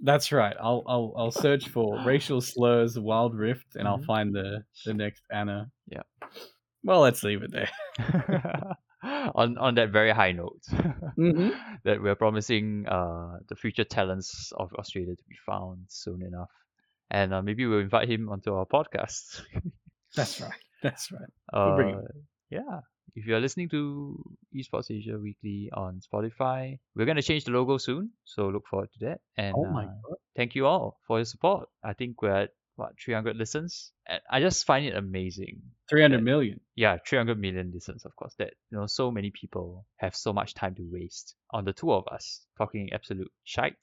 That's 0.02 0.32
right. 0.32 0.56
I'll. 0.60 0.84
I'll. 0.88 1.14
I'll 1.18 1.32
search 1.32 1.70
for 1.70 2.02
racial 2.06 2.42
slurs 2.42 2.98
Wild 3.00 3.36
Rift, 3.36 3.76
and 3.76 3.88
I'll 3.88 4.00
Mhm. 4.00 4.06
find 4.06 4.34
the 4.36 4.64
the 4.86 4.94
next 4.94 5.24
Anna. 5.32 5.70
Yeah. 5.88 6.02
Well, 6.84 7.00
let's 7.02 7.24
leave 7.24 7.42
it 7.44 7.52
there. 7.52 7.70
on 9.36 9.58
on 9.58 9.76
that 9.76 9.92
very 9.92 10.12
high 10.12 10.32
note, 10.32 10.62
Mhm. 11.18 11.52
that 11.84 12.02
we're 12.02 12.16
promising 12.16 12.88
uh 12.88 13.38
the 13.50 13.56
future 13.56 13.84
talents 13.84 14.52
of 14.58 14.74
Australia 14.80 15.16
to 15.16 15.24
be 15.30 15.36
found 15.46 15.86
soon 15.90 16.22
enough, 16.24 16.52
and 17.12 17.34
uh, 17.34 17.42
maybe 17.42 17.66
we'll 17.66 17.80
invite 17.80 18.08
him 18.10 18.30
onto 18.30 18.54
our 18.54 18.66
podcast. 18.66 19.42
That's 20.16 20.40
right. 20.42 20.62
That's 20.82 21.12
right. 21.12 21.32
Uh, 21.52 21.66
We'll 21.68 21.76
bring 21.76 21.90
him. 21.96 22.08
yeah. 22.50 22.80
If 23.16 23.28
you 23.28 23.36
are 23.36 23.40
listening 23.40 23.70
to 23.70 24.18
Esports 24.56 24.90
Asia 24.90 25.20
Weekly 25.20 25.70
on 25.74 26.02
Spotify, 26.02 26.80
we're 26.96 27.06
gonna 27.06 27.22
change 27.22 27.44
the 27.46 27.52
logo 27.52 27.78
soon, 27.78 28.10
so 28.26 28.48
look 28.50 28.66
forward 28.68 28.90
to 28.94 29.06
that. 29.06 29.20
And 29.38 29.54
Oh 29.56 29.66
my 29.70 29.84
uh, 29.86 29.94
god. 30.02 30.18
thank 30.36 30.56
you 30.56 30.66
all 30.66 30.98
for 31.06 31.20
your 31.20 31.26
support. 31.26 31.70
I 31.84 31.94
think 31.94 32.22
we're 32.24 32.34
at 32.48 32.52
what 32.76 32.94
300 33.04 33.36
listens, 33.38 33.92
and 34.08 34.20
I 34.30 34.40
just 34.42 34.66
find 34.66 34.86
it 34.86 34.96
amazing 34.96 35.62
300 35.90 36.18
that- 36.18 36.24
million. 36.24 36.60
yeah 36.76 36.98
300 37.08 37.38
million 37.40 37.72
listens 37.74 38.06
of 38.06 38.16
course 38.16 38.34
that 38.40 38.54
you 38.72 38.78
know 38.78 38.88
so 38.88 39.12
many 39.12 39.32
people 39.32 39.86
have 39.98 40.16
so 40.16 40.34
much 40.34 40.54
time 40.56 40.74
to 40.76 40.84
waste 40.92 41.36
on 41.52 41.66
the 41.66 41.74
two 41.74 41.92
of 41.94 42.08
us 42.12 42.46
talking 42.58 42.90
absolute 42.94 43.32
shite. 43.44 43.78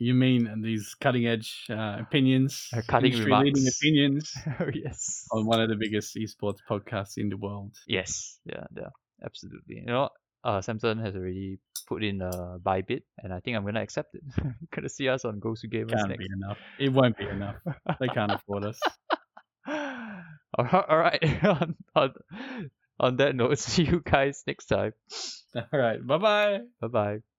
You 0.00 0.14
mean 0.14 0.62
these 0.62 0.94
cutting 1.00 1.26
edge 1.26 1.66
uh, 1.70 1.96
opinions, 2.06 2.68
Uh, 2.76 2.82
cutting 2.86 3.10
leading 3.12 3.24
remarks. 3.24 3.78
opinions? 3.80 4.32
Yes. 4.72 5.24
On 5.32 5.44
one 5.44 5.60
of 5.60 5.68
the 5.68 5.74
biggest 5.76 6.14
esports 6.14 6.58
podcasts 6.70 7.16
in 7.18 7.28
the 7.30 7.36
world? 7.36 7.72
yes. 7.88 8.38
Yeah 8.44 8.66
yeah. 8.76 8.90
Absolutely. 9.24 9.76
You 9.82 9.86
know 9.86 10.08
uh 10.44 10.60
samson 10.60 10.98
has 10.98 11.16
already 11.16 11.58
put 11.88 12.04
in 12.04 12.20
a 12.20 12.58
buy 12.62 12.82
bid 12.82 13.02
and 13.22 13.32
i 13.32 13.40
think 13.40 13.56
i'm 13.56 13.64
gonna 13.64 13.80
accept 13.80 14.14
it 14.14 14.22
gonna 14.74 14.88
see 14.88 15.08
us 15.08 15.24
on 15.24 15.40
Gosu 15.40 15.72
Gamers 15.72 15.96
Can't 15.96 16.08
next 16.10 16.18
be 16.18 16.28
enough. 16.36 16.58
It 16.78 16.92
won't 16.92 17.16
be 17.16 17.26
enough. 17.28 17.56
They 17.98 18.08
can't 18.14 18.32
afford 18.32 18.64
us. 18.64 18.78
all 19.66 20.64
right, 20.64 20.84
all 20.88 20.98
right. 20.98 21.44
on, 21.44 21.74
on, 21.94 22.12
on 23.00 23.16
that 23.16 23.34
note 23.34 23.58
see 23.58 23.84
you 23.84 24.02
guys 24.04 24.42
next 24.46 24.66
time 24.66 24.92
All 25.54 25.78
right. 25.80 26.04
Bye 26.06 26.18
bye. 26.18 26.60
bye 26.80 26.88
bye 26.88 27.18